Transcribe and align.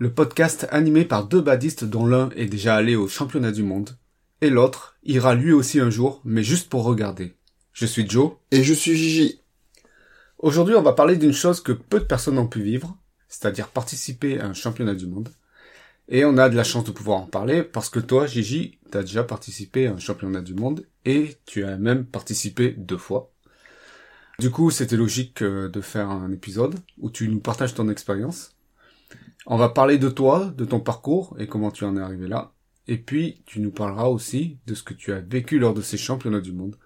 le 0.00 0.10
podcast 0.10 0.66
animé 0.70 1.04
par 1.04 1.26
deux 1.26 1.42
badistes 1.42 1.84
dont 1.84 2.06
l'un 2.06 2.30
est 2.30 2.46
déjà 2.46 2.74
allé 2.74 2.96
au 2.96 3.06
championnat 3.06 3.52
du 3.52 3.62
monde 3.62 3.98
et 4.40 4.48
l'autre 4.48 4.96
ira 5.04 5.34
lui 5.34 5.52
aussi 5.52 5.78
un 5.78 5.90
jour, 5.90 6.22
mais 6.24 6.42
juste 6.42 6.70
pour 6.70 6.84
regarder. 6.84 7.34
Je 7.74 7.84
suis 7.84 8.08
Joe. 8.08 8.32
Et 8.50 8.64
je 8.64 8.72
suis 8.72 8.96
Gigi. 8.96 9.42
Aujourd'hui, 10.38 10.74
on 10.74 10.80
va 10.80 10.94
parler 10.94 11.16
d'une 11.16 11.34
chose 11.34 11.60
que 11.60 11.72
peu 11.72 12.00
de 12.00 12.06
personnes 12.06 12.38
ont 12.38 12.46
pu 12.46 12.62
vivre, 12.62 12.96
c'est-à-dire 13.28 13.68
participer 13.68 14.40
à 14.40 14.46
un 14.46 14.54
championnat 14.54 14.94
du 14.94 15.06
monde. 15.06 15.28
Et 16.08 16.24
on 16.24 16.38
a 16.38 16.48
de 16.48 16.56
la 16.56 16.64
chance 16.64 16.84
de 16.84 16.92
pouvoir 16.92 17.18
en 17.18 17.26
parler 17.26 17.62
parce 17.62 17.90
que 17.90 18.00
toi, 18.00 18.26
Gigi, 18.26 18.78
t'as 18.90 19.02
déjà 19.02 19.22
participé 19.22 19.86
à 19.86 19.92
un 19.92 19.98
championnat 19.98 20.40
du 20.40 20.54
monde 20.54 20.86
et 21.04 21.36
tu 21.44 21.62
as 21.64 21.76
même 21.76 22.06
participé 22.06 22.70
deux 22.70 22.96
fois. 22.96 23.30
Du 24.38 24.50
coup, 24.50 24.70
c'était 24.70 24.96
logique 24.96 25.42
euh, 25.42 25.68
de 25.68 25.82
faire 25.82 26.08
un 26.08 26.32
épisode 26.32 26.76
où 26.96 27.10
tu 27.10 27.28
nous 27.28 27.40
partages 27.40 27.74
ton 27.74 27.90
expérience. 27.90 28.54
On 29.46 29.56
va 29.56 29.68
parler 29.68 29.98
de 29.98 30.08
toi, 30.08 30.52
de 30.56 30.64
ton 30.64 30.80
parcours 30.80 31.36
et 31.38 31.46
comment 31.46 31.70
tu 31.70 31.84
en 31.84 31.96
es 31.96 32.00
arrivé 32.00 32.28
là. 32.28 32.52
Et 32.86 32.98
puis, 32.98 33.42
tu 33.46 33.60
nous 33.60 33.70
parleras 33.70 34.06
aussi 34.06 34.58
de 34.66 34.74
ce 34.74 34.82
que 34.82 34.94
tu 34.94 35.12
as 35.12 35.20
vécu 35.20 35.58
lors 35.58 35.74
de 35.74 35.82
ces 35.82 35.96
championnats 35.96 36.40
du 36.40 36.52
monde, 36.52 36.76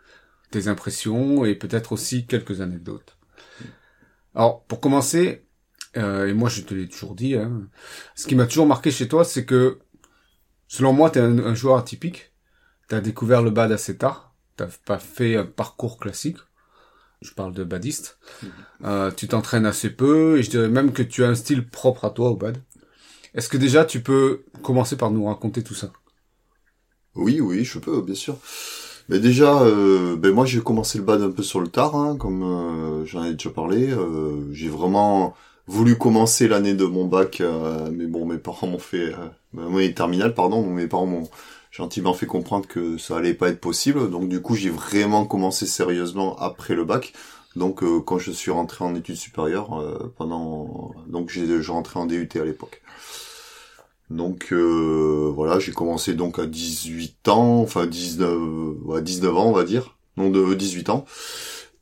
tes 0.51 0.69
impressions 0.69 1.45
et 1.45 1.55
peut-être 1.55 1.93
aussi 1.93 2.27
quelques 2.27 2.61
anecdotes. 2.61 3.17
Alors, 4.35 4.65
pour 4.65 4.81
commencer, 4.81 5.47
euh, 5.97 6.27
et 6.29 6.35
moi 6.35 6.49
je 6.49 6.63
te 6.63 6.75
l'ai 6.75 6.89
toujours 6.89 7.15
dit, 7.15 7.37
hein, 7.37 7.69
ce 8.15 8.27
qui 8.27 8.35
m'a 8.35 8.47
toujours 8.47 8.67
marqué 8.67 8.91
chez 8.91 9.09
toi, 9.09 9.25
c'est 9.25 9.45
que, 9.45 9.81
selon 10.69 10.93
moi, 10.93 11.11
tu 11.11 11.19
es 11.19 11.23
un, 11.23 11.55
joueur 11.55 11.79
atypique. 11.79 12.33
Tu 12.89 12.95
as 12.95 13.01
découvert 13.01 13.43
le 13.43 13.51
bad 13.51 13.73
assez 13.73 13.97
tard. 13.97 14.35
T'as 14.57 14.69
pas 14.85 14.99
fait 14.99 15.37
un 15.37 15.47
parcours 15.47 15.99
classique. 15.99 16.39
Je 17.25 17.33
parle 17.33 17.55
de 17.55 17.65
badiste. 17.65 18.19
Euh, 18.85 19.11
tu 19.11 19.27
t'entraînes 19.29 19.65
assez 19.65 19.89
peu 19.89 20.39
et 20.39 20.43
je 20.43 20.51
dirais 20.51 20.69
même 20.69 20.93
que 20.93 21.03
tu 21.03 21.25
as 21.25 21.29
un 21.29 21.35
style 21.35 21.67
propre 21.67 22.05
à 22.05 22.11
toi 22.11 22.31
au 22.31 22.37
bad. 22.37 22.59
Est-ce 23.35 23.49
que 23.49 23.57
déjà 23.57 23.85
tu 23.87 24.03
peux 24.03 24.45
commencer 24.63 24.97
par 24.97 25.11
nous 25.11 25.25
raconter 25.25 25.63
tout 25.63 25.75
ça? 25.75 25.91
Oui, 27.15 27.41
oui, 27.41 27.65
je 27.65 27.79
peux, 27.79 28.03
bien 28.03 28.15
sûr. 28.15 28.37
Mais 29.09 29.19
déjà, 29.19 29.63
euh, 29.63 30.17
ben 30.17 30.33
moi 30.35 30.47
j'ai 30.47 30.61
commencé 30.61 30.99
le 30.99 31.05
bad 31.05 31.23
un 31.23 31.31
peu 31.31 31.43
sur 31.43 31.61
le 31.61 31.69
tard, 31.69 31.95
hein, 31.97 32.17
comme 32.17 32.43
euh, 32.43 33.07
j'en 33.07 33.25
ai 33.25 33.33
déjà 33.33 33.51
parlé. 33.51 33.91
Euh, 33.91 34.53
j'ai 34.53 34.69
vraiment 34.69 35.35
voulu 35.67 35.97
commencer 35.97 36.49
l'année 36.49 36.75
de 36.75 36.85
mon 36.85 37.07
bac, 37.07 37.41
euh, 37.41 37.91
mais 37.93 38.07
bon, 38.07 38.27
mes 38.27 38.39
parents 38.39 38.67
m'ont 38.67 38.79
fait, 38.79 39.13
euh, 39.15 39.29
ben, 39.53 39.69
moi, 39.69 39.87
terminale, 39.93 40.35
pardon, 40.35 40.67
mes 40.67 40.87
parents 40.87 41.07
m'ont 41.07 41.29
gentiment 41.75 42.15
fait 42.15 42.27
comprendre 42.27 42.69
que 42.69 42.99
ça 42.99 43.17
allait 43.17 43.35
pas 43.35 43.49
être 43.49 43.61
possible. 43.61 44.09
Donc 44.11 44.29
du 44.29 44.41
coup, 44.41 44.55
j'ai 44.55 44.71
vraiment 44.71 45.27
commencé 45.27 45.67
sérieusement 45.67 46.37
après 46.39 46.75
le 46.75 46.85
bac. 46.85 47.13
Donc 47.57 47.83
euh, 47.83 48.01
quand 48.01 48.19
je 48.19 48.31
suis 48.31 48.51
rentré 48.51 48.85
en 48.85 48.95
études 48.95 49.17
supérieures, 49.17 49.81
euh, 49.81 50.13
pendant, 50.17 50.93
donc 51.09 51.31
j'ai 51.31 51.47
je 51.63 51.73
rentrais 51.73 51.99
en 52.01 52.07
DUT 52.07 52.29
à 52.37 52.45
l'époque. 52.45 52.81
Donc 54.11 54.53
euh, 54.53 55.33
voilà, 55.35 55.59
j'ai 55.59 55.73
commencé 55.73 56.15
donc 56.15 56.39
à 56.39 56.47
18 56.47 57.29
ans, 57.29 57.61
enfin 57.61 57.87
19, 57.87 58.39
ouais, 58.85 59.03
19 59.03 59.37
ans 59.37 59.47
on 59.47 59.53
va 59.53 59.65
dire, 59.65 59.97
non 60.17 60.31
de 60.31 60.55
18 60.55 60.91
ans. 60.91 61.05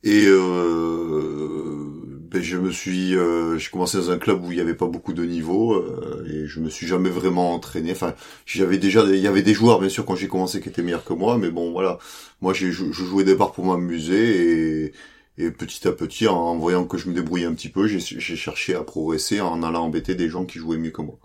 Et 0.03 0.25
euh, 0.25 2.02
je 2.41 2.57
me 2.57 2.71
suis, 2.71 3.15
euh, 3.15 3.57
j'ai 3.57 3.69
commencé 3.69 3.97
dans 3.97 4.11
un 4.11 4.17
club 4.17 4.43
où 4.43 4.51
il 4.51 4.55
n'y 4.55 4.61
avait 4.61 4.73
pas 4.73 4.87
beaucoup 4.87 5.13
de 5.13 5.23
niveaux 5.23 5.73
euh, 5.73 6.25
et 6.29 6.47
je 6.47 6.59
me 6.59 6.69
suis 6.69 6.87
jamais 6.87 7.09
vraiment 7.09 7.53
entraîné. 7.53 7.91
Enfin, 7.91 8.15
j'avais 8.45 8.77
déjà, 8.77 9.03
il 9.03 9.17
y 9.17 9.27
avait 9.27 9.41
des 9.43 9.53
joueurs 9.53 9.79
bien 9.79 9.89
sûr 9.89 10.05
quand 10.05 10.15
j'ai 10.15 10.27
commencé 10.27 10.61
qui 10.61 10.69
étaient 10.69 10.81
meilleurs 10.83 11.05
que 11.05 11.13
moi, 11.13 11.37
mais 11.37 11.49
bon 11.51 11.71
voilà, 11.71 11.99
moi 12.41 12.53
je 12.53 12.71
jouais 12.71 13.23
des 13.23 13.35
bars 13.35 13.51
pour 13.51 13.65
m'amuser 13.65 14.85
et, 14.85 14.93
et 15.37 15.51
petit 15.51 15.87
à 15.87 15.91
petit 15.91 16.27
en 16.27 16.57
voyant 16.57 16.85
que 16.85 16.97
je 16.97 17.09
me 17.09 17.13
débrouillais 17.13 17.45
un 17.45 17.53
petit 17.53 17.69
peu, 17.69 17.87
j'ai, 17.87 17.99
j'ai 17.99 18.35
cherché 18.35 18.75
à 18.75 18.83
progresser 18.83 19.41
en 19.41 19.63
allant 19.63 19.85
embêter 19.85 20.15
des 20.15 20.29
gens 20.29 20.45
qui 20.45 20.59
jouaient 20.59 20.77
mieux 20.77 20.91
que 20.91 21.01
moi. 21.01 21.19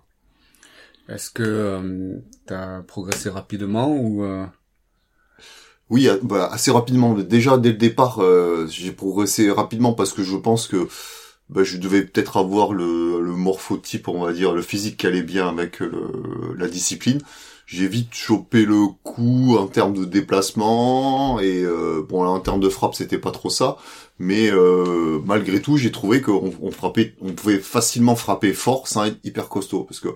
Est-ce 1.08 1.30
que 1.30 1.42
euh, 1.42 2.18
tu 2.46 2.52
as 2.52 2.82
progressé 2.86 3.30
rapidement 3.30 3.96
ou 3.96 4.24
euh, 4.24 4.44
Oui, 5.90 6.08
euh, 6.08 6.18
bah, 6.22 6.48
assez 6.52 6.70
rapidement. 6.70 7.14
Déjà 7.14 7.56
dès 7.58 7.70
le 7.70 7.76
départ, 7.78 8.20
euh, 8.20 8.66
j'ai 8.68 8.92
progressé 8.92 9.50
rapidement 9.50 9.92
parce 9.94 10.12
que 10.12 10.22
je 10.22 10.36
pense 10.36 10.66
que 10.68 10.88
bah, 11.48 11.64
je 11.64 11.78
devais 11.78 12.02
peut-être 12.04 12.36
avoir 12.36 12.72
le, 12.74 13.20
le 13.22 13.32
morphotype, 13.32 14.08
on 14.08 14.22
va 14.24 14.32
dire, 14.32 14.52
le 14.54 14.62
physique 14.62 14.98
qui 14.98 15.06
allait 15.06 15.22
bien 15.22 15.48
avec 15.48 15.80
le, 15.80 16.54
la 16.58 16.68
discipline. 16.68 17.20
J'ai 17.66 17.88
vite 17.88 18.14
chopé 18.14 18.64
le 18.64 18.86
coup 19.04 19.56
en 19.58 19.66
termes 19.66 19.94
de 19.94 20.04
déplacement 20.06 21.38
et 21.40 21.62
euh, 21.64 22.02
bon 22.08 22.24
là, 22.24 22.30
en 22.30 22.40
termes 22.40 22.60
de 22.60 22.68
frappe 22.70 22.94
c'était 22.94 23.18
pas 23.18 23.30
trop 23.30 23.50
ça, 23.50 23.76
mais 24.18 24.50
euh, 24.50 25.20
malgré 25.26 25.60
tout 25.62 25.76
j'ai 25.76 25.92
trouvé 25.92 26.22
qu'on 26.22 26.52
on 26.62 26.70
frappait, 26.70 27.14
on 27.20 27.32
pouvait 27.32 27.58
facilement 27.58 28.16
frapper 28.16 28.54
fort 28.54 28.88
sans 28.88 29.04
être 29.06 29.18
hyper 29.24 29.48
costaud 29.50 29.84
parce 29.84 30.00
que 30.00 30.08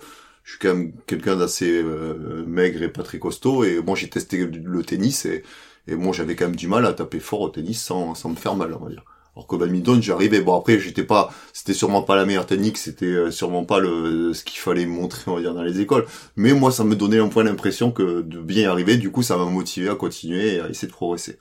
je 0.45 0.51
suis 0.53 0.59
quand 0.59 0.75
même 0.75 0.93
quelqu'un 1.07 1.37
d'assez 1.37 1.83
euh, 1.83 2.45
maigre 2.47 2.83
et 2.83 2.89
pas 2.89 3.03
très 3.03 3.19
costaud 3.19 3.65
et 3.65 3.81
moi 3.83 3.97
j'ai 3.97 4.09
testé 4.09 4.47
le 4.47 4.83
tennis 4.83 5.25
et 5.27 5.43
et 5.89 5.97
moi 5.97 6.13
j'avais 6.13 6.37
quand 6.37 6.47
même 6.47 6.57
du 6.57 6.69
mal 6.69 6.87
à 6.87 6.93
taper 6.93 7.21
fort 7.21 7.41
au 7.41 7.49
tennis 7.49 7.83
sans 7.83 8.15
sans 8.15 8.31
me 8.31 8.37
faire 8.37 8.57
mal 8.57 8.73
on 8.75 8.85
va 8.85 8.91
dire. 8.91 9.05
Alors 9.35 9.47
que 9.47 9.57
badminton 9.57 10.03
j'arrivais. 10.03 10.41
Bon 10.43 10.57
après 10.59 10.79
j'étais 10.79 11.05
pas 11.05 11.33
c'était 11.53 11.73
sûrement 11.73 12.03
pas 12.03 12.17
la 12.17 12.27
meilleure 12.27 12.47
technique 12.47 12.79
c'était 12.79 13.07
euh, 13.07 13.31
sûrement 13.31 13.65
pas 13.65 13.81
le 13.81 14.33
ce 14.35 14.45
qu'il 14.45 14.61
fallait 14.61 14.87
montrer 14.87 15.31
on 15.31 15.37
va 15.37 15.41
dire 15.41 15.55
dans 15.55 15.63
les 15.63 15.81
écoles. 15.81 16.07
Mais 16.37 16.53
moi 16.53 16.71
ça 16.71 16.85
me 16.85 16.95
donnait 16.97 17.19
un 17.19 17.29
point 17.29 17.45
l'impression 17.45 17.93
que 17.93 18.23
de 18.23 18.41
bien 18.41 18.63
y 18.63 18.67
arriver. 18.67 18.97
Du 18.97 19.11
coup 19.11 19.23
ça 19.23 19.37
m'a 19.37 19.47
motivé 19.47 19.89
à 19.89 19.95
continuer 19.95 20.57
et 20.57 20.61
à 20.61 20.69
essayer 20.69 20.89
de 20.89 20.93
progresser. 20.93 21.39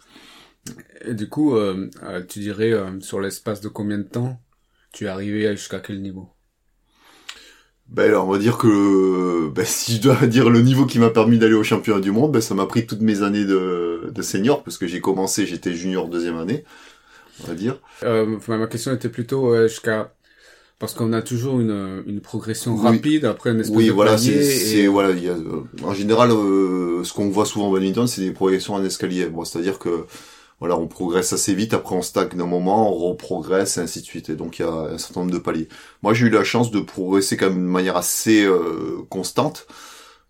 Et 1.06 1.14
du 1.14 1.30
coup, 1.30 1.56
euh, 1.56 1.90
euh, 2.04 2.24
tu 2.24 2.40
dirais 2.40 2.72
euh, 2.72 3.00
sur 3.00 3.20
l'espace 3.20 3.62
de 3.62 3.68
combien 3.68 3.98
de 3.98 4.04
temps 4.04 4.40
tu 4.94 5.06
es 5.06 5.08
arrivé 5.08 5.50
jusqu'à 5.56 5.80
quel 5.80 6.02
niveau? 6.02 6.30
Ben 7.92 8.06
alors, 8.08 8.26
on 8.28 8.32
va 8.32 8.38
dire 8.38 8.58
que 8.58 9.50
ben, 9.50 9.66
si 9.66 9.98
je 9.98 10.02
dois 10.02 10.16
dire 10.28 10.50
le 10.50 10.62
niveau 10.62 10.86
qui 10.86 10.98
m'a 10.98 11.10
permis 11.10 11.38
d'aller 11.38 11.56
au 11.56 11.64
championnat 11.64 12.00
du 12.00 12.12
monde, 12.12 12.32
ben 12.32 12.42
ça 12.42 12.56
m'a 12.56 12.66
pris 12.66 12.88
toutes 12.88 13.02
mes 13.02 13.22
années 13.22 13.44
de, 13.44 14.10
de 14.14 14.22
senior 14.22 14.64
parce 14.64 14.78
que 14.78 14.88
j'ai 14.88 15.02
commencé, 15.02 15.46
j'étais 15.46 15.74
junior 15.74 16.08
deuxième 16.08 16.38
année, 16.38 16.64
on 17.44 17.48
va 17.48 17.54
dire. 17.56 17.80
euh, 18.04 18.38
Ma 18.48 18.68
question 18.68 18.94
était 18.94 19.10
plutôt 19.10 19.54
euh, 19.54 19.68
jusqu'à 19.68 20.14
parce 20.80 20.94
qu'on 20.94 21.14
a 21.14 21.22
toujours 21.22 21.60
une, 21.60 22.04
une 22.08 22.22
progression 22.22 22.76
Oui. 22.76 22.82
rapide 22.84 23.26
après 23.26 23.52
une 23.52 23.60
espèce 23.62 23.76
Oui, 23.78 23.88
de 23.88 23.92
voilà, 23.92 24.18
c'est 24.18 24.32
et- 24.32 24.44
c'est- 24.44 24.88
voilà, 24.88 25.12
il 25.12 25.24
y 25.24 25.30
a, 25.30 25.34
euh, 25.34 25.64
en 25.84 25.94
général 25.94 26.32
euh, 26.32 27.04
ce 27.04 27.14
qu'on 27.14 27.30
voit 27.30 27.46
souvent 27.46 27.68
en 27.70 27.72
badminton, 27.74 28.08
c'est 28.08 28.22
des 28.22 28.32
progressions 28.32 28.74
en 28.76 28.84
escalier. 28.84 29.28
Bon, 29.28 29.46
c'est-à-dire 29.46 29.80
que 29.80 30.06
voilà, 30.62 30.78
on 30.78 30.88
progresse 30.88 31.34
assez 31.34 31.56
vite, 31.56 31.74
après 31.74 31.96
on 31.96 32.04
stagne 32.04 32.30
d'un 32.38 32.46
moment, 32.46 32.94
on 32.96 33.10
reprogresse 33.10 33.78
et 33.78 33.82
ainsi 33.82 34.02
de 34.02 34.06
suite. 34.06 34.30
Et 34.30 34.36
donc 34.36 34.60
il 34.60 34.62
y 34.62 34.66
a 34.66 34.72
un 34.72 34.98
certain 35.00 35.22
nombre 35.22 35.34
de 35.34 35.40
paliers. 35.40 35.68
Moi, 36.04 36.14
j'ai 36.14 36.28
eu 36.28 36.30
la 36.30 36.44
chance 36.44 36.72
de 36.72 36.80
progresser 36.80 37.36
quand 37.36 37.50
même 37.50 37.58
de 37.66 37.72
manière 37.72 37.98
assez 37.98 38.46
euh, 38.46 39.04
constante. 39.10 39.68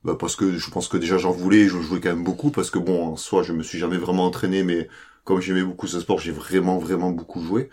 Bah, 0.04 0.16
parce 0.20 0.36
que 0.36 0.58
je 0.58 0.72
pense 0.72 0.88
que 0.88 0.98
déjà 0.98 1.18
j'en 1.18 1.32
voulais, 1.32 1.68
je 1.68 1.80
jouais 1.80 2.00
quand 2.02 2.10
même 2.10 2.24
beaucoup 2.24 2.50
parce 2.50 2.72
que 2.72 2.80
bon, 2.80 3.08
en 3.14 3.18
soi, 3.18 3.44
je 3.44 3.54
me 3.54 3.62
suis 3.64 3.78
jamais 3.78 3.98
vraiment 3.98 4.26
entraîné, 4.26 4.64
mais 4.64 4.90
comme 5.26 5.42
j'aimais 5.42 5.64
beaucoup 5.64 5.88
ce 5.88 6.00
sport, 6.00 6.18
j'ai 6.20 6.32
vraiment 6.32 6.78
vraiment 6.80 7.12
beaucoup 7.12 7.42
joué 7.42 7.70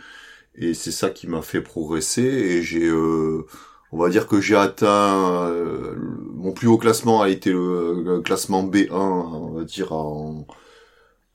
et 0.57 0.75
c'est 0.75 0.91
ça 0.93 1.11
qui 1.11 1.27
m'a 1.29 1.43
fait 1.43 1.63
progresser 1.63 2.23
et 2.23 2.63
j'ai 2.63 2.87
euh, 2.89 3.47
on 3.93 3.99
va 3.99 4.11
dire 4.11 4.27
que 4.27 4.41
j'ai 4.41 4.57
atteint 4.57 5.47
euh, 5.49 5.95
mon 6.35 6.53
plus 6.53 6.69
haut 6.69 6.79
classement 6.79 7.23
a 7.23 7.29
été 7.31 7.51
le, 7.53 8.03
le 8.03 8.21
classement 8.21 8.65
B1 8.65 8.91
on 8.93 9.51
va 9.53 9.65
dire 9.65 9.93
en, 9.93 10.47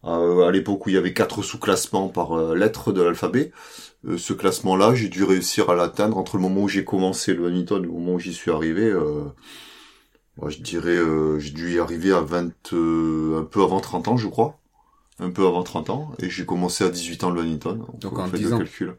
à, 0.03 0.15
à 0.47 0.51
l'époque 0.51 0.85
où 0.85 0.89
il 0.89 0.95
y 0.95 0.97
avait 0.97 1.13
quatre 1.13 1.41
sous-classements 1.43 2.09
par 2.09 2.33
euh, 2.37 2.55
lettre 2.55 2.91
de 2.91 3.01
l'alphabet 3.01 3.51
Euh, 4.05 4.17
ce 4.17 4.33
classement 4.33 4.75
là 4.75 4.93
j'ai 4.95 5.07
dû 5.09 5.23
réussir 5.23 5.69
à 5.69 5.75
l'atteindre 5.75 6.17
entre 6.17 6.35
le 6.37 6.41
moment 6.43 6.61
où 6.63 6.67
j'ai 6.69 6.83
commencé 6.83 7.33
le 7.33 7.43
badminton 7.43 7.79
et 7.81 7.85
le 7.87 7.91
moment 7.93 8.13
où 8.15 8.19
j'y 8.19 8.33
suis 8.33 8.51
arrivé 8.51 8.83
euh, 8.83 9.23
moi, 10.37 10.49
je 10.49 10.59
dirais 10.59 10.95
euh, 10.95 11.39
j'ai 11.39 11.51
dû 11.51 11.73
y 11.75 11.79
arriver 11.79 12.11
à 12.11 12.21
20 12.21 12.73
euh, 12.73 13.39
un 13.41 13.43
peu 13.45 13.61
avant 13.63 13.79
30 13.79 14.07
ans 14.07 14.17
je 14.17 14.27
crois. 14.27 14.59
Un 15.19 15.29
peu 15.29 15.45
avant 15.45 15.63
30 15.63 15.89
ans. 15.91 16.11
Et 16.19 16.29
j'ai 16.29 16.45
commencé 16.45 16.83
à 16.83 16.89
18 16.89 17.23
ans 17.23 17.29
le 17.29 17.35
badminton 17.41 17.85
Donc 18.01 18.17
en 18.17 18.27
faites 18.27 18.39
10 18.39 18.49
le 18.49 18.53
ans. 18.55 18.57
calcul 18.57 18.95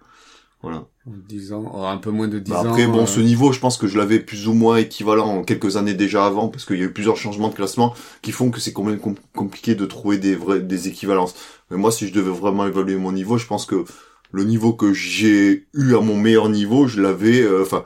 voilà 0.64 0.84
10 1.06 1.52
ans, 1.52 1.70
oh, 1.74 1.82
un 1.84 1.98
peu 1.98 2.10
moins 2.10 2.28
de 2.28 2.38
10 2.38 2.50
bah 2.50 2.60
ans. 2.60 2.70
après, 2.70 2.86
bon, 2.86 3.02
euh, 3.02 3.06
ce 3.06 3.20
niveau, 3.20 3.52
je 3.52 3.60
pense 3.60 3.76
que 3.76 3.86
je 3.86 3.98
l'avais 3.98 4.20
plus 4.20 4.48
ou 4.48 4.54
moins 4.54 4.76
équivalent 4.78 5.26
en 5.28 5.44
quelques 5.44 5.76
années 5.76 5.94
déjà 5.94 6.26
avant, 6.26 6.48
parce 6.48 6.64
qu'il 6.64 6.78
y 6.78 6.82
a 6.82 6.84
eu 6.86 6.92
plusieurs 6.92 7.16
changements 7.16 7.48
de 7.48 7.54
classement 7.54 7.94
qui 8.22 8.32
font 8.32 8.50
que 8.50 8.60
c'est 8.60 8.72
quand 8.72 8.84
même 8.84 8.98
com- 8.98 9.14
compliqué 9.34 9.74
de 9.74 9.84
trouver 9.86 10.18
des 10.18 10.34
vrais, 10.34 10.60
des 10.60 10.88
équivalences. 10.88 11.34
Mais 11.70 11.76
moi, 11.76 11.92
si 11.92 12.08
je 12.08 12.12
devais 12.14 12.30
vraiment 12.30 12.66
évaluer 12.66 12.96
mon 12.96 13.12
niveau, 13.12 13.36
je 13.38 13.46
pense 13.46 13.66
que 13.66 13.84
le 14.32 14.44
niveau 14.44 14.72
que 14.72 14.92
j'ai 14.94 15.66
eu 15.74 15.94
à 15.94 16.00
mon 16.00 16.16
meilleur 16.16 16.48
niveau, 16.48 16.86
je 16.86 17.00
l'avais, 17.02 17.42
euh, 17.42 17.62
enfin, 17.62 17.84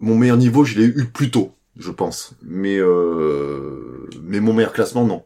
mon 0.00 0.16
meilleur 0.16 0.36
niveau, 0.36 0.64
je 0.64 0.78
l'ai 0.78 0.86
eu 0.86 1.06
plus 1.06 1.30
tôt. 1.30 1.52
je 1.76 1.90
pense. 1.90 2.34
Mais 2.42 2.76
euh, 2.78 4.08
mais 4.22 4.40
mon 4.40 4.52
meilleur 4.52 4.72
classement, 4.72 5.04
non. 5.06 5.24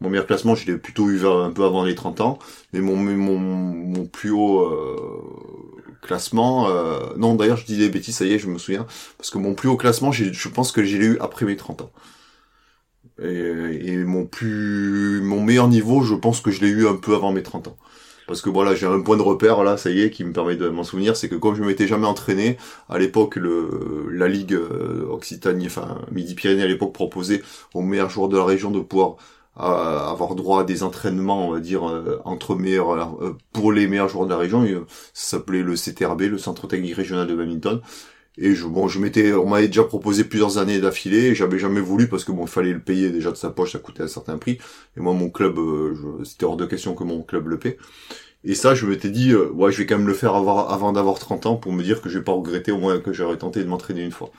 Mon 0.00 0.10
meilleur 0.10 0.26
classement, 0.26 0.54
je 0.54 0.66
l'ai 0.66 0.78
plutôt 0.78 1.10
eu 1.10 1.26
un 1.26 1.50
peu 1.52 1.64
avant 1.64 1.84
les 1.84 1.94
30 1.94 2.20
ans. 2.20 2.38
Mais 2.72 2.80
mon 2.80 2.96
mon, 2.96 3.38
mon 3.38 4.06
plus 4.06 4.30
haut 4.30 4.60
euh, 4.62 5.73
classement, 6.04 6.68
euh, 6.68 7.00
non 7.16 7.34
d'ailleurs 7.34 7.56
je 7.56 7.66
dis 7.66 7.76
des 7.76 7.88
bêtises, 7.88 8.16
ça 8.16 8.24
y 8.24 8.32
est, 8.32 8.38
je 8.38 8.48
me 8.48 8.58
souviens, 8.58 8.86
parce 9.18 9.30
que 9.30 9.38
mon 9.38 9.54
plus 9.54 9.68
haut 9.68 9.76
classement, 9.76 10.12
je 10.12 10.48
pense 10.48 10.72
que 10.72 10.84
j'ai 10.84 10.98
eu 10.98 11.18
après 11.20 11.46
mes 11.46 11.56
30 11.56 11.82
ans. 11.82 11.90
Et, 13.22 13.92
et, 13.92 13.96
mon 13.98 14.26
plus 14.26 15.20
mon 15.22 15.40
meilleur 15.42 15.68
niveau, 15.68 16.02
je 16.02 16.14
pense 16.14 16.40
que 16.40 16.50
je 16.50 16.60
l'ai 16.62 16.68
eu 16.68 16.88
un 16.88 16.96
peu 16.96 17.14
avant 17.14 17.32
mes 17.32 17.42
30 17.42 17.68
ans 17.68 17.76
parce 18.26 18.40
que 18.40 18.50
voilà 18.50 18.74
j'ai 18.74 18.86
un 18.86 19.00
point 19.00 19.16
de 19.16 19.22
repère 19.22 19.64
là 19.64 19.76
ça 19.76 19.90
y 19.90 20.00
est 20.02 20.10
qui 20.10 20.24
me 20.24 20.32
permet 20.32 20.56
de 20.56 20.68
m'en 20.68 20.84
souvenir 20.84 21.16
c'est 21.16 21.28
que 21.28 21.34
comme 21.34 21.54
je 21.54 21.62
m'étais 21.62 21.86
jamais 21.86 22.06
entraîné 22.06 22.56
à 22.88 22.98
l'époque 22.98 23.36
le 23.36 24.08
la 24.10 24.28
ligue 24.28 24.54
euh, 24.54 25.06
Occitanie 25.10 25.66
enfin 25.66 25.98
Midi 26.10 26.34
Pyrénées 26.34 26.62
à 26.62 26.66
l'époque 26.66 26.92
proposait 26.92 27.42
aux 27.74 27.82
meilleurs 27.82 28.10
joueurs 28.10 28.28
de 28.28 28.36
la 28.36 28.44
région 28.44 28.70
de 28.70 28.80
pouvoir 28.80 29.16
euh, 29.58 29.62
avoir 29.62 30.34
droit 30.34 30.62
à 30.62 30.64
des 30.64 30.82
entraînements 30.82 31.48
on 31.48 31.52
va 31.52 31.60
dire 31.60 31.88
euh, 31.88 32.20
entre 32.24 32.54
meilleurs 32.56 33.16
pour 33.52 33.72
les 33.72 33.86
meilleurs 33.86 34.08
joueurs 34.08 34.26
de 34.26 34.30
la 34.30 34.38
région 34.38 34.64
ça 35.12 35.36
s'appelait 35.36 35.62
le 35.62 35.74
CTRB 35.74 36.22
le 36.22 36.38
Centre 36.38 36.66
technique 36.66 36.94
régional 36.94 37.26
de 37.26 37.34
badminton 37.34 37.80
et 38.36 38.54
je, 38.54 38.66
bon, 38.66 38.88
je 38.88 38.98
m'étais, 38.98 39.32
on 39.32 39.48
m'avait 39.48 39.68
déjà 39.68 39.84
proposé 39.84 40.24
plusieurs 40.24 40.58
années 40.58 40.80
d'affilée, 40.80 41.34
j'avais 41.34 41.58
jamais 41.58 41.80
voulu 41.80 42.08
parce 42.08 42.24
que 42.24 42.32
bon, 42.32 42.42
il 42.42 42.48
fallait 42.48 42.72
le 42.72 42.80
payer 42.80 43.10
déjà 43.10 43.30
de 43.30 43.36
sa 43.36 43.50
poche, 43.50 43.72
ça 43.72 43.78
coûtait 43.78 44.02
un 44.02 44.08
certain 44.08 44.38
prix. 44.38 44.58
Et 44.96 45.00
moi, 45.00 45.12
mon 45.14 45.30
club, 45.30 45.58
euh, 45.58 45.94
c'était 46.24 46.44
hors 46.44 46.56
de 46.56 46.66
question 46.66 46.94
que 46.94 47.04
mon 47.04 47.22
club 47.22 47.46
le 47.48 47.58
paie. 47.58 47.78
Et 48.44 48.54
ça, 48.54 48.74
je 48.74 48.86
m'étais 48.86 49.10
dit, 49.10 49.32
euh, 49.32 49.50
ouais, 49.52 49.72
je 49.72 49.78
vais 49.78 49.86
quand 49.86 49.98
même 49.98 50.06
le 50.08 50.14
faire 50.14 50.34
avant, 50.34 50.66
avant 50.66 50.92
d'avoir 50.92 51.18
30 51.18 51.46
ans 51.46 51.56
pour 51.56 51.72
me 51.72 51.82
dire 51.82 52.02
que 52.02 52.08
je 52.08 52.18
vais 52.18 52.24
pas 52.24 52.32
regretter 52.32 52.72
au 52.72 52.78
moins 52.78 52.98
que 53.00 53.12
j'aurais 53.12 53.38
tenté 53.38 53.62
de 53.62 53.68
m'entraîner 53.68 54.02
une 54.02 54.12
fois. 54.12 54.30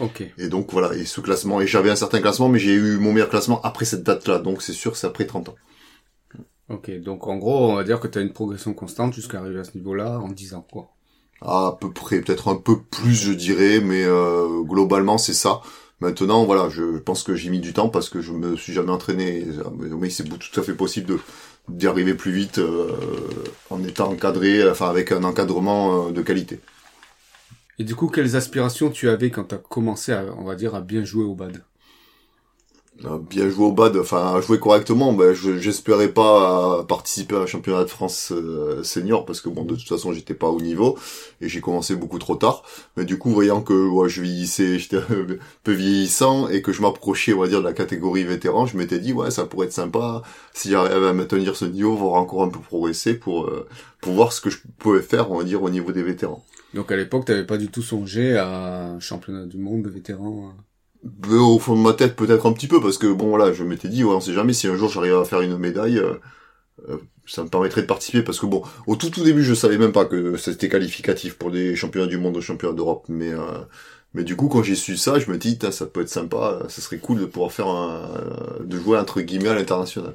Ok. 0.00 0.22
Et 0.38 0.48
donc 0.48 0.72
voilà, 0.72 0.94
et 0.94 1.04
ce 1.04 1.20
classement, 1.20 1.60
et 1.60 1.66
j'avais 1.66 1.90
un 1.90 1.96
certain 1.96 2.20
classement, 2.20 2.48
mais 2.48 2.58
j'ai 2.58 2.74
eu 2.74 2.98
mon 2.98 3.12
meilleur 3.12 3.28
classement 3.28 3.60
après 3.62 3.84
cette 3.84 4.02
date-là, 4.02 4.38
donc 4.38 4.62
c'est 4.62 4.72
sûr, 4.72 4.96
c'est 4.96 5.06
après 5.06 5.26
30 5.26 5.50
ans. 5.50 5.54
Ok, 6.68 6.90
donc 7.00 7.26
en 7.26 7.36
gros, 7.36 7.70
on 7.70 7.76
va 7.76 7.84
dire 7.84 8.00
que 8.00 8.08
tu 8.08 8.18
as 8.18 8.22
une 8.22 8.32
progression 8.32 8.72
constante 8.72 9.12
jusqu'à 9.12 9.38
arriver 9.40 9.60
à 9.60 9.64
ce 9.64 9.76
niveau-là 9.76 10.18
en 10.18 10.28
10 10.28 10.54
ans, 10.54 10.66
quoi 10.70 10.88
à 11.44 11.76
peu 11.80 11.90
près, 11.90 12.20
peut-être 12.20 12.48
un 12.48 12.54
peu 12.54 12.80
plus 12.80 13.14
je 13.14 13.32
dirais, 13.32 13.80
mais 13.80 14.04
euh, 14.04 14.62
globalement 14.62 15.18
c'est 15.18 15.34
ça. 15.34 15.60
Maintenant, 16.00 16.44
voilà, 16.44 16.68
je 16.68 16.98
pense 16.98 17.22
que 17.22 17.36
j'ai 17.36 17.48
mis 17.48 17.60
du 17.60 17.72
temps 17.72 17.88
parce 17.88 18.08
que 18.08 18.20
je 18.20 18.32
me 18.32 18.56
suis 18.56 18.72
jamais 18.72 18.90
entraîné. 18.90 19.46
Mais 20.00 20.10
c'est 20.10 20.24
tout 20.24 20.60
à 20.60 20.62
fait 20.64 20.74
possible 20.74 21.06
de 21.06 21.18
d'y 21.68 21.86
arriver 21.86 22.14
plus 22.14 22.32
vite 22.32 22.58
euh, 22.58 22.90
en 23.70 23.84
étant 23.84 24.10
encadré, 24.10 24.68
enfin 24.68 24.90
avec 24.90 25.12
un 25.12 25.22
encadrement 25.22 26.08
euh, 26.08 26.10
de 26.10 26.20
qualité. 26.20 26.58
Et 27.78 27.84
du 27.84 27.94
coup, 27.94 28.08
quelles 28.08 28.34
aspirations 28.34 28.90
tu 28.90 29.10
avais 29.10 29.30
quand 29.30 29.44
tu 29.44 29.54
as 29.54 29.58
commencé, 29.58 30.12
à, 30.12 30.24
on 30.38 30.44
va 30.44 30.54
dire, 30.54 30.74
à 30.74 30.80
bien 30.80 31.04
jouer 31.04 31.24
au 31.24 31.34
bad? 31.34 31.62
Bien 33.30 33.48
joué 33.48 33.64
au 33.64 33.72
bad, 33.72 33.96
enfin 33.96 34.40
jouer 34.42 34.60
correctement, 34.60 35.12
ben 35.14 35.32
j'espérais 35.34 36.08
pas 36.12 36.84
participer 36.84 37.34
à 37.34 37.40
un 37.40 37.46
championnat 37.46 37.82
de 37.84 37.88
France 37.88 38.32
euh, 38.32 38.82
senior 38.84 39.24
parce 39.24 39.40
que 39.40 39.48
bon 39.48 39.64
de 39.64 39.74
toute 39.74 39.88
façon 39.88 40.12
j'étais 40.12 40.34
pas 40.34 40.48
au 40.48 40.60
niveau 40.60 40.98
et 41.40 41.48
j'ai 41.48 41.60
commencé 41.60 41.96
beaucoup 41.96 42.18
trop 42.18 42.36
tard. 42.36 42.62
Mais 42.96 43.04
du 43.04 43.18
coup 43.18 43.30
voyant 43.30 43.62
que 43.62 43.72
ouais, 43.88 44.08
je 44.08 44.20
vieillissais, 44.22 44.78
j'étais 44.78 44.98
un 44.98 45.26
peu 45.64 45.72
vieillissant 45.72 46.48
et 46.48 46.60
que 46.62 46.70
je 46.72 46.82
m'approchais 46.82 47.32
on 47.32 47.40
va 47.40 47.48
dire 47.48 47.60
de 47.60 47.64
la 47.64 47.72
catégorie 47.72 48.24
vétéran, 48.24 48.66
je 48.66 48.76
m'étais 48.76 48.98
dit 49.00 49.12
ouais 49.14 49.30
ça 49.30 49.46
pourrait 49.46 49.66
être 49.66 49.72
sympa 49.72 50.22
si 50.52 50.70
j'arrivais 50.70 51.08
à 51.08 51.12
maintenir 51.14 51.56
ce 51.56 51.64
niveau, 51.64 51.96
voir 51.96 52.14
encore 52.14 52.42
un 52.42 52.50
peu 52.50 52.60
progresser 52.60 53.14
pour 53.14 53.46
euh, 53.46 53.66
pour 54.02 54.12
voir 54.12 54.32
ce 54.32 54.40
que 54.42 54.50
je 54.50 54.58
pouvais 54.78 55.02
faire 55.02 55.32
on 55.32 55.38
va 55.38 55.44
dire 55.44 55.62
au 55.62 55.70
niveau 55.70 55.92
des 55.92 56.02
vétérans. 56.02 56.44
Donc 56.74 56.90
à 56.90 56.96
l'époque 56.96 57.26
t'avais 57.26 57.44
pas 57.44 57.58
du 57.58 57.68
tout 57.68 57.82
songé 57.82 58.36
à 58.36 58.92
un 58.92 59.00
championnat 59.00 59.46
du 59.46 59.58
monde 59.58 59.82
de 59.82 59.90
vétérans 59.90 60.50
hein. 60.50 60.56
Au 61.32 61.58
fond 61.58 61.74
de 61.76 61.80
ma 61.80 61.94
tête 61.94 62.14
peut-être 62.14 62.46
un 62.46 62.52
petit 62.52 62.68
peu 62.68 62.80
parce 62.80 62.96
que 62.96 63.12
bon 63.12 63.28
voilà 63.28 63.52
je 63.52 63.64
m'étais 63.64 63.88
dit 63.88 64.04
ouais 64.04 64.14
on 64.14 64.20
sait 64.20 64.32
jamais 64.32 64.52
si 64.52 64.68
un 64.68 64.76
jour 64.76 64.88
j'arrive 64.88 65.16
à 65.16 65.24
faire 65.24 65.40
une 65.40 65.58
médaille 65.58 65.98
euh, 65.98 66.14
euh, 66.88 66.98
ça 67.26 67.42
me 67.42 67.48
permettrait 67.48 67.82
de 67.82 67.86
participer 67.86 68.22
parce 68.22 68.38
que 68.38 68.46
bon 68.46 68.62
au 68.86 68.94
tout 68.96 69.10
tout 69.10 69.24
début 69.24 69.42
je 69.42 69.54
savais 69.54 69.78
même 69.78 69.92
pas 69.92 70.04
que 70.04 70.36
c'était 70.36 70.68
qualificatif 70.68 71.34
pour 71.36 71.50
des 71.50 71.74
championnats 71.74 72.06
du 72.06 72.18
monde 72.18 72.36
ou 72.36 72.40
championnats 72.40 72.74
d'Europe. 72.74 73.06
Mais 73.08 73.32
euh, 73.32 73.40
mais 74.14 74.24
du 74.24 74.36
coup 74.36 74.48
quand 74.48 74.62
j'ai 74.62 74.76
su 74.76 74.96
ça 74.96 75.18
je 75.18 75.30
me 75.30 75.38
dis 75.38 75.58
ça 75.72 75.86
peut 75.86 76.02
être 76.02 76.08
sympa 76.08 76.62
ça 76.68 76.80
serait 76.80 76.98
cool 76.98 77.20
de 77.20 77.26
pouvoir 77.26 77.52
faire 77.52 77.66
un, 77.66 78.08
de 78.64 78.78
jouer 78.78 78.98
entre 78.98 79.20
guillemets 79.22 79.48
à 79.50 79.54
l'international 79.54 80.14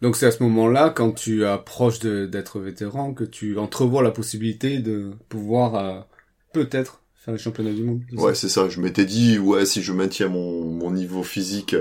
donc 0.00 0.16
c'est 0.16 0.26
à 0.26 0.30
ce 0.30 0.42
moment-là 0.42 0.90
quand 0.90 1.12
tu 1.12 1.44
approches 1.44 2.00
d'être 2.00 2.60
vétéran 2.60 3.12
que 3.14 3.24
tu 3.24 3.58
entrevois 3.58 4.02
la 4.02 4.10
possibilité 4.10 4.78
de 4.78 5.10
pouvoir 5.28 6.06
peut-être 6.52 7.02
faire 7.20 7.34
les 7.34 7.40
championnats 7.40 7.72
du 7.72 7.84
monde. 7.84 8.02
Ouais, 8.12 8.34
c'est 8.34 8.48
ça. 8.48 8.68
Je 8.68 8.80
m'étais 8.80 9.04
dit, 9.04 9.38
ouais, 9.38 9.66
si 9.66 9.82
je 9.82 9.92
maintiens 9.92 10.28
mon, 10.28 10.64
mon 10.64 10.90
niveau 10.90 11.22
physique 11.22 11.76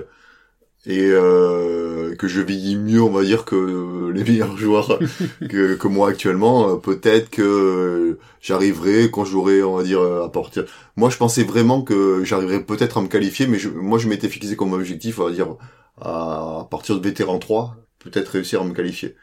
et 0.86 1.10
euh, 1.12 2.16
que 2.16 2.28
je 2.28 2.42
vieillis 2.42 2.78
mieux, 2.78 3.02
on 3.02 3.10
va 3.10 3.24
dire, 3.24 3.44
que 3.44 4.12
les 4.12 4.24
meilleurs 4.24 4.58
joueurs 4.58 5.00
que, 5.50 5.76
que 5.76 5.88
moi 5.88 6.10
actuellement, 6.10 6.70
euh, 6.70 6.76
peut-être 6.78 7.30
que 7.30 8.18
j'arriverai 8.42 9.12
quand 9.12 9.26
j'aurai, 9.26 9.62
on 9.62 9.76
va 9.76 9.84
dire, 9.84 10.02
à 10.02 10.32
partir... 10.32 10.66
Moi, 10.96 11.10
je 11.10 11.18
pensais 11.18 11.44
vraiment 11.44 11.82
que 11.82 12.24
j'arriverais 12.24 12.64
peut-être 12.64 12.98
à 12.98 13.02
me 13.02 13.08
qualifier, 13.08 13.48
mais 13.48 13.60
je, 13.60 13.70
moi, 13.70 14.00
je 14.00 14.08
m'étais 14.08 14.30
fixé 14.30 14.56
comme 14.56 14.74
objectif, 14.74 15.20
on 15.20 15.26
va 15.26 15.32
dire, 15.32 15.56
à 16.02 16.68
partir 16.72 16.98
de 16.98 17.04
vétéran 17.04 17.40
3, 17.40 17.76
peut-être 18.00 18.30
réussir 18.30 18.62
à 18.62 18.66
me 18.66 18.74
qualifier. 18.74 19.16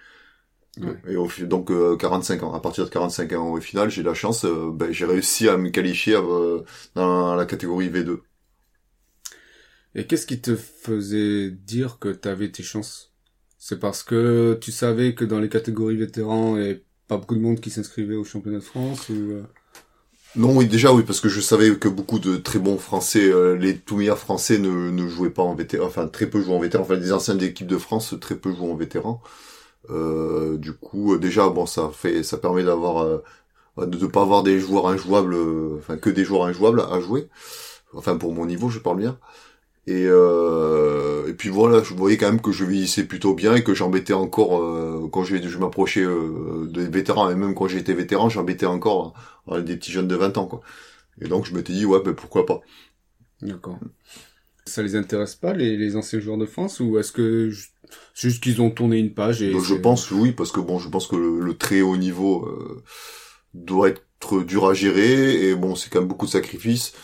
Et 1.09 1.17
au, 1.17 1.29
donc 1.41 1.71
45 1.99 2.43
euh, 2.43 2.47
ans. 2.47 2.55
À 2.55 2.61
partir 2.61 2.85
de 2.85 2.91
45 2.91 3.33
ans 3.33 3.53
au 3.53 3.61
final, 3.61 3.91
j'ai 3.91 4.03
la 4.03 4.15
chance, 4.15 4.45
euh, 4.45 4.71
ben, 4.73 4.93
j'ai 4.93 5.07
réussi 5.07 5.49
à 5.49 5.57
me 5.57 5.71
qualifier 5.71 6.15
euh, 6.17 6.63
dans 6.95 7.35
la 7.35 7.47
catégorie 7.47 7.89
V2. 7.89 8.21
Et 9.95 10.07
qu'est-ce 10.07 10.27
qui 10.27 10.41
te 10.41 10.55
faisait 10.55 11.51
dire 11.51 11.99
que 11.99 12.11
tu 12.11 12.29
avais 12.29 12.51
tes 12.51 12.63
chances? 12.63 13.15
C'est 13.59 13.81
parce 13.81 14.03
que 14.03 14.59
tu 14.61 14.71
savais 14.71 15.15
que 15.15 15.25
dans 15.25 15.41
les 15.41 15.49
catégories 15.49 15.97
vétérans, 15.97 16.57
il 16.57 16.63
n'y 16.63 16.69
avait 16.69 16.85
pas 17.09 17.17
beaucoup 17.17 17.35
de 17.35 17.41
monde 17.41 17.61
qui 17.61 17.71
s'inscrivait 17.71 18.15
au 18.15 18.25
championnat 18.25 18.59
de 18.59 18.65
France 18.65 19.09
ou 19.09 19.43
Non, 20.37 20.55
oui, 20.55 20.67
déjà 20.67 20.93
oui, 20.93 21.03
parce 21.03 21.21
que 21.21 21.29
je 21.31 21.41
savais 21.41 21.77
que 21.79 21.89
beaucoup 21.89 22.19
de 22.19 22.37
très 22.37 22.59
bons 22.59 22.77
Français, 22.77 23.33
les 23.59 23.79
tout 23.79 23.97
meilleurs 23.97 24.19
Français 24.19 24.59
ne, 24.59 25.09
jouaient 25.09 25.31
pas 25.31 25.43
en 25.43 25.55
vétéran, 25.55 25.87
enfin 25.87 26.09
très 26.09 26.27
peu 26.27 26.43
jouaient 26.43 26.55
en 26.55 26.61
vétéran, 26.61 26.83
enfin 26.85 26.99
des 26.99 27.13
anciennes 27.13 27.43
équipes 27.43 27.67
de 27.67 27.79
France 27.79 28.15
très 28.21 28.35
peu 28.37 28.55
jouent 28.55 28.71
en 28.71 28.77
vétéran. 28.77 29.23
Euh, 29.91 30.57
du 30.59 30.73
coup, 30.75 31.15
euh, 31.15 31.19
déjà, 31.19 31.49
bon, 31.49 31.67
ça 31.67 31.91
fait, 31.93 32.23
ça 32.23 32.39
permet 32.39 32.65
d'avoir, 32.65 32.99
euh, 33.05 33.25
de 33.79 33.99
ne 33.99 34.07
pas 34.07 34.23
avoir 34.23 34.43
des 34.43 34.61
joueurs 34.61 34.89
injouables, 34.89 35.37
enfin 35.79 35.97
que 35.99 36.11
des 36.11 36.25
joueurs 36.25 36.45
injouables 36.47 36.81
à 36.81 37.01
jouer. 37.01 37.29
Enfin, 37.95 38.17
pour 38.19 38.33
mon 38.35 38.47
niveau, 38.47 38.69
je 38.71 38.79
parle 38.81 38.99
bien. 38.99 39.19
Et, 39.89 40.03
et 40.03 41.33
puis 41.35 41.49
voilà, 41.49 41.83
je 41.83 41.95
voyais 41.95 42.17
quand 42.17 42.27
même 42.27 42.41
que 42.41 42.51
je 42.51 42.65
vieillissais 42.65 43.05
plutôt 43.05 43.35
bien 43.35 43.55
et 43.55 43.63
que 43.63 43.73
j'embêtais 43.73 44.15
encore 44.15 45.11
quand 45.11 45.23
je, 45.23 45.37
je 45.37 45.59
m'approchais 45.59 46.05
des 46.69 46.89
vétérans. 46.89 47.31
Et 47.31 47.37
même 47.37 47.55
quand 47.55 47.69
j'étais 47.69 47.95
vétéran, 47.95 48.29
j'embêtais 48.29 48.67
encore 48.67 49.15
des 49.49 49.77
petits 49.77 49.93
jeunes 49.93 50.09
de 50.09 50.17
20 50.17 50.39
ans. 50.39 50.47
Quoi. 50.47 50.61
Et 51.21 51.29
donc 51.29 51.47
je 51.47 51.55
m'étais 51.55 51.73
dit, 51.73 51.87
ouais, 51.87 52.01
ben 52.05 52.15
pourquoi 52.15 52.47
pas. 52.47 52.61
D'accord. 53.43 53.79
Ça 54.67 54.83
les 54.83 54.97
intéresse 54.97 55.35
pas, 55.35 55.53
les, 55.53 55.77
les 55.77 55.97
anciens 55.97 56.19
joueurs 56.19 56.39
de 56.39 56.47
France 56.47 56.81
Ou 56.81 56.99
est-ce 56.99 57.13
que 57.13 57.53
c'est 58.15 58.29
juste 58.29 58.43
qu'ils 58.43 58.61
ont 58.61 58.71
tourné 58.71 58.99
une 58.99 59.15
page 59.15 59.43
et. 59.43 59.53
je 59.61 59.75
pense 59.75 60.11
oui 60.11 60.33
parce 60.33 60.51
que 60.51 60.61
bon, 60.61 60.79
je 60.79 60.89
pense 60.89 61.07
que 61.07 61.17
le, 61.17 61.55
très 61.57 61.83
haut 61.83 61.97
niveau 61.97 62.45
euh, 62.47 62.83
doit 63.55 63.91
être 63.91 64.43
dur 64.43 64.67
à 64.67 64.75
gérer 64.75 65.49
et 65.49 65.55
bon, 65.55 65.77
c'est 65.77 65.91
quand 65.91 66.01
même 66.01 66.09
beaucoup 66.09 66.27
de 66.27 66.31
sacrifices 66.33 66.95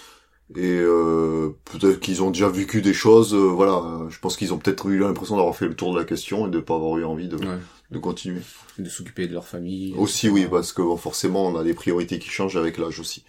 et 0.54 0.78
euh, 0.80 1.50
peut-être 1.64 2.00
qu'ils 2.00 2.22
ont 2.22 2.30
déjà 2.30 2.48
vécu 2.48 2.82
des 2.82 2.92
choses. 2.92 3.34
Euh, 3.34 3.48
voilà, 3.48 4.06
je 4.10 4.18
pense 4.18 4.36
qu'ils 4.36 4.52
ont 4.52 4.58
peut-être 4.58 4.88
eu 4.88 4.98
l'impression 4.98 5.36
d'avoir 5.36 5.56
fait 5.56 5.66
le 5.66 5.74
tour 5.74 5.94
de 5.94 5.98
la 5.98 6.04
question 6.04 6.46
et 6.46 6.50
de 6.50 6.60
pas 6.60 6.74
avoir 6.74 6.98
eu 6.98 7.04
envie 7.04 7.28
de 7.28 7.38
de 7.90 7.98
continuer. 7.98 8.40
de 8.78 8.88
s'occuper 8.88 9.26
de 9.28 9.34
leur 9.34 9.46
famille. 9.46 9.94
Aussi 9.96 10.28
oui, 10.28 10.46
parce 10.50 10.72
que 10.72 10.82
bon, 10.82 10.96
forcément, 10.96 11.46
on 11.46 11.56
a 11.56 11.64
des 11.64 11.74
priorités 11.74 12.18
qui 12.18 12.28
changent 12.28 12.56
avec 12.56 12.78
l'âge 12.78 13.00
aussi. 13.00 13.24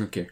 Ok. 0.00 0.26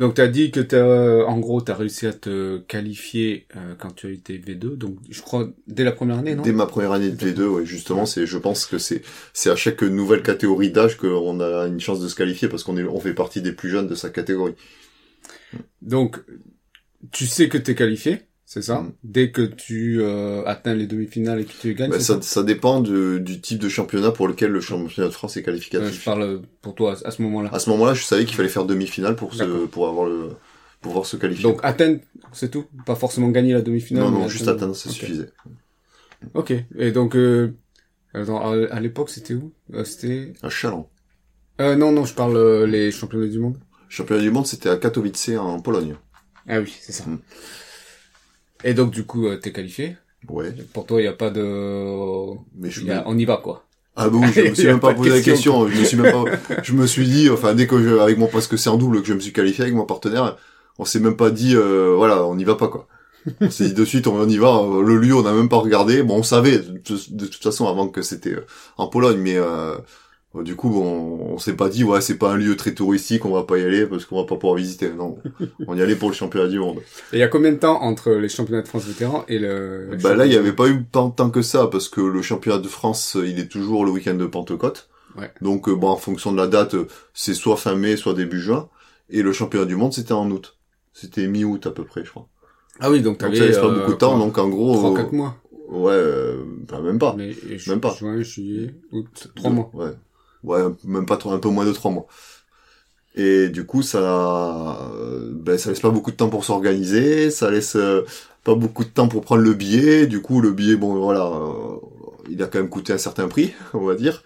Donc 0.00 0.14
tu 0.14 0.20
as 0.20 0.26
dit 0.26 0.50
que 0.50 0.58
t'as, 0.58 0.76
euh, 0.78 1.24
en 1.24 1.38
gros, 1.38 1.62
tu 1.62 1.70
as 1.70 1.76
réussi 1.76 2.06
à 2.06 2.12
te 2.12 2.58
qualifier 2.58 3.46
euh, 3.56 3.74
quand 3.78 3.94
tu 3.94 4.08
as 4.08 4.10
été 4.10 4.38
V2. 4.38 4.76
Donc 4.76 4.96
je 5.08 5.22
crois 5.22 5.48
dès 5.68 5.84
la 5.84 5.92
première 5.92 6.18
année, 6.18 6.34
non? 6.34 6.42
Dès 6.42 6.52
ma 6.52 6.66
première 6.66 6.90
année 6.90 7.10
de 7.10 7.16
V2, 7.16 7.42
ouais, 7.46 7.66
justement, 7.66 8.04
c'est, 8.04 8.26
je 8.26 8.38
pense 8.38 8.66
que 8.66 8.78
c'est, 8.78 9.02
c'est 9.32 9.50
à 9.50 9.56
chaque 9.56 9.82
nouvelle 9.82 10.22
catégorie 10.22 10.70
d'âge 10.70 10.96
qu'on 10.96 11.38
a 11.38 11.66
une 11.68 11.78
chance 11.78 12.00
de 12.00 12.08
se 12.08 12.16
qualifier 12.16 12.48
parce 12.48 12.64
qu'on 12.64 12.76
est, 12.76 12.82
on 12.82 12.98
fait 12.98 13.14
partie 13.14 13.40
des 13.40 13.52
plus 13.52 13.70
jeunes 13.70 13.86
de 13.86 13.94
sa 13.94 14.10
catégorie. 14.10 14.54
Donc 15.82 16.20
tu 17.12 17.26
sais 17.26 17.48
que 17.48 17.58
t'es 17.58 17.74
qualifié 17.74 18.22
c'est 18.46 18.62
ça 18.62 18.80
mm. 18.80 18.92
Dès 19.02 19.30
que 19.30 19.42
tu 19.42 20.00
euh, 20.02 20.44
atteins 20.44 20.74
les 20.74 20.86
demi-finales 20.86 21.40
et 21.40 21.44
que 21.44 21.52
tu 21.58 21.74
gagnes 21.74 21.90
bah, 21.90 22.00
ça, 22.00 22.20
ça, 22.20 22.42
dépend 22.42 22.80
du 22.80 23.40
type 23.40 23.58
de 23.58 23.68
championnat 23.68 24.10
pour 24.10 24.28
lequel 24.28 24.50
le 24.50 24.60
championnat 24.60 25.08
de 25.08 25.14
France 25.14 25.36
est 25.36 25.42
qualificatif. 25.42 25.98
je 25.98 26.04
parle 26.04 26.42
pour 26.60 26.74
toi 26.74 26.94
à 27.04 27.10
ce 27.10 27.22
moment-là. 27.22 27.50
À 27.52 27.58
ce 27.58 27.70
moment-là, 27.70 27.94
je 27.94 28.04
savais 28.04 28.24
qu'il 28.24 28.36
fallait 28.36 28.48
faire 28.48 28.64
demi-finale 28.64 29.16
pour 29.16 29.34
se, 29.34 29.66
pour 29.66 29.88
avoir 29.88 30.06
le 30.06 30.30
pouvoir 30.84 31.06
se 31.06 31.16
qualifier. 31.16 31.42
Donc 31.42 31.60
atteindre, 31.62 32.00
c'est 32.32 32.50
tout 32.50 32.66
Pas 32.86 32.94
forcément 32.94 33.30
gagner 33.30 33.54
la 33.54 33.62
demi-finale 33.62 34.04
Non, 34.04 34.10
non, 34.10 34.28
juste 34.28 34.46
atteindre, 34.46 34.76
ça 34.76 34.90
suffisait. 34.90 35.30
Ok. 36.34 36.52
Et 36.76 36.92
donc, 36.92 37.16
euh, 37.16 37.52
à 38.14 38.80
l'époque, 38.80 39.10
c'était 39.10 39.34
où? 39.34 39.52
Euh, 39.72 39.84
C'était... 39.84 40.32
À 40.42 40.50
Chalon. 40.50 40.86
Euh, 41.60 41.76
non, 41.76 41.92
non, 41.92 42.04
je 42.04 42.14
parle 42.14 42.64
les 42.64 42.90
championnats 42.90 43.28
du 43.28 43.38
monde. 43.38 43.58
Championnat 43.94 44.22
du 44.22 44.30
monde, 44.30 44.46
c'était 44.46 44.68
à 44.68 44.76
Katowice 44.76 45.30
en 45.38 45.60
Pologne. 45.60 45.96
Ah 46.48 46.60
oui, 46.60 46.74
c'est 46.80 46.92
ça. 46.92 47.04
Mm. 47.06 47.18
Et 48.64 48.74
donc, 48.74 48.90
du 48.90 49.04
coup, 49.04 49.26
euh, 49.26 49.36
t'es 49.36 49.52
qualifié. 49.52 49.96
Ouais. 50.28 50.54
Pour 50.72 50.86
toi, 50.86 51.00
il 51.00 51.04
n'y 51.04 51.08
a 51.08 51.12
pas 51.12 51.30
de... 51.30 52.34
Mais 52.56 52.70
je 52.70 52.80
il 52.80 52.86
y 52.86 52.90
a- 52.90 53.04
On 53.06 53.16
y 53.18 53.24
va, 53.24 53.36
quoi. 53.36 53.66
Ah 53.96 54.08
bah 54.08 54.18
oui, 54.20 54.28
je 54.34 54.40
me 54.50 54.54
suis 54.54 54.66
même 54.66 54.80
pas, 54.80 54.94
posé 54.94 55.10
la 55.10 55.20
question. 55.20 55.68
Je 55.68 55.78
me 55.78 55.84
suis 55.84 55.96
même 55.96 56.12
pas, 56.12 56.24
je 56.62 56.72
me 56.72 56.86
suis 56.86 57.06
dit, 57.06 57.30
enfin 57.30 57.54
dès 57.54 57.68
que 57.68 57.80
je, 57.80 57.98
avec 57.98 58.18
mon 58.18 58.26
parce 58.26 58.48
que 58.48 58.56
c'est 58.56 58.68
en 58.68 58.76
double 58.76 59.02
que 59.02 59.06
je 59.08 59.14
me 59.14 59.20
suis 59.20 59.32
qualifié 59.32 59.62
avec 59.62 59.74
mon 59.76 59.84
partenaire, 59.86 60.36
on 60.78 60.84
s'est 60.84 60.98
même 60.98 61.16
pas 61.16 61.30
dit, 61.30 61.54
euh, 61.54 61.94
voilà, 61.96 62.24
on 62.26 62.34
n'y 62.34 62.42
va 62.42 62.56
pas 62.56 62.66
quoi. 62.66 62.88
On 63.40 63.50
s'est 63.50 63.66
dit 63.66 63.74
de 63.74 63.84
suite, 63.84 64.08
on 64.08 64.28
y 64.28 64.36
va. 64.36 64.60
Le 64.84 64.96
lieu, 64.98 65.14
on 65.14 65.22
n'a 65.22 65.32
même 65.32 65.48
pas 65.48 65.58
regardé. 65.58 66.02
Bon, 66.02 66.18
on 66.18 66.22
savait 66.24 66.58
de, 66.58 66.72
de 66.72 67.26
toute 67.26 67.42
façon 67.42 67.68
avant 67.68 67.86
que 67.88 68.02
c'était 68.02 68.34
euh, 68.34 68.46
en 68.78 68.88
Pologne, 68.88 69.18
mais 69.18 69.36
euh, 69.36 69.76
du 70.42 70.56
coup, 70.56 70.68
bon, 70.68 71.18
on 71.34 71.38
s'est 71.38 71.54
pas 71.54 71.68
dit, 71.68 71.84
ouais, 71.84 72.00
c'est 72.00 72.18
pas 72.18 72.32
un 72.32 72.36
lieu 72.36 72.56
très 72.56 72.74
touristique, 72.74 73.24
on 73.24 73.32
va 73.32 73.44
pas 73.44 73.58
y 73.58 73.62
aller 73.62 73.86
parce 73.86 74.04
qu'on 74.04 74.16
va 74.16 74.24
pas 74.24 74.36
pouvoir 74.36 74.56
visiter. 74.56 74.90
Non, 74.90 75.18
on 75.68 75.76
y 75.76 75.82
allait 75.82 75.94
pour 75.94 76.08
le 76.08 76.14
championnat 76.14 76.48
du 76.48 76.58
monde. 76.58 76.78
Et 77.12 77.16
il 77.16 77.18
y 77.20 77.22
a 77.22 77.28
combien 77.28 77.52
de 77.52 77.58
temps 77.58 77.80
entre 77.82 78.10
les 78.12 78.28
championnats 78.28 78.62
de 78.62 78.68
France 78.68 78.84
vétérans 78.86 79.24
et 79.28 79.38
le... 79.38 79.90
Bah 80.02 80.14
là, 80.16 80.26
il 80.26 80.32
y 80.32 80.36
avait 80.36 80.52
pas 80.52 80.68
eu 80.68 80.84
tant, 80.90 81.10
tant 81.10 81.30
que 81.30 81.42
ça 81.42 81.68
parce 81.68 81.88
que 81.88 82.00
le 82.00 82.20
championnat 82.22 82.58
de 82.58 82.68
France, 82.68 83.16
euh, 83.16 83.26
il 83.26 83.38
est 83.38 83.48
toujours 83.48 83.84
le 83.84 83.90
week-end 83.92 84.14
de 84.14 84.26
Pentecôte. 84.26 84.88
Ouais. 85.16 85.30
Donc 85.40 85.68
euh, 85.68 85.74
bon, 85.76 85.88
en 85.88 85.96
fonction 85.96 86.32
de 86.32 86.36
la 86.36 86.48
date, 86.48 86.74
euh, 86.74 86.88
c'est 87.12 87.34
soit 87.34 87.56
fin 87.56 87.76
mai, 87.76 87.96
soit 87.96 88.14
début 88.14 88.40
juin. 88.40 88.68
Et 89.10 89.22
le 89.22 89.32
championnat 89.32 89.66
du 89.66 89.76
monde, 89.76 89.92
c'était 89.92 90.12
en 90.12 90.28
août. 90.30 90.56
C'était 90.92 91.26
mi-août 91.28 91.66
à 91.66 91.70
peu 91.70 91.84
près, 91.84 92.04
je 92.04 92.10
crois. 92.10 92.26
Ah 92.80 92.90
oui, 92.90 92.98
donc 93.02 93.18
Donc 93.18 93.18
t'avais... 93.18 93.36
ça 93.36 93.46
laisse 93.46 93.58
pas 93.58 93.66
euh, 93.66 93.78
beaucoup 93.78 93.92
de 93.92 93.98
temps. 93.98 94.16
quoi, 94.16 94.18
Donc 94.26 94.38
en 94.38 94.48
gros, 94.48 94.96
3-4 94.96 94.98
euh, 94.98 95.10
mois. 95.12 95.36
ouais, 95.68 95.92
euh, 95.92 96.42
enfin, 96.68 96.80
même 96.82 96.98
pas. 96.98 97.14
Mais, 97.16 97.32
même 97.68 97.80
pas. 97.80 97.94
Juin, 97.94 98.20
juillet, 98.22 98.74
août, 98.90 99.28
3 99.36 99.50
Deux- 99.50 99.56
mois. 99.56 99.70
Ouais, 99.74 99.90
ouais, 100.44 100.62
même 100.84 101.06
pas 101.06 101.16
trop, 101.16 101.32
un 101.32 101.38
peu 101.38 101.48
moins 101.50 101.66
de 101.66 101.72
trois 101.72 101.90
mois. 101.90 102.06
Et 103.16 103.48
du 103.48 103.64
coup, 103.64 103.82
ça, 103.82 103.98
euh, 104.92 105.30
ben, 105.34 105.56
ça 105.56 105.70
laisse 105.70 105.80
pas 105.80 105.90
beaucoup 105.90 106.10
de 106.10 106.16
temps 106.16 106.28
pour 106.30 106.44
s'organiser, 106.44 107.30
ça 107.30 107.50
laisse 107.50 107.76
euh, 107.76 108.02
pas 108.42 108.54
beaucoup 108.56 108.82
de 108.84 108.88
temps 108.90 109.06
pour 109.08 109.22
prendre 109.22 109.42
le 109.42 109.54
billet. 109.54 110.06
Du 110.06 110.20
coup, 110.20 110.40
le 110.40 110.50
billet, 110.52 110.74
bon, 110.76 110.94
voilà, 110.96 111.26
euh, 111.26 111.76
il 112.28 112.42
a 112.42 112.46
quand 112.48 112.58
même 112.58 112.68
coûté 112.68 112.92
un 112.92 112.98
certain 112.98 113.28
prix, 113.28 113.54
on 113.74 113.84
va 113.84 113.94
dire. 113.94 114.22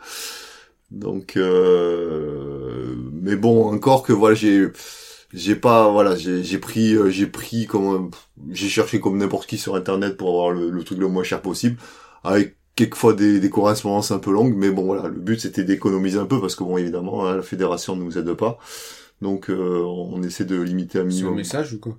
Donc, 0.91 1.37
euh, 1.37 2.95
mais 3.13 3.37
bon, 3.37 3.73
encore 3.75 4.03
que 4.05 4.13
voilà, 4.15 4.35
j'ai, 4.37 4.69
j'ai 5.35 5.57
pas, 5.57 5.91
voilà, 5.93 6.17
j'ai, 6.17 6.59
pris, 6.59 6.97
j'ai 7.13 7.27
pris 7.27 7.67
comme, 7.67 8.11
j'ai 8.51 8.69
cherché 8.69 9.01
comme 9.01 9.19
n'importe 9.19 9.49
qui 9.49 9.59
sur 9.59 9.77
internet 9.77 10.17
pour 10.17 10.31
avoir 10.31 10.51
le, 10.53 10.71
le 10.71 10.85
truc 10.85 10.99
le 10.99 11.09
moins 11.09 11.25
cher 11.25 11.43
possible, 11.43 11.79
avec 12.25 12.58
quelquefois 12.79 13.13
des, 13.13 13.41
des 13.41 13.51
correspondances 13.51 14.11
un 14.13 14.19
peu 14.21 14.31
longues, 14.33 14.55
mais 14.57 14.71
bon 14.71 14.85
voilà, 14.85 15.09
le 15.09 15.19
but 15.21 15.41
c'était 15.41 15.65
d'économiser 15.65 16.19
un 16.19 16.27
peu 16.27 16.41
parce 16.41 16.55
que 16.55 16.63
bon 16.65 16.79
évidemment 16.79 17.27
hein, 17.27 17.37
la 17.37 17.43
fédération 17.43 17.97
ne 17.97 18.05
nous 18.05 18.17
aide 18.19 18.33
pas, 18.35 18.59
donc 19.21 19.51
euh, 19.51 19.83
on 19.85 20.23
essaie 20.23 20.45
de 20.45 20.61
limiter 20.61 20.99
un 20.99 21.03
Sur 21.03 21.05
le 21.05 21.09
minimum. 21.09 21.35
message 21.37 21.73
ou 21.75 21.81
quoi 21.81 21.97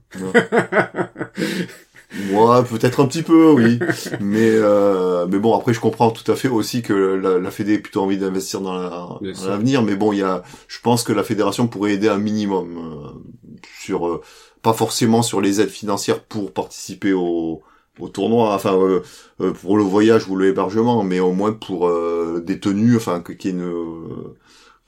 Moi 2.32 2.64
peut-être 2.70 3.02
un 3.02 3.08
petit 3.08 3.22
peu 3.22 3.52
oui, 3.52 3.78
mais 4.20 4.50
euh, 4.52 5.28
mais 5.28 5.38
bon 5.38 5.56
après 5.56 5.74
je 5.74 5.80
comprends 5.80 6.10
tout 6.12 6.30
à 6.32 6.36
fait 6.36 6.48
aussi 6.48 6.82
que 6.82 6.94
la, 6.94 7.38
la 7.38 7.52
Fédé 7.52 7.74
ait 7.74 7.80
plutôt 7.80 8.02
envie 8.02 8.18
d'investir 8.18 8.62
dans 8.62 8.74
la- 8.74 9.20
l'avenir, 9.48 9.84
mais 9.84 9.96
bon 9.96 10.12
il 10.14 10.20
y 10.20 10.24
a, 10.24 10.44
je 10.68 10.80
pense 10.82 11.04
que 11.04 11.14
la 11.14 11.24
fédération 11.24 11.68
pourrait 11.68 11.94
aider 11.94 12.08
un 12.10 12.18
minimum 12.18 12.78
euh, 12.78 13.60
sur 13.80 14.08
euh, 14.08 14.22
pas 14.62 14.74
forcément 14.74 15.22
sur 15.22 15.40
les 15.42 15.62
aides 15.62 15.70
financières 15.70 16.24
pour 16.24 16.52
participer 16.52 17.14
au 17.14 17.62
au 18.00 18.10
tournoi, 18.10 18.54
enfin 18.54 18.76
euh, 18.78 19.02
euh, 19.42 19.52
pour 19.54 19.78
le 19.78 19.84
voyage 19.84 20.28
ou 20.30 20.38
l'hébergement, 20.38 21.04
mais 21.04 21.20
au 21.20 21.34
moins 21.34 21.54
pour 21.54 21.88
euh, 21.88 22.42
des 22.46 22.60
tenues, 22.60 22.96
enfin 22.96 23.22
qu'il 23.22 23.46
y 23.46 23.48
ait 23.50 23.58
une 23.58 23.64
euh, 23.64 24.36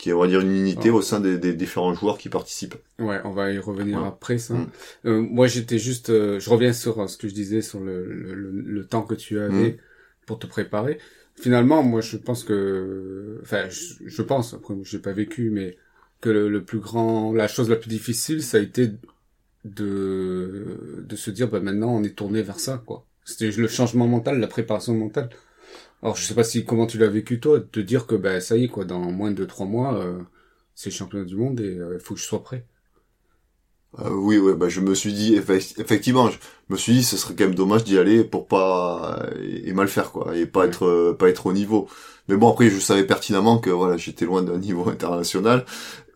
ait, 0.08 0.14
on 0.14 0.20
va 0.20 0.28
dire 0.28 0.40
une 0.42 0.52
unité 0.56 0.90
Ah. 0.90 0.94
au 0.96 1.02
sein 1.02 1.20
des, 1.20 1.38
des 1.38 1.54
différents 1.54 1.94
joueurs 1.94 2.18
qui 2.18 2.30
participent. 2.30 2.76
Ouais, 3.00 3.20
on 3.24 3.32
va 3.32 3.52
y 3.52 3.60
revenir 3.60 4.02
Ouais. 4.02 4.08
après 4.08 4.38
ça. 4.40 4.56
Mm. 4.56 4.68
Euh, 5.06 5.22
moi, 5.22 5.48
j'étais 5.48 5.78
juste, 5.78 6.10
euh, 6.10 6.40
je 6.40 6.50
reviens 6.50 6.74
sur 6.74 7.08
ce 7.10 7.18
que 7.18 7.28
je 7.28 7.34
disais 7.34 7.62
sur 7.62 7.80
le, 7.80 8.06
le, 8.12 8.34
le- 8.34 8.62
le 8.62 8.86
temps 8.86 9.04
que 9.04 9.14
tu 9.16 9.40
avais 9.40 9.72
Mm. 9.72 9.78
pour 10.26 10.40
te 10.40 10.48
préparer. 10.48 10.98
Finalement, 11.36 11.84
moi, 11.84 12.02
je 12.02 12.18
pense 12.18 12.44
que, 12.44 13.40
enfin, 13.44 13.70
je, 13.70 13.94
je 14.06 14.22
pense, 14.22 14.54
après, 14.54 14.74
j'ai 14.84 15.00
pas 15.00 15.14
vécu, 15.14 15.50
mais 15.52 15.78
que 16.20 16.30
le, 16.30 16.50
le 16.50 16.64
plus 16.64 16.80
grand, 16.80 17.34
la 17.34 17.48
chose 17.48 17.70
la 17.70 17.76
plus 17.76 17.90
difficile, 17.90 18.44
ça 18.44 18.58
a 18.58 18.60
été 18.60 18.90
de 19.66 21.04
de 21.08 21.16
se 21.16 21.32
dire, 21.32 21.50
bah 21.50 21.60
maintenant, 21.60 21.90
on 21.96 22.04
est 22.04 22.16
tourné 22.18 22.42
vers 22.42 22.60
ça, 22.60 22.78
quoi. 22.86 23.06
C'était 23.26 23.52
le 23.52 23.68
changement 23.68 24.08
mental, 24.08 24.40
la 24.40 24.48
préparation 24.48 24.96
mentale. 24.96 25.30
Alors, 26.04 26.16
je 26.18 26.24
sais 26.26 26.36
pas 26.36 26.44
si 26.46 26.66
comment 26.66 26.88
tu 26.88 26.98
l'as 27.00 27.08
vécu 27.10 27.40
toi, 27.40 27.60
de 27.60 27.66
te 27.66 27.80
dire 27.82 28.08
que, 28.08 28.16
bah 28.16 28.42
ça 28.42 28.58
y 28.58 28.66
est, 28.66 28.68
quoi, 28.70 28.86
dans 28.86 29.00
moins 29.12 29.32
de 29.32 29.46
trois 29.46 29.66
mois. 29.68 29.96
euh, 30.04 30.22
c'est 30.76 30.90
le 30.92 30.96
championnat 30.96 31.26
du 31.26 31.36
monde 31.38 31.60
et 31.62 31.80
il 31.96 32.00
faut 32.02 32.16
que 32.16 32.20
je 32.22 32.26
sois 32.26 32.44
prêt. 32.44 32.66
Euh, 34.00 34.10
oui, 34.12 34.38
ouais, 34.38 34.56
bah, 34.56 34.70
je 34.70 34.80
me 34.80 34.96
suis 34.96 35.12
dit, 35.14 35.36
effe- 35.38 35.78
effectivement, 35.80 36.30
je 36.30 36.38
me 36.70 36.78
suis 36.78 36.94
dit, 36.94 37.04
ce 37.04 37.18
serait 37.18 37.36
quand 37.36 37.44
même 37.44 37.56
dommage 37.56 37.84
d'y 37.84 37.98
aller 37.98 38.24
pour 38.24 38.48
pas 38.48 39.20
et, 39.42 39.74
mal 39.74 39.90
faire 39.90 40.12
quoi, 40.14 40.36
et 40.38 40.46
pas 40.46 40.64
Ouais. 40.64 40.66
être 40.66 40.86
euh, 40.86 41.14
pas 41.18 41.28
être 41.30 41.46
au 41.48 41.52
niveau. 41.54 41.90
Mais 42.30 42.38
bon, 42.38 42.50
après, 42.52 42.70
je 42.70 42.80
savais 42.80 43.04
pertinemment 43.06 43.60
que 43.60 43.70
voilà, 43.70 43.98
j'étais 43.98 44.24
loin 44.26 44.44
d'un 44.44 44.58
niveau 44.60 44.88
international 44.90 45.66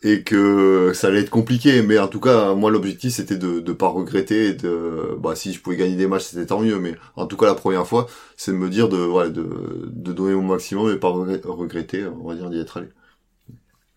et 0.06 0.24
que 0.24 0.94
ça 0.96 1.08
allait 1.10 1.22
être 1.22 1.32
compliqué. 1.32 1.82
Mais 1.84 2.00
en 2.00 2.08
tout 2.08 2.22
cas, 2.22 2.56
moi, 2.56 2.72
l'objectif 2.72 3.14
c'était 3.14 3.38
de 3.38 3.60
de 3.60 3.74
pas 3.74 3.90
regretter. 3.90 4.48
Et 4.50 4.54
de, 4.54 5.18
bah, 5.20 5.36
si 5.36 5.54
je 5.54 5.62
pouvais 5.62 5.78
gagner 5.78 5.98
des 5.98 6.08
matchs, 6.08 6.26
c'était 6.26 6.48
tant 6.48 6.62
mieux. 6.62 6.80
Mais 6.80 6.96
en 7.18 7.28
tout 7.28 7.38
cas, 7.38 7.48
la 7.48 7.56
première 7.56 7.88
fois, 7.88 8.08
c'est 8.38 8.52
de 8.54 8.58
me 8.58 8.70
dire 8.70 8.90
de 8.90 8.98
voilà, 8.98 9.30
de 9.32 9.90
de 9.94 10.14
donner 10.14 10.36
mon 10.36 10.44
maximum 10.44 10.92
et 10.94 10.98
pas 10.98 11.10
regret- 11.10 11.42
regretter, 11.46 12.06
on 12.08 12.28
va 12.30 12.36
dire, 12.36 12.50
d'y 12.50 12.60
être 12.60 12.78
allé. 12.78 12.90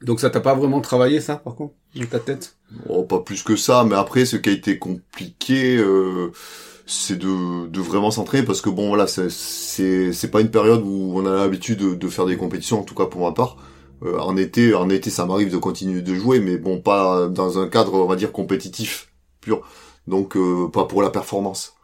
Donc 0.01 0.19
ça 0.19 0.29
t'a 0.31 0.41
pas 0.41 0.55
vraiment 0.57 0.81
travaillé 0.81 1.21
ça 1.21 1.37
par 1.37 1.55
contre 1.55 1.75
dans 1.95 2.07
ta 2.07 2.19
tête? 2.19 2.57
Oh, 2.89 3.05
pas 3.05 3.21
plus 3.21 3.43
que 3.43 3.57
ça, 3.57 3.85
mais 3.85 3.95
après, 3.97 4.25
ce 4.27 4.37
qui 4.37 4.51
a 4.51 4.53
été 4.53 4.79
compliqué, 4.79 5.77
euh, 5.79 6.31
c'est 6.87 7.17
de, 7.19 7.67
de 7.69 7.81
vraiment 7.81 8.11
s'entraîner 8.11 8.45
parce 8.45 8.61
que 8.61 8.71
bon, 8.71 8.89
voilà, 8.89 9.07
c'est, 9.07 9.31
c'est, 9.31 10.13
c'est 10.13 10.31
pas 10.31 10.41
une 10.43 10.51
période 10.51 10.83
où 10.85 11.13
on 11.17 11.27
a 11.27 11.33
l'habitude 11.37 11.79
de, 11.79 11.95
de 11.95 12.09
faire 12.09 12.27
des 12.27 12.37
compétitions, 12.37 12.81
en 12.81 12.85
tout 12.85 12.95
cas 12.95 13.07
pour 13.07 13.23
ma 13.23 13.33
part. 13.33 13.57
Euh, 14.05 14.19
en 14.19 14.37
été, 14.37 14.75
en 14.75 14.89
été, 14.91 15.11
ça 15.11 15.27
m'arrive 15.27 15.51
de 15.53 15.57
continuer 15.57 16.03
de 16.03 16.15
jouer, 16.15 16.41
mais 16.41 16.57
bon, 16.57 16.81
pas 16.81 17.29
dans 17.29 17.59
un 17.59 17.69
cadre, 17.69 17.95
on 17.95 18.07
va 18.07 18.17
dire, 18.17 18.33
compétitif 18.33 19.13
pur. 19.41 19.63
Donc, 20.07 20.37
euh, 20.37 20.69
pas 20.69 20.85
pour 20.87 21.03
la 21.03 21.11
performance. 21.11 21.75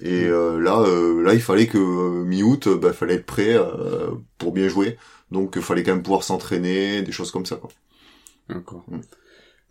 Et 0.00 0.24
euh, 0.24 0.58
là, 0.60 0.80
euh, 0.80 1.22
là, 1.22 1.34
il 1.34 1.40
fallait 1.40 1.66
que 1.66 1.78
euh, 1.78 2.24
mi-août, 2.24 2.68
bah, 2.68 2.92
fallait 2.92 3.14
être 3.14 3.26
prêt 3.26 3.54
euh, 3.54 4.10
pour 4.38 4.52
bien 4.52 4.68
jouer. 4.68 4.98
Donc, 5.30 5.54
il 5.56 5.62
fallait 5.62 5.82
quand 5.82 5.92
même 5.92 6.02
pouvoir 6.02 6.24
s'entraîner, 6.24 7.02
des 7.02 7.12
choses 7.12 7.30
comme 7.30 7.46
ça. 7.46 7.56
Quoi. 7.56 7.70
D'accord. 8.48 8.84
Mm. 8.88 9.00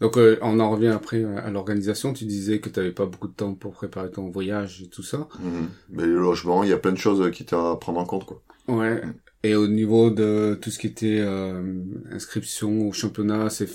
Donc 0.02 0.18
euh, 0.18 0.38
on 0.42 0.60
en 0.60 0.72
revient 0.72 0.88
après 0.88 1.24
à 1.24 1.50
l'organisation. 1.50 2.12
Tu 2.12 2.26
disais 2.26 2.60
que 2.60 2.68
t'avais 2.68 2.92
pas 2.92 3.06
beaucoup 3.06 3.30
de 3.30 3.34
temps 3.34 3.54
pour 3.54 3.72
préparer 3.72 4.12
ton 4.12 4.30
voyage 4.30 4.82
et 4.82 4.90
tout 4.90 5.04
ça. 5.04 5.30
Mhm. 5.40 5.70
Mais 5.92 6.06
le 6.06 6.20
logement, 6.20 6.64
il 6.64 6.70
y 6.70 6.74
a 6.74 6.78
plein 6.78 6.92
de 6.92 6.98
choses 6.98 7.32
qui 7.32 7.44
étaient 7.44 7.56
à 7.56 7.78
prendre 7.80 8.00
en 8.00 8.06
compte, 8.06 8.26
quoi. 8.26 8.42
Ouais. 8.68 9.02
Et 9.46 9.56
au 9.56 9.68
niveau 9.68 10.10
de 10.10 10.58
tout 10.62 10.72
ce 10.72 10.80
qui 10.80 10.88
était 10.88 11.20
euh, 11.20 11.62
inscription 12.12 12.88
au 12.88 12.94
championnat, 12.94 13.50
c'est 13.50 13.68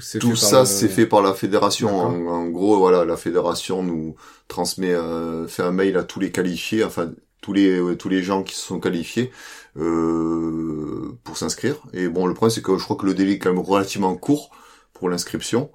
c'est 0.00 0.18
Tout 0.18 0.30
fait 0.30 0.36
ça, 0.36 0.60
le- 0.60 0.66
c'est 0.66 0.88
fait 0.88 1.06
par 1.06 1.22
la 1.22 1.34
fédération. 1.34 1.88
D'accord. 1.88 2.10
En, 2.10 2.26
en 2.26 2.48
gros, 2.48 2.78
voilà, 2.78 3.04
la 3.04 3.16
fédération 3.16 3.82
nous 3.82 4.16
transmet, 4.48 4.94
euh, 4.94 5.46
fait 5.46 5.62
un 5.62 5.72
mail 5.72 5.96
à 5.96 6.04
tous 6.04 6.20
les 6.20 6.32
qualifiés, 6.32 6.84
enfin 6.84 7.12
tous 7.42 7.52
les 7.52 7.78
euh, 7.78 7.96
tous 7.96 8.08
les 8.08 8.22
gens 8.22 8.42
qui 8.42 8.54
se 8.54 8.62
sont 8.66 8.80
qualifiés 8.80 9.30
euh, 9.76 11.12
pour 11.24 11.36
s'inscrire. 11.36 11.76
Et 11.92 12.08
bon, 12.08 12.26
le 12.26 12.34
problème 12.34 12.54
c'est 12.54 12.62
que 12.62 12.76
je 12.78 12.84
crois 12.84 12.96
que 12.96 13.06
le 13.06 13.14
délai 13.14 13.32
est 13.34 13.38
quand 13.38 13.50
même 13.52 13.60
relativement 13.62 14.16
court 14.16 14.50
pour 14.94 15.08
l'inscription. 15.10 15.70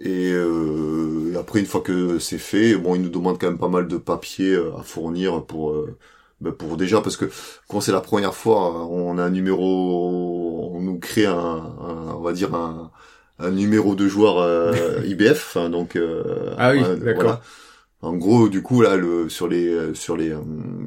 Et 0.00 0.32
euh, 0.32 1.36
après, 1.38 1.60
une 1.60 1.66
fois 1.66 1.80
que 1.82 2.18
c'est 2.18 2.38
fait, 2.38 2.76
bon, 2.76 2.94
ils 2.96 3.02
nous 3.02 3.08
demandent 3.10 3.38
quand 3.40 3.48
même 3.48 3.58
pas 3.58 3.68
mal 3.68 3.88
de 3.88 3.96
papiers 3.98 4.56
à 4.78 4.82
fournir 4.82 5.44
pour 5.46 5.74
ben, 6.42 6.52
pour 6.52 6.76
déjà 6.76 7.00
parce 7.00 7.16
que 7.16 7.26
quand 7.68 7.80
c'est 7.80 7.92
la 7.92 8.00
première 8.00 8.34
fois, 8.34 8.86
on 8.88 9.18
a 9.18 9.24
un 9.24 9.30
numéro, 9.30 10.70
on 10.74 10.80
nous 10.80 10.98
crée 10.98 11.26
un, 11.26 11.34
un- 11.36 12.14
on 12.16 12.20
va 12.20 12.32
dire 12.32 12.54
un, 12.54 12.90
un 13.38 13.50
numéro 13.50 13.94
de 13.94 14.08
joueur 14.08 14.38
euh, 14.38 14.72
IBF, 15.06 15.56
enfin, 15.56 15.70
donc 15.70 15.96
euh, 15.96 16.54
Ah 16.58 16.72
oui, 16.72 16.80
d'accord. 17.04 17.40
En 18.02 18.14
gros, 18.14 18.48
du 18.48 18.62
coup 18.62 18.82
là, 18.82 18.96
le 18.96 19.28
sur 19.28 19.48
les 19.48 19.94
sur 19.94 20.16
les 20.16 20.30
euh, 20.30 20.40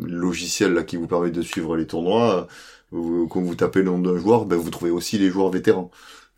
logiciels 0.06 0.74
là 0.74 0.84
qui 0.84 0.98
vous 0.98 1.08
permettent 1.08 1.34
de 1.36 1.42
suivre 1.42 1.78
les 1.78 1.88
tournois, 1.88 2.48
vous- 2.92 3.28
quand 3.28 3.42
vous 3.42 3.56
tapez 3.56 3.80
le 3.80 3.86
nom 3.86 4.00
d'un 4.00 4.18
joueur, 4.18 4.46
ben 4.46 4.58
vous 4.58 4.70
trouvez 4.70 4.92
aussi 4.92 5.18
les 5.18 5.30
joueurs 5.30 5.50
vétérans. 5.50 5.92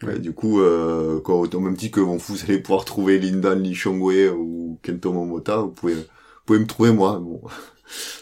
Ouais. 0.03 0.19
Du 0.19 0.33
coup, 0.33 0.61
euh, 0.61 1.19
quand, 1.23 1.53
au 1.55 1.59
même 1.59 1.75
titre 1.75 1.95
que 1.95 2.01
bon, 2.01 2.17
vous 2.17 2.43
allez 2.43 2.59
pouvoir 2.59 2.85
trouver 2.85 3.17
Lindan 3.19 3.59
Lee 3.59 3.73
Chongwei 3.73 4.29
ou 4.29 4.79
Kento 4.83 5.11
Momota, 5.11 5.57
vous 5.57 5.69
pouvez 5.71 5.95
vous 5.95 6.03
pouvez 6.45 6.59
me 6.59 6.67
trouver 6.67 6.91
moi. 6.91 7.19
Bon. 7.19 7.41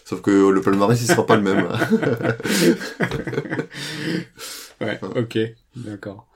Sauf 0.05 0.21
que 0.21 0.49
le 0.49 0.61
palmarès 0.61 0.99
il 1.01 1.07
sera 1.07 1.25
pas 1.25 1.35
le 1.35 1.41
même. 1.41 1.67
Ouais. 4.81 4.99
Ok. 5.15 5.37
D'accord. 5.75 6.27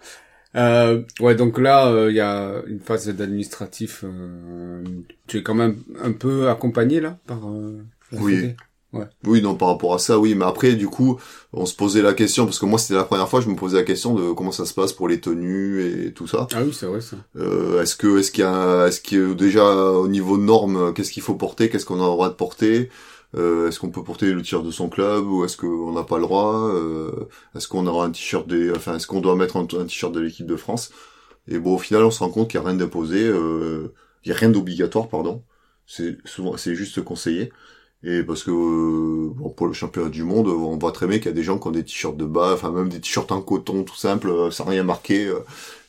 Euh, 0.55 1.03
ouais. 1.19 1.35
Donc 1.35 1.59
là, 1.59 1.87
euh, 1.89 2.09
il 2.09 2.15
y 2.15 2.21
a 2.21 2.61
une 2.67 2.79
phase 2.79 3.07
d'administratif. 3.09 4.03
euh, 4.05 4.83
tu 5.27 5.37
es 5.39 5.43
quand 5.43 5.53
même 5.55 5.77
un 6.01 6.11
peu 6.13 6.49
accompagné 6.49 6.99
là 7.01 7.17
par. 7.27 7.39
euh, 7.49 7.83
Oui. 8.13 8.55
Ouais. 8.91 9.05
Oui, 9.23 9.43
non, 9.43 9.53
par 9.53 9.67
rapport 9.67 9.93
à 9.93 9.99
ça, 9.99 10.17
oui. 10.17 10.33
Mais 10.33 10.45
après, 10.45 10.73
du 10.73 10.87
coup, 10.87 11.19
on 11.53 11.67
se 11.67 11.75
posait 11.75 12.01
la 12.01 12.13
question, 12.13 12.45
parce 12.45 12.57
que 12.57 12.65
moi, 12.65 12.79
c'était 12.79 12.95
la 12.95 13.03
première 13.03 13.29
fois, 13.29 13.39
je 13.39 13.47
me 13.47 13.55
posais 13.55 13.77
la 13.77 13.83
question 13.83 14.15
de 14.15 14.31
comment 14.31 14.51
ça 14.51 14.65
se 14.65 14.73
passe 14.73 14.93
pour 14.93 15.07
les 15.07 15.19
tenues 15.19 15.83
et 16.07 16.11
tout 16.11 16.25
ça. 16.25 16.47
Ah 16.55 16.63
oui, 16.63 16.73
c'est 16.73 16.87
vrai 16.87 16.99
ça. 16.99 17.17
Euh, 17.35 17.83
est-ce 17.83 17.95
que, 17.95 18.17
est-ce 18.17 18.31
qu'il 18.31 18.43
y 18.45 18.47
a, 18.47 18.87
est-ce 18.87 18.99
que 19.01 19.33
déjà 19.33 19.63
au 19.91 20.07
niveau 20.07 20.39
normes, 20.39 20.91
qu'est-ce 20.95 21.11
qu'il 21.11 21.21
faut 21.21 21.35
porter, 21.35 21.69
qu'est-ce 21.69 21.85
qu'on 21.85 21.97
a 21.99 22.05
le 22.05 22.05
droit 22.05 22.29
de 22.29 22.33
porter? 22.33 22.89
Euh, 23.35 23.67
Est-ce 23.67 23.79
qu'on 23.79 23.89
peut 23.91 24.03
porter 24.03 24.31
le 24.33 24.41
t-shirt 24.41 24.65
de 24.65 24.71
son 24.71 24.89
club 24.89 25.27
ou 25.27 25.45
est-ce 25.45 25.57
qu'on 25.57 25.93
n'a 25.93 26.03
pas 26.03 26.17
le 26.17 26.23
droit 26.23 26.69
euh, 26.69 27.27
Est-ce 27.55 27.67
qu'on 27.67 27.87
aura 27.87 28.05
un 28.05 28.11
t-shirt 28.11 28.47
des, 28.47 28.71
enfin, 28.71 28.95
est-ce 28.95 29.07
qu'on 29.07 29.21
doit 29.21 29.35
mettre 29.35 29.57
un, 29.57 29.65
t-shirt 29.65 30.13
de 30.13 30.19
l'équipe 30.19 30.47
de 30.47 30.55
France? 30.55 30.91
Et 31.47 31.59
bon, 31.59 31.75
au 31.75 31.79
final, 31.79 32.03
on 32.03 32.11
se 32.11 32.19
rend 32.19 32.29
compte 32.29 32.49
qu'il 32.49 32.59
n'y 32.59 32.65
a 32.65 32.69
rien 32.69 32.77
d'imposé, 32.77 33.23
euh, 33.25 33.93
il 34.23 34.29
y 34.29 34.31
a 34.31 34.35
rien 34.35 34.49
d'obligatoire, 34.49 35.09
pardon. 35.09 35.43
C'est 35.85 36.17
souvent, 36.25 36.57
c'est 36.57 36.75
juste 36.75 37.03
conseillé. 37.03 37.51
Et 38.03 38.23
parce 38.23 38.43
que 38.43 38.51
euh, 38.51 39.33
bon, 39.35 39.49
pour 39.49 39.67
le 39.67 39.73
championnat 39.73 40.09
du 40.09 40.23
monde, 40.23 40.47
on 40.47 40.77
voit 40.77 40.91
très 40.93 41.05
bien 41.07 41.17
qu'il 41.17 41.27
y 41.27 41.29
a 41.29 41.33
des 41.33 41.43
gens 41.43 41.59
qui 41.59 41.67
ont 41.67 41.71
des 41.71 41.83
t-shirts 41.83 42.15
de 42.15 42.25
bas, 42.25 42.53
enfin 42.53 42.71
même 42.71 42.87
des 42.89 43.01
t-shirts 43.01 43.31
en 43.31 43.41
coton 43.41 43.83
tout 43.83 43.95
simple, 43.95 44.29
euh, 44.29 44.51
sans 44.51 44.63
rien 44.65 44.83
marqué. 44.83 45.25
euh, 45.27 45.39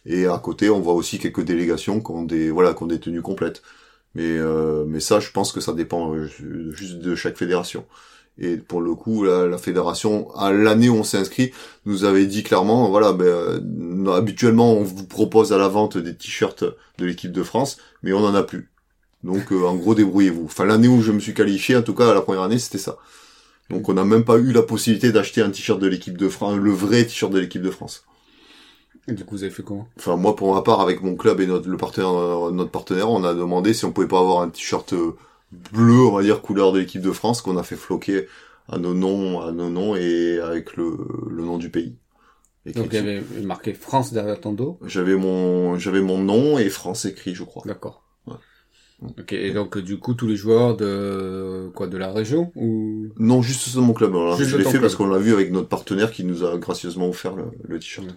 et 0.06 0.26
à 0.26 0.38
côté, 0.38 0.70
on 0.70 0.80
voit 0.80 0.94
aussi 0.94 1.18
quelques 1.18 1.44
délégations 1.44 2.00
qui 2.00 2.11
ont 2.11 2.23
des 2.25 2.50
voilà, 2.50 2.75
qui 2.75 2.82
ont 2.82 2.87
des 2.87 3.00
tenues 3.00 3.23
complètes. 3.23 3.62
Mais 4.14 4.38
euh, 4.38 4.85
mais 4.87 5.00
ça, 5.00 5.21
je 5.21 5.31
pense 5.31 5.52
que 5.52 5.61
ça 5.61 5.73
dépend 5.73 6.14
euh, 6.14 6.26
juste 6.73 6.99
de 6.99 7.14
chaque 7.14 7.37
fédération. 7.37 7.85
Et 8.38 8.57
pour 8.57 8.81
le 8.81 8.95
coup, 8.95 9.25
la, 9.25 9.59
fédération, 9.59 10.35
à 10.35 10.50
l'année 10.52 10.88
où 10.88 10.95
on 10.95 11.05
s'est 11.05 11.19
inscrit, 11.19 11.52
nous 11.85 12.05
avait 12.05 12.26
dit 12.26 12.43
clairement, 12.43 12.88
voilà, 12.88 13.12
ben, 13.12 13.26
euh, 13.26 14.12
habituellement, 14.12 14.73
on 14.73 14.83
vous 14.83 15.05
propose 15.05 15.52
à 15.52 15.59
la 15.59 15.69
vente 15.69 15.99
des 15.99 16.17
t-shirts 16.17 16.64
de 16.99 17.07
l'équipe 17.07 17.33
de 17.33 17.43
France, 17.43 17.76
mais 18.02 18.12
on 18.12 18.25
en 18.25 18.35
a 18.35 18.43
plus. 18.43 18.71
Donc, 19.25 19.52
en 19.52 19.75
gros, 19.76 19.95
débrouillez-vous. 19.95 20.47
Enfin, 20.47 20.64
l'année 20.64 20.88
où 20.88 21.02
je 21.02 21.12
me 21.12 21.21
suis 21.21 21.35
qualifié, 21.35 21.76
en 21.76 21.83
tout 21.83 21.95
cas, 21.95 22.14
la 22.14 22.23
première 22.23 22.43
année, 22.43 22.59
c'était 22.59 22.79
ça. 22.79 22.97
Donc, 23.69 23.88
on 23.88 23.95
n'a 23.95 24.05
même 24.05 24.25
pas 24.25 24.38
eu 24.38 24.52
la 24.52 24.62
possibilité 24.62 25.12
d'acheter 25.12 25.43
un 25.43 25.50
t-shirt 25.50 25.79
de 25.79 25.87
l'équipe 25.87 26.17
de 26.17 26.29
France, 26.29 26.57
le 26.57 26.73
vrai 26.73 27.05
t-shirt 27.05 27.31
de 27.33 27.38
l'équipe 27.38 27.62
de 27.62 27.71
France. 27.71 28.05
Et 29.11 29.14
du 29.14 29.25
coup, 29.25 29.35
vous 29.35 29.43
avez 29.43 29.52
fait 29.52 29.62
comment? 29.62 29.88
Enfin, 29.99 30.17
moi, 30.17 30.37
pour 30.37 30.55
ma 30.55 30.62
part, 30.62 30.81
avec 30.81 31.02
mon 31.02 31.17
club 31.17 31.40
et 31.40 31.47
notre, 31.47 31.69
le 31.69 31.76
partenaire, 31.76 32.11
euh, 32.11 32.50
notre 32.52 32.71
partenaire, 32.71 33.11
on 33.11 33.25
a 33.25 33.35
demandé 33.35 33.75
si 33.75 33.85
on 33.85 33.93
pouvait 33.93 34.09
pas 34.09 34.21
avoir 34.21 34.43
un 34.43 34.49
t-shirt 34.49 34.93
euh, 34.93 35.17
bleu, 35.73 36.07
on 36.07 36.12
va 36.12 36.23
dire, 36.23 36.43
couleur 36.43 36.73
de 36.73 36.79
l'équipe 36.79 37.02
de 37.02 37.12
France, 37.12 37.43
qu'on 37.43 37.57
a 37.57 37.62
fait 37.62 37.76
floquer 37.76 38.26
à 38.69 38.79
nos 38.79 38.95
noms, 38.95 39.40
à 39.40 39.50
nos 39.50 39.69
noms 39.69 39.97
et 39.97 40.38
avec 40.38 40.76
le, 40.76 40.97
le 41.29 41.45
nom 41.45 41.59
du 41.59 41.71
pays. 41.71 41.97
Écrit 42.67 42.83
Donc 42.83 42.93
il 42.93 42.97
y 42.97 42.99
avait 42.99 43.23
marqué 43.43 43.73
France 43.73 44.12
derrière 44.12 44.38
ton 44.40 44.52
dos. 44.52 44.79
J'avais 44.87 45.17
mon, 45.17 45.76
j'avais 45.79 46.02
mon 46.02 46.19
nom 46.19 46.59
et 46.59 46.69
France 46.69 47.05
écrit, 47.05 47.35
je 47.35 47.43
crois. 47.43 47.62
D'accord. 47.67 48.05
Ouais. 48.26 48.35
Ok, 49.19 49.33
et 49.33 49.50
donc 49.52 49.79
du 49.79 49.99
coup 49.99 50.12
tous 50.12 50.26
les 50.26 50.37
joueurs 50.37 50.76
de 50.76 51.71
quoi 51.75 51.87
de 51.87 51.97
la 51.97 52.12
région 52.12 52.52
ou? 52.55 53.09
Non, 53.19 53.40
juste 53.40 53.75
de 53.75 53.81
mon 53.81 53.95
club. 53.95 54.12
Je 54.38 54.57
l'ai 54.57 54.62
fait 54.62 54.71
club. 54.73 54.83
parce 54.83 54.95
qu'on 54.95 55.09
l'a 55.09 55.19
vu 55.19 55.33
avec 55.33 55.50
notre 55.50 55.69
partenaire 55.69 56.12
qui 56.12 56.23
nous 56.23 56.45
a 56.45 56.59
gracieusement 56.59 57.09
offert 57.09 57.35
le, 57.35 57.45
le 57.67 57.79
t-shirt. 57.79 58.07
Ouais. 58.07 58.12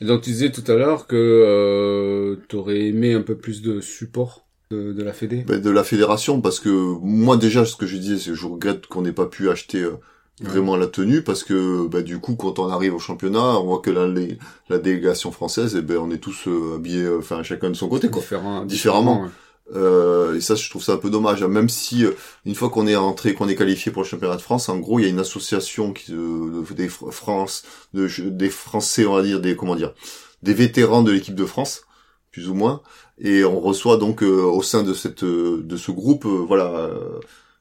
Et 0.00 0.04
donc 0.06 0.22
tu 0.22 0.30
disais 0.30 0.50
tout 0.50 0.64
à 0.70 0.74
l'heure 0.74 1.06
que 1.06 1.14
euh, 1.16 2.36
t'aurais 2.48 2.80
aimé 2.86 3.14
un 3.14 3.22
peu 3.22 3.36
plus 3.36 3.62
de 3.62 3.80
support 3.80 4.44
de, 4.70 4.92
de 4.92 5.02
la 5.02 5.12
Fédé. 5.12 5.44
Ben, 5.46 5.60
de 5.60 5.70
la 5.70 5.84
fédération 5.84 6.40
parce 6.40 6.58
que 6.60 6.68
moi 6.68 7.36
déjà 7.36 7.64
ce 7.64 7.76
que 7.76 7.86
je 7.86 7.96
disais 7.96 8.18
c'est 8.18 8.30
que 8.30 8.36
je 8.36 8.46
regrette 8.46 8.86
qu'on 8.86 9.02
n'ait 9.02 9.12
pas 9.12 9.26
pu 9.26 9.50
acheter 9.50 9.82
euh, 9.82 9.92
vraiment 10.40 10.76
la 10.76 10.88
tenue 10.88 11.22
parce 11.22 11.44
que 11.44 11.86
ben, 11.86 12.02
du 12.02 12.18
coup 12.18 12.34
quand 12.34 12.58
on 12.58 12.68
arrive 12.68 12.94
au 12.94 12.98
championnat 12.98 13.58
on 13.60 13.64
voit 13.66 13.78
que 13.80 13.90
la, 13.90 14.08
les- 14.08 14.36
la 14.68 14.78
délégation 14.78 15.30
française 15.30 15.76
et 15.76 15.82
ben 15.82 15.98
on 15.98 16.10
est 16.10 16.18
tous 16.18 16.48
euh, 16.48 16.74
habillés 16.76 17.04
euh, 17.04 17.18
enfin 17.18 17.42
chacun 17.44 17.70
de 17.70 17.76
son 17.76 17.88
côté 17.88 18.08
quoi 18.10 18.20
Différent, 18.20 18.64
Différemment. 18.64 19.22
ouais. 19.22 19.28
Euh, 19.72 20.34
et 20.36 20.42
ça 20.42 20.54
je 20.56 20.68
trouve 20.68 20.82
ça 20.82 20.92
un 20.92 20.96
peu 20.98 21.08
dommage 21.08 21.42
hein. 21.42 21.48
même 21.48 21.70
si 21.70 22.04
euh, 22.04 22.12
une 22.44 22.54
fois 22.54 22.68
qu'on 22.68 22.86
est 22.86 22.96
rentré 22.96 23.32
qu'on 23.32 23.48
est 23.48 23.54
qualifié 23.56 23.90
pour 23.90 24.02
le 24.02 24.06
championnat 24.08 24.36
de 24.36 24.42
France 24.42 24.68
en 24.68 24.76
gros 24.78 24.98
il 24.98 25.04
y 25.04 25.06
a 25.06 25.08
une 25.08 25.18
association 25.20 25.94
qui 25.94 26.12
euh, 26.12 26.62
de- 26.68 26.74
des 26.74 26.86
Fr- 26.88 27.10
France 27.10 27.62
de, 27.94 28.06
des 28.28 28.50
Français 28.50 29.06
on 29.06 29.14
va 29.14 29.22
dire 29.22 29.40
des 29.40 29.56
comment 29.56 29.74
dire 29.74 29.94
des 30.42 30.52
vétérans 30.52 31.02
de 31.02 31.12
l'équipe 31.12 31.34
de 31.34 31.46
France 31.46 31.84
plus 32.30 32.48
ou 32.50 32.54
moins. 32.54 32.82
Et 33.18 33.44
on 33.44 33.58
reçoit 33.60 33.96
donc 33.96 34.22
euh, 34.22 34.42
au 34.42 34.62
sein 34.62 34.82
de 34.82 34.92
cette 34.92 35.22
euh, 35.24 35.62
de 35.64 35.76
ce 35.78 35.90
groupe 35.92 36.26
euh, 36.26 36.44
voilà 36.46 36.90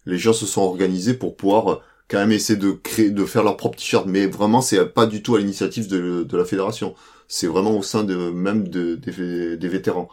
les 0.06 0.18
gens 0.18 0.34
se 0.34 0.46
sont 0.46 0.62
organisés 0.62 1.14
pour 1.14 1.36
pouvoir 1.38 1.82
quand 2.10 2.18
même 2.18 2.32
essayer 2.32 2.60
de 2.60 2.72
créer 2.72 3.10
de 3.12 3.26
faire 3.26 3.44
leur 3.44 3.58
propre 3.58 3.78
t-shirt. 3.78 4.06
Mais 4.08 4.28
vraiment 4.28 4.62
c'est 4.62 4.86
pas 4.86 5.06
du 5.06 5.22
tout 5.24 5.36
à 5.36 5.40
l'initiative 5.40 5.88
de, 5.88 6.24
de 6.24 6.38
la 6.38 6.46
fédération. 6.46 6.96
C'est 7.28 7.48
vraiment 7.48 7.78
au 7.78 7.84
sein 7.84 8.04
de 8.04 8.16
même 8.32 8.68
de, 8.68 8.96
des, 8.96 9.58
des 9.58 9.68
vétérans 9.70 10.10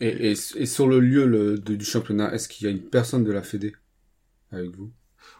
Et, 0.00 0.30
et, 0.30 0.32
et 0.32 0.66
sur 0.66 0.88
le 0.88 1.00
lieu 1.00 1.26
le, 1.26 1.58
de- 1.58 1.74
du 1.74 1.84
championnat, 1.84 2.32
est-ce 2.34 2.48
qu'il 2.48 2.66
y 2.66 2.68
a 2.68 2.72
une 2.72 2.82
personne 2.88 3.24
de 3.24 3.32
la 3.32 3.42
Fédé 3.42 3.74
avec 4.52 4.70
vous? 4.76 4.92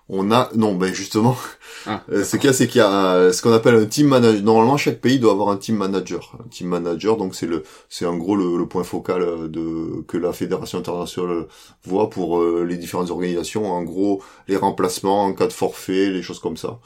On 0.08 0.30
a 0.30 0.50
non 0.54 0.74
ben 0.76 0.92
justement 0.94 1.36
Ah, 1.84 2.06
Euh, 2.12 2.24
ce 2.24 2.36
qu'il 2.36 2.46
y 2.46 2.50
a, 2.50 2.52
c'est 2.54 2.68
qu'il 2.68 2.78
y 2.80 2.84
a 2.84 3.32
ce 3.32 3.42
qu'on 3.42 3.52
appelle 3.52 3.76
un 3.76 3.86
team 3.86 4.08
manager. 4.08 4.42
Normalement, 4.42 4.76
chaque 4.76 5.00
pays 5.00 5.18
doit 5.20 5.32
avoir 5.32 5.50
un 5.50 5.56
team 5.58 5.76
manager. 5.76 6.36
Un 6.44 6.48
team 6.48 6.68
manager, 6.68 7.16
donc 7.16 7.34
c'est 7.34 7.46
le, 7.46 7.64
c'est 7.88 8.06
en 8.06 8.16
gros 8.16 8.36
le, 8.36 8.58
le 8.58 8.66
point 8.68 8.84
focal 8.84 9.22
euh, 9.22 9.48
de 9.48 10.02
que 10.08 10.18
la 10.18 10.32
fédération 10.32 10.78
internationale 10.80 11.46
voit 11.84 12.10
pour 12.10 12.40
euh, 12.40 12.64
les 12.68 12.76
différentes 12.78 13.10
organisations. 13.10 13.70
En 13.72 13.82
gros, 13.84 14.22
les 14.48 14.56
remplacements 14.56 15.24
en 15.24 15.34
cas 15.34 15.48
de 15.48 15.52
forfait, 15.54 16.10
les 16.10 16.22
choses 16.22 16.40
comme 16.40 16.56
ça. 16.58 16.80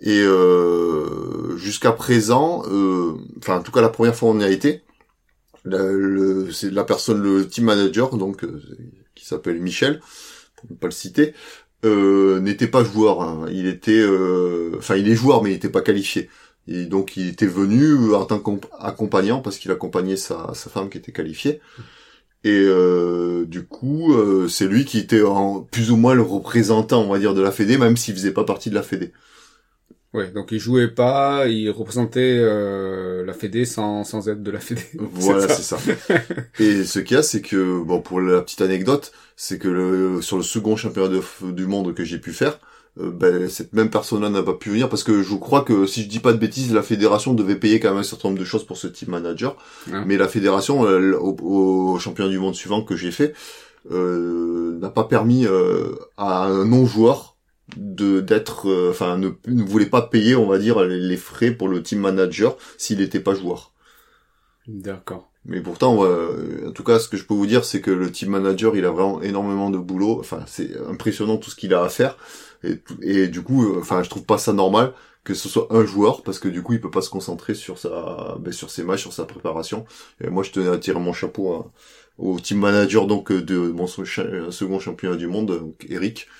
Et 0.00 0.20
euh, 0.22 1.56
jusqu'à 1.56 1.92
présent, 1.92 2.62
euh, 2.70 3.14
enfin 3.38 3.58
en 3.58 3.62
tout 3.62 3.72
cas 3.72 3.82
la 3.82 3.90
première 3.90 4.14
fois 4.16 4.30
où 4.30 4.32
on 4.34 4.40
y 4.40 4.44
a 4.44 4.50
été, 4.50 4.82
c'est 6.52 6.70
la 6.70 6.84
personne, 6.84 7.22
le 7.22 7.48
team 7.48 7.64
manager, 7.64 8.16
donc 8.16 8.44
euh, 8.44 8.60
qui 9.14 9.24
s'appelle 9.26 9.60
Michel, 9.60 10.00
pour 10.56 10.70
ne 10.70 10.76
pas 10.76 10.86
le 10.88 10.92
citer, 10.92 11.34
euh, 11.84 12.40
n'était 12.40 12.66
pas 12.68 12.84
joueur. 12.84 13.22
hein. 13.22 13.46
Il 13.50 13.66
était, 13.66 14.00
euh, 14.00 14.72
enfin, 14.78 14.96
il 14.96 15.08
est 15.08 15.14
joueur, 15.16 15.42
mais 15.42 15.50
il 15.50 15.54
n'était 15.54 15.68
pas 15.70 15.82
qualifié. 15.82 16.28
Et 16.68 16.84
donc, 16.86 17.16
il 17.16 17.28
était 17.28 17.46
venu 17.46 18.14
en 18.14 18.24
tant 18.26 18.38
qu'accompagnant 18.38 19.40
parce 19.40 19.58
qu'il 19.58 19.70
accompagnait 19.70 20.16
sa, 20.16 20.52
sa 20.54 20.70
femme 20.70 20.88
qui 20.90 20.98
était 20.98 21.12
qualifiée. 21.12 21.60
Et 22.44 22.50
euh, 22.66 23.44
du 23.46 23.64
coup, 23.66 24.14
euh, 24.14 24.48
c'est 24.48 24.66
lui 24.66 24.84
qui 24.86 24.98
était 24.98 25.22
en, 25.22 25.60
plus 25.60 25.90
ou 25.90 25.96
moins 25.96 26.14
le 26.14 26.22
représentant, 26.22 27.02
on 27.02 27.10
va 27.12 27.18
dire, 27.18 27.34
de 27.34 27.42
la 27.42 27.52
Fédé, 27.52 27.76
même 27.78 27.96
s'il 27.96 28.14
faisait 28.14 28.32
pas 28.32 28.44
partie 28.44 28.70
de 28.70 28.74
la 28.74 28.82
Fédé. 28.82 29.12
Ouais, 30.12 30.28
donc 30.32 30.48
il 30.50 30.58
jouait 30.58 30.88
pas, 30.88 31.46
il 31.46 31.70
représentait 31.70 32.36
euh, 32.40 33.24
la 33.24 33.32
Fédé 33.32 33.64
sans, 33.64 34.02
sans 34.02 34.28
être 34.28 34.42
de 34.42 34.50
la 34.50 34.58
Fédé. 34.58 34.82
Voilà, 34.98 35.48
C'est 35.48 35.62
ça. 35.62 35.78
Et 36.58 36.82
ce 36.84 36.98
qu'il 36.98 37.16
y 37.16 37.20
a, 37.20 37.22
c'est 37.22 37.42
que, 37.42 37.80
bon, 37.82 38.00
pour 38.00 38.20
la 38.20 38.40
petite 38.42 38.60
anecdote, 38.60 39.12
c'est 39.36 39.58
que 39.58 39.68
le, 39.68 40.20
sur 40.20 40.36
le 40.36 40.42
second 40.42 40.74
championnat 40.74 41.08
de 41.08 41.52
du 41.52 41.66
monde 41.66 41.94
que 41.94 42.02
j'ai 42.02 42.18
pu 42.18 42.32
faire, 42.32 42.58
euh, 42.98 43.12
ben, 43.12 43.48
cette 43.48 43.72
même 43.72 43.88
personne-là 43.88 44.30
n'a 44.30 44.42
pas 44.42 44.54
pu 44.54 44.70
venir 44.70 44.88
parce 44.88 45.04
que 45.04 45.22
je 45.22 45.34
crois 45.36 45.62
que, 45.62 45.86
si 45.86 46.02
je 46.02 46.08
dis 46.08 46.18
pas 46.18 46.32
de 46.32 46.38
bêtises, 46.38 46.74
la 46.74 46.82
fédération 46.82 47.32
devait 47.32 47.54
payer 47.54 47.78
quand 47.78 47.90
même 47.90 47.98
un 47.98 48.02
certain 48.02 48.28
nombre 48.30 48.40
de 48.40 48.44
choses 48.44 48.66
pour 48.66 48.78
ce 48.78 48.88
team 48.88 49.10
manager. 49.10 49.56
Ah. 49.92 50.02
Mais 50.04 50.16
la 50.16 50.26
fédération, 50.26 50.80
au, 50.80 51.36
au 51.94 51.98
championnat 52.00 52.30
du 52.30 52.40
monde 52.40 52.56
suivant 52.56 52.82
que 52.82 52.96
j'ai 52.96 53.12
fait, 53.12 53.32
euh, 53.90 54.78
n'a 54.78 54.90
pas 54.90 55.04
permis 55.04 55.46
euh, 55.46 55.94
à 56.16 56.44
un 56.44 56.64
non-joueur 56.66 57.29
de 57.76 58.20
d'être 58.20 58.68
euh, 58.68 58.90
enfin 58.90 59.18
ne, 59.18 59.30
ne 59.46 59.62
voulait 59.62 59.86
pas 59.86 60.02
payer 60.02 60.36
on 60.36 60.46
va 60.46 60.58
dire 60.58 60.82
les, 60.84 61.16
frais 61.16 61.50
pour 61.50 61.68
le 61.68 61.82
team 61.82 62.00
manager 62.00 62.56
s'il 62.78 62.98
n'était 62.98 63.20
pas 63.20 63.34
joueur 63.34 63.72
D'accord. 64.66 65.30
mais 65.46 65.60
pourtant, 65.62 66.04
euh, 66.04 66.68
en 66.68 66.72
tout 66.72 66.84
cas, 66.84 66.98
ce 66.98 67.08
que 67.08 67.16
je 67.16 67.24
peux 67.24 67.34
vous 67.34 67.46
dire, 67.46 67.64
c'est 67.64 67.80
que 67.80 67.90
le 67.90 68.12
team 68.12 68.30
manager, 68.30 68.76
il 68.76 68.84
a 68.84 68.90
vraiment 68.90 69.22
énormément 69.22 69.70
de 69.70 69.78
boulot. 69.78 70.18
Enfin, 70.20 70.44
c'est 70.46 70.76
impressionnant 70.88 71.38
tout 71.38 71.50
ce 71.50 71.56
qu'il 71.56 71.72
a 71.74 71.82
à 71.82 71.88
faire. 71.88 72.16
Et, 72.62 72.82
et 73.02 73.26
du 73.28 73.42
coup, 73.42 73.64
euh, 73.64 73.78
enfin, 73.80 74.02
je 74.02 74.10
trouve 74.10 74.24
pas 74.24 74.38
ça 74.38 74.52
normal 74.52 74.92
que 75.24 75.34
ce 75.34 75.48
soit 75.50 75.66
un 75.70 75.84
joueur, 75.84 76.22
parce 76.22 76.38
que 76.38 76.48
du 76.48 76.62
coup, 76.62 76.72
il 76.72 76.80
peut 76.80 76.90
pas 76.90 77.02
se 77.02 77.10
concentrer 77.10 77.54
sur 77.54 77.78
sa, 77.78 78.36
ben, 78.40 78.52
sur 78.52 78.70
ses 78.70 78.84
matchs, 78.84 79.02
sur 79.02 79.12
sa 79.12 79.24
préparation. 79.26 79.84
Et 80.22 80.28
moi, 80.30 80.42
je 80.42 80.50
tenais 80.50 80.68
à 80.68 80.78
tirer 80.78 80.98
mon 81.00 81.12
chapeau 81.12 81.52
à- 81.52 81.70
au 82.18 82.38
team 82.40 82.58
manager 82.58 83.06
donc 83.06 83.30
euh, 83.32 83.42
de 83.42 83.56
mon 83.58 83.86
second 83.86 84.78
championnat 84.78 85.16
du 85.16 85.26
monde, 85.26 85.58
donc 85.58 85.86
Eric, 85.88 86.26
euh, 86.26 86.30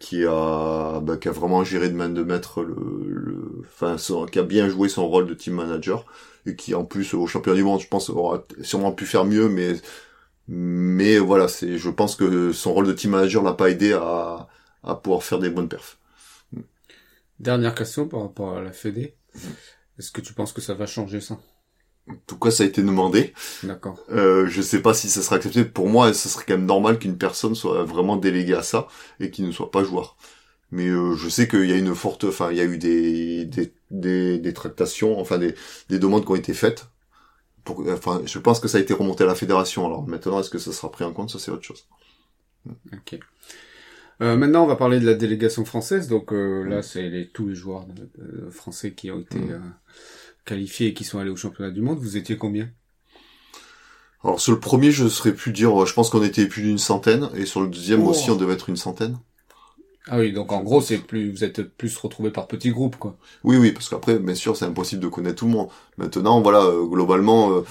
qui 0.00 0.24
a, 0.26 1.00
ben, 1.00 1.16
qui 1.18 1.28
a 1.28 1.32
vraiment 1.32 1.64
géré 1.64 1.88
de 1.88 1.94
main 1.94 2.08
de 2.08 2.22
maître 2.22 2.62
le, 2.62 2.74
le, 3.06 3.98
son- 3.98 4.26
qui 4.26 4.38
a 4.38 4.42
bien 4.42 4.68
joué 4.68 4.88
son 4.88 5.08
rôle 5.08 5.26
de 5.26 5.34
team 5.34 5.54
manager 5.54 6.04
et 6.46 6.56
qui 6.56 6.74
en 6.74 6.84
plus 6.84 7.14
au 7.14 7.26
championnat 7.26 7.56
du 7.56 7.64
monde 7.64 7.80
je 7.80 7.88
pense 7.88 8.10
aura 8.10 8.44
sûrement 8.62 8.92
pu 8.92 9.06
faire 9.06 9.24
mieux 9.24 9.48
mais 9.48 9.74
mais 10.48 11.18
voilà 11.18 11.48
c'est 11.48 11.78
je 11.78 11.90
pense 11.90 12.16
que 12.16 12.52
son 12.52 12.74
rôle 12.74 12.86
de 12.88 12.92
team 12.94 13.12
manager 13.12 13.42
l'a 13.44 13.54
pas 13.54 13.70
aidé 13.70 13.92
à 13.94 14.48
à 14.84 14.96
pouvoir 14.96 15.22
faire 15.24 15.38
des 15.40 15.50
bonnes 15.50 15.68
perfs 15.68 15.98
Dernière 17.40 17.74
question 17.74 18.08
par 18.08 18.22
rapport 18.22 18.56
à 18.56 18.62
la 18.62 18.72
Fédé. 18.72 19.16
Est-ce 19.98 20.12
que 20.12 20.20
tu 20.22 20.34
penses 20.34 20.52
que 20.52 20.60
ça 20.62 20.74
va 20.74 20.86
changer 20.86 21.20
ça? 21.20 21.38
Tout 22.26 22.38
cas 22.38 22.50
ça 22.50 22.64
a 22.64 22.66
été 22.66 22.82
demandé 22.82 23.32
D'accord. 23.62 23.98
euh, 24.10 24.46
je 24.46 24.60
sais 24.62 24.82
pas 24.82 24.94
si 24.94 25.08
ça 25.08 25.22
sera 25.22 25.36
accepté 25.36 25.64
pour 25.64 25.88
moi 25.88 26.12
ce 26.12 26.28
serait 26.28 26.44
quand 26.46 26.56
même 26.56 26.66
normal 26.66 26.98
qu'une 26.98 27.16
personne 27.16 27.54
soit 27.54 27.84
vraiment 27.84 28.16
déléguée 28.16 28.54
à 28.54 28.62
ça 28.62 28.88
et 29.20 29.30
qu'il 29.30 29.46
ne 29.46 29.52
soit 29.52 29.70
pas 29.70 29.84
joueur 29.84 30.16
mais 30.72 30.88
euh, 30.88 31.14
je 31.14 31.28
sais 31.28 31.46
qu'il 31.48 31.66
y 31.70 31.72
a 31.72 31.76
une 31.76 31.94
forte 31.94 32.24
enfin 32.24 32.50
il 32.50 32.58
y 32.58 32.60
a 32.60 32.64
eu 32.64 32.78
des 32.78 33.44
des 33.44 33.72
des, 33.90 34.38
des 34.38 34.52
tractations 34.52 35.18
enfin 35.20 35.38
des 35.38 35.54
des 35.88 35.98
demandes 35.98 36.24
qui 36.24 36.32
ont 36.32 36.36
été 36.36 36.54
faites 36.54 36.88
pour, 37.64 37.84
enfin 37.90 38.22
je 38.26 38.38
pense 38.40 38.60
que 38.60 38.68
ça 38.68 38.78
a 38.78 38.80
été 38.80 38.94
remonté 38.94 39.24
à 39.24 39.28
la 39.28 39.34
fédération 39.36 39.86
alors 39.86 40.06
maintenant 40.08 40.40
est-ce 40.40 40.50
que 40.50 40.58
ça 40.58 40.72
sera 40.72 40.90
pris 40.90 41.04
en 41.04 41.12
compte? 41.12 41.30
Ça 41.30 41.38
c'est 41.38 41.50
autre 41.52 41.64
chose 41.64 41.86
Ok. 42.92 43.18
Euh, 44.20 44.36
maintenant, 44.36 44.64
on 44.64 44.66
va 44.68 44.76
parler 44.76 45.00
de 45.00 45.06
la 45.06 45.14
délégation 45.14 45.64
française. 45.64 46.06
Donc 46.08 46.32
euh, 46.32 46.62
là, 46.64 46.82
c'est 46.82 47.08
les, 47.08 47.28
tous 47.28 47.48
les 47.48 47.54
joueurs 47.56 47.86
de- 47.86 48.08
de 48.22 48.50
français 48.50 48.92
qui 48.92 49.10
ont 49.10 49.20
été 49.20 49.38
Mm. 49.38 49.74
Euh, 50.46 50.48
qualifiés 50.48 50.88
et 50.88 50.94
qui 50.94 51.04
sont 51.04 51.18
allés 51.18 51.30
au 51.30 51.36
championnat 51.36 51.70
du 51.70 51.80
monde. 51.82 51.98
Vous 51.98 52.16
étiez 52.16 52.36
combien? 52.36 52.70
Alors 54.24 54.40
sur 54.40 54.52
le 54.52 54.60
premier, 54.60 54.92
je 54.92 55.08
serais 55.08 55.34
plus 55.34 55.52
dire, 55.52 55.84
je 55.84 55.92
pense 55.94 56.10
qu'on 56.10 56.22
était 56.22 56.46
plus 56.46 56.62
d'une 56.62 56.78
centaine, 56.78 57.28
et 57.34 57.44
sur 57.46 57.60
le 57.60 57.68
deuxième 57.68 58.06
Oh. 58.06 58.10
aussi, 58.10 58.30
on 58.30 58.36
devait 58.36 58.54
être 58.54 58.68
une 58.68 58.76
centaine. 58.76 59.18
Ah 60.08 60.18
oui, 60.18 60.32
donc 60.32 60.50
en 60.52 60.62
gros, 60.62 60.80
c'est 60.80 60.98
plus, 60.98 61.30
vous 61.30 61.44
êtes 61.44 61.62
plus 61.62 61.96
retrouvés 61.96 62.30
par 62.32 62.48
petits 62.48 62.70
groupes, 62.70 62.96
quoi. 62.96 63.16
Oui, 63.44 63.56
oui, 63.56 63.70
parce 63.72 63.88
qu'après, 63.88 64.18
bien 64.18 64.34
sûr, 64.34 64.56
c'est 64.56 64.64
impossible 64.64 65.00
de 65.00 65.08
connaître 65.08 65.36
tout 65.36 65.46
le 65.46 65.52
monde. 65.52 65.68
Maintenant, 65.96 66.40
voilà, 66.40 66.64
euh, 66.64 66.84
globalement, 66.86 67.52
euh, 67.52 67.62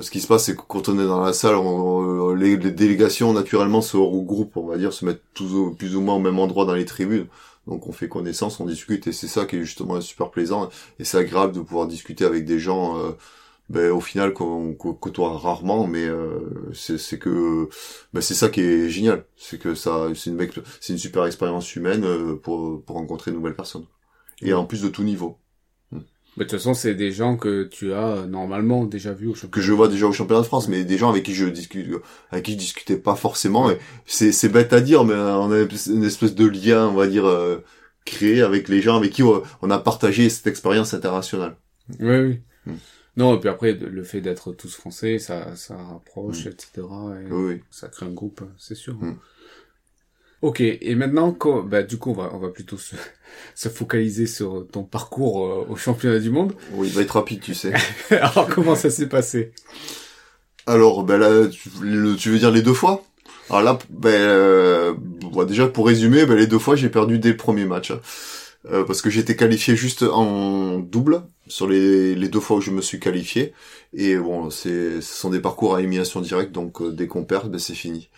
ce 0.00 0.10
qui 0.10 0.20
se 0.20 0.28
passe, 0.28 0.44
c'est 0.44 0.54
que 0.56 0.62
quand 0.68 0.88
on 0.88 0.98
est 1.00 1.06
dans 1.06 1.20
la 1.20 1.32
salle, 1.32 1.56
on- 1.56 2.28
on- 2.30 2.34
les, 2.34 2.56
les 2.56 2.70
délégations 2.70 3.32
naturellement 3.32 3.80
se 3.82 3.96
regroupent, 3.96 4.56
on 4.56 4.66
va 4.66 4.78
dire, 4.78 4.92
se 4.92 5.04
mettent 5.04 5.22
tous 5.34 5.52
au- 5.54 5.70
plus 5.72 5.96
ou 5.96 6.00
moins 6.00 6.14
au 6.14 6.20
même 6.20 6.38
endroit 6.38 6.64
dans 6.64 6.74
les 6.74 6.84
tribunes. 6.84 7.26
Donc 7.66 7.86
on 7.86 7.92
fait 7.92 8.08
connaissance, 8.08 8.58
on 8.60 8.66
discute, 8.66 9.06
et 9.06 9.12
c'est 9.12 9.28
ça 9.28 9.44
qui 9.46 9.56
est 9.56 9.64
justement 9.64 10.00
super 10.00 10.30
plaisant. 10.30 10.70
Et 10.98 11.04
c'est 11.04 11.18
agréable 11.18 11.54
de 11.54 11.60
pouvoir 11.60 11.86
discuter 11.86 12.24
avec 12.24 12.44
des 12.44 12.58
gens, 12.58 12.98
euh, 12.98 13.12
ben, 13.68 13.90
au 13.92 14.00
final, 14.00 14.32
qu'on 14.34 14.74
côtoie 14.74 15.38
rarement, 15.38 15.86
mais 15.86 16.04
euh, 16.06 16.72
c'est 16.74 17.18
que 17.18 17.68
ben, 18.12 18.20
c'est 18.20 18.34
ça 18.34 18.48
qui 18.48 18.60
est 18.60 18.88
génial. 18.88 19.24
C'est 19.36 19.58
que 19.58 19.74
ça, 19.74 20.08
c'est 20.14 20.30
une, 20.30 20.50
c'est 20.80 20.92
une 20.94 20.98
super 20.98 21.26
expérience 21.26 21.74
humaine 21.76 22.04
euh, 22.04 22.36
pour, 22.36 22.82
pour 22.84 22.96
rencontrer 22.96 23.30
de 23.30 23.36
nouvelles 23.36 23.56
personnes. 23.56 23.86
Et 24.42 24.52
en 24.54 24.64
plus 24.64 24.82
de 24.82 24.88
tout 24.88 25.02
niveau. 25.04 25.38
Mais 26.36 26.44
de 26.44 26.50
toute 26.50 26.58
façon, 26.58 26.74
c'est 26.74 26.94
des 26.94 27.10
gens 27.12 27.36
que 27.36 27.64
tu 27.64 27.92
as 27.92 28.06
euh, 28.08 28.26
normalement 28.26 28.84
déjà 28.84 29.12
vus 29.12 29.26
au 29.28 29.34
championnat. 29.34 29.52
que 29.52 29.60
je 29.60 29.72
vois 29.72 29.88
déjà 29.88 30.06
au 30.06 30.12
championnat 30.12 30.42
de 30.42 30.46
France, 30.46 30.68
mais 30.68 30.84
des 30.84 30.96
gens 30.96 31.10
avec 31.10 31.24
qui 31.24 31.34
je 31.34 31.46
discute, 31.46 31.88
avec 32.30 32.44
qui 32.44 32.52
je 32.52 32.58
discutais 32.58 32.96
pas 32.96 33.16
forcément. 33.16 33.70
Et 33.70 33.78
c'est 34.06 34.32
c'est 34.32 34.48
bête 34.48 34.72
à 34.72 34.80
dire, 34.80 35.04
mais 35.04 35.14
euh, 35.14 35.34
on 35.36 35.50
a 35.52 35.66
une 35.92 36.04
espèce 36.04 36.34
de 36.34 36.46
lien, 36.46 36.86
on 36.88 36.94
va 36.94 37.06
dire, 37.08 37.26
euh, 37.26 37.58
créé 38.04 38.42
avec 38.42 38.68
les 38.68 38.80
gens 38.80 38.96
avec 38.96 39.12
qui 39.12 39.22
on 39.22 39.70
a 39.70 39.78
partagé 39.78 40.28
cette 40.30 40.46
expérience 40.46 40.94
internationale. 40.94 41.56
Oui, 41.98 42.16
oui. 42.18 42.40
Mm. 42.66 42.72
Non, 43.16 43.34
et 43.36 43.40
puis 43.40 43.48
après, 43.48 43.72
le 43.72 44.02
fait 44.04 44.20
d'être 44.20 44.52
tous 44.52 44.74
français, 44.74 45.18
ça, 45.18 45.56
ça 45.56 45.76
rapproche, 45.76 46.46
Mm. 46.46 46.48
etc. 46.48 46.70
Et 46.76 47.32
Oui, 47.32 47.54
oui. 47.54 47.60
ça 47.70 47.88
crée 47.88 48.06
un 48.06 48.12
groupe, 48.12 48.42
c'est 48.56 48.76
sûr. 48.76 48.94
Mm. 48.94 49.18
Ok, 50.42 50.60
et 50.62 50.94
maintenant, 50.94 51.36
bah, 51.66 51.82
du 51.82 51.98
coup, 51.98 52.10
on 52.10 52.14
va, 52.14 52.30
on 52.32 52.38
va 52.38 52.48
plutôt 52.48 52.78
se, 52.78 52.96
se 53.54 53.68
focaliser 53.68 54.26
sur 54.26 54.66
ton 54.72 54.84
parcours 54.84 55.46
euh, 55.46 55.66
au 55.68 55.76
championnat 55.76 56.18
du 56.18 56.30
monde. 56.30 56.54
Oui, 56.72 56.88
il 56.88 56.94
va 56.94 57.02
être 57.02 57.10
rapide, 57.12 57.40
tu 57.40 57.54
sais. 57.54 57.72
Alors, 58.10 58.48
comment 58.48 58.74
ça 58.74 58.88
s'est 58.90 59.08
passé? 59.08 59.52
Alors, 60.66 61.04
ben 61.04 61.18
là, 61.18 61.48
tu, 61.48 61.68
le- 61.82 62.16
tu 62.16 62.30
veux 62.30 62.38
dire 62.38 62.50
les 62.50 62.62
deux 62.62 62.74
fois? 62.74 63.02
Alors 63.48 63.62
là, 63.62 63.78
ben, 63.90 64.10
euh, 64.10 64.94
bon, 64.96 65.44
déjà 65.44 65.66
pour 65.66 65.86
résumer, 65.86 66.24
ben, 66.26 66.36
les 66.36 66.46
deux 66.46 66.58
fois 66.58 66.76
j'ai 66.76 66.88
perdu 66.88 67.18
dès 67.18 67.30
le 67.30 67.36
premier 67.36 67.64
match. 67.64 67.90
hein. 67.90 68.00
Euh, 68.70 68.84
parce 68.84 69.00
que 69.00 69.08
j'étais 69.08 69.36
qualifié 69.36 69.74
juste 69.74 70.02
en 70.02 70.78
double 70.78 71.22
sur 71.48 71.66
les, 71.66 72.14
les 72.14 72.28
deux 72.28 72.40
fois 72.40 72.58
où 72.58 72.60
je 72.60 72.70
me 72.70 72.82
suis 72.82 73.00
qualifié. 73.00 73.54
Et 73.94 74.16
bon, 74.16 74.50
c'est, 74.50 75.00
ce 75.00 75.14
sont 75.20 75.30
des 75.30 75.40
parcours 75.40 75.74
à 75.74 75.80
élimination 75.80 76.20
directe, 76.20 76.52
donc 76.52 76.80
euh, 76.82 76.92
dès 76.92 77.06
qu'on 77.06 77.24
perd, 77.24 77.50
ben, 77.50 77.58
c'est 77.58 77.74
fini. 77.74 78.08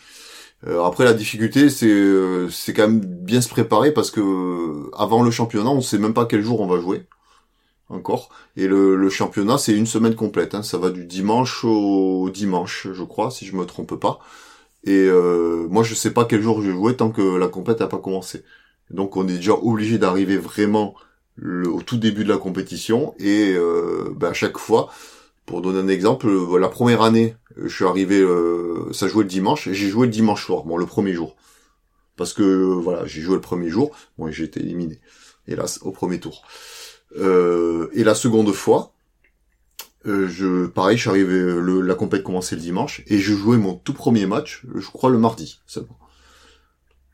Euh, 0.67 0.85
après 0.85 1.05
la 1.05 1.13
difficulté, 1.15 1.69
c'est 1.71 1.89
euh, 1.89 2.49
c'est 2.51 2.73
quand 2.73 2.87
même 2.87 3.01
bien 3.01 3.41
se 3.41 3.49
préparer 3.49 3.93
parce 3.93 4.11
que 4.11 4.21
euh, 4.21 4.91
avant 4.97 5.23
le 5.23 5.31
championnat, 5.31 5.71
on 5.71 5.81
sait 5.81 5.99
même 5.99 6.15
pas 6.15 6.25
quel 6.27 6.43
jour 6.43 6.61
on 6.61 6.67
va 6.67 6.81
jouer 6.81 7.07
encore. 7.89 8.31
Et 8.57 8.69
le, 8.69 8.97
le 8.97 9.11
championnat, 9.11 9.59
c'est 9.59 9.75
une 9.77 9.87
semaine 9.87 10.15
complète. 10.17 10.55
Hein. 10.55 10.63
Ça 10.63 10.79
va 10.79 10.91
du 10.91 11.07
dimanche 11.07 11.65
au 11.65 12.31
dimanche, 12.31 12.89
je 12.93 13.03
crois, 13.05 13.31
si 13.31 13.47
je 13.47 13.57
me 13.57 13.67
trompe 13.67 13.97
pas. 13.97 14.21
Et 14.85 15.07
euh, 15.09 15.67
moi, 15.71 15.83
je 15.85 15.95
sais 15.95 16.13
pas 16.13 16.25
quel 16.27 16.43
jour 16.43 16.63
je 16.63 16.69
vais 16.69 16.75
jouer 16.75 16.97
tant 16.97 17.11
que 17.11 17.23
la 17.37 17.49
compète 17.49 17.81
n'a 17.81 17.89
pas 17.89 17.99
commencé. 17.99 18.45
Donc, 18.91 19.17
on 19.17 19.29
est 19.29 19.37
déjà 19.37 19.55
obligé 19.55 19.99
d'arriver 19.99 20.39
vraiment 20.39 20.95
le- 21.37 21.69
au 21.71 21.83
tout 21.83 21.99
début 21.99 22.25
de 22.25 22.31
la 22.31 22.39
compétition. 22.39 23.15
Et 23.19 23.55
euh, 23.57 24.13
ben, 24.17 24.31
à 24.31 24.35
chaque 24.35 24.59
fois, 24.59 24.91
pour 25.47 25.61
donner 25.61 25.81
un 25.81 25.89
exemple, 25.89 26.29
euh, 26.29 26.59
la 26.59 26.69
première 26.69 27.03
année, 27.03 27.37
je 27.57 27.75
suis 27.75 27.85
arrivé, 27.85 28.21
euh, 28.21 28.93
ça 28.93 29.09
jouait 29.09 29.25
le 29.25 29.29
dimanche, 29.29 29.67
et 29.67 29.75
j'ai 29.75 29.89
joué 29.89 30.07
le 30.07 30.13
dimanche 30.13 30.47
soir, 30.47 30.65
bon, 30.65 30.77
le 30.77 30.87
premier 30.87 31.13
jour. 31.13 31.37
Parce 32.17 32.33
que, 32.33 32.43
euh, 32.43 32.75
voilà, 32.75 33.07
j'ai 33.07 33.21
joué 33.21 33.35
le 33.35 33.41
premier 33.41 33.69
jour, 33.69 33.91
bon, 34.19 34.31
j'ai 34.31 34.45
été 34.45 34.61
éliminé, 34.61 35.01
hélas, 35.47 35.81
au 35.83 35.91
premier 35.91 36.21
tour. 36.21 36.45
Euh, 37.17 37.89
et 37.93 38.05
la 38.05 38.15
seconde 38.15 38.53
fois, 38.53 38.95
euh, 40.07 40.29
je, 40.29 40.67
pareil, 40.67 40.97
je 40.97 41.03
suis 41.03 41.11
arrivé, 41.11 41.35
euh, 41.35 41.81
la 41.81 41.95
compète 41.95 42.23
commençait 42.23 42.57
le 42.57 42.63
dimanche, 42.63 43.03
et 43.07 43.19
je 43.19 43.35
jouais 43.35 43.59
mon 43.59 43.75
tout 43.75 43.95
premier 43.95 44.27
match, 44.27 44.65
je 44.75 44.87
crois 44.89 45.11
le 45.11 45.19
mardi, 45.19 45.61
seulement. 45.67 45.99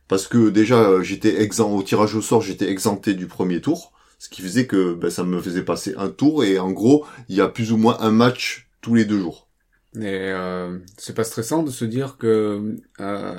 Parce 0.06 0.26
que 0.26 0.48
déjà, 0.48 0.80
euh, 0.88 1.02
j'étais 1.02 1.42
exempt, 1.42 1.70
au 1.70 1.82
tirage 1.82 2.14
au 2.14 2.22
sort, 2.22 2.40
j'étais 2.40 2.70
exempté 2.70 3.14
du 3.14 3.26
premier 3.26 3.60
tour, 3.60 3.92
ce 4.18 4.28
qui 4.28 4.42
faisait 4.42 4.66
que 4.66 4.94
ben, 4.94 5.10
ça 5.10 5.24
me 5.24 5.40
faisait 5.40 5.62
passer 5.64 5.94
un 5.96 6.08
tour, 6.08 6.44
et 6.44 6.58
en 6.58 6.70
gros, 6.70 7.06
il 7.28 7.36
y 7.36 7.40
a 7.40 7.48
plus 7.48 7.72
ou 7.72 7.76
moins 7.76 7.96
un 8.00 8.10
match 8.10 8.68
tous 8.80 8.94
les 8.94 9.04
deux 9.04 9.18
jours. 9.20 9.48
Et 9.96 10.00
euh, 10.04 10.78
c'est 10.98 11.14
pas 11.14 11.24
stressant 11.24 11.62
de 11.62 11.70
se 11.70 11.84
dire 11.84 12.18
que... 12.18 12.76
Euh, 13.00 13.34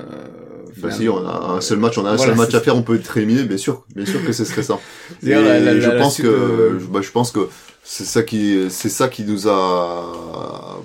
Bah 0.76 0.90
si, 0.90 1.08
on 1.08 1.26
a 1.26 1.54
un 1.54 1.60
seul 1.60 1.78
match, 1.78 1.98
on 1.98 2.04
a 2.04 2.10
un 2.10 2.16
Voilà, 2.16 2.32
seul 2.32 2.36
match 2.36 2.54
à 2.54 2.60
faire, 2.60 2.76
on 2.76 2.82
peut 2.82 2.96
être 2.96 3.16
éliminé, 3.16 3.44
bien 3.44 3.56
sûr, 3.56 3.84
bien 3.94 4.04
sûr 4.06 4.24
que 4.24 4.32
c'est 4.32 4.44
stressant. 4.44 4.80
Et 5.22 5.30
la- 5.30 5.58
la- 5.60 5.80
je 5.80 5.88
la- 5.88 5.96
pense 5.96 6.16
que, 6.18 6.22
de- 6.26 6.86
bah, 6.90 7.00
je 7.02 7.10
pense 7.10 7.30
que 7.32 7.48
c'est 7.84 8.04
ça 8.04 8.22
qui, 8.22 8.68
c'est 8.70 8.88
ça 8.88 9.08
qui 9.08 9.24
nous 9.24 9.48
a 9.48 10.80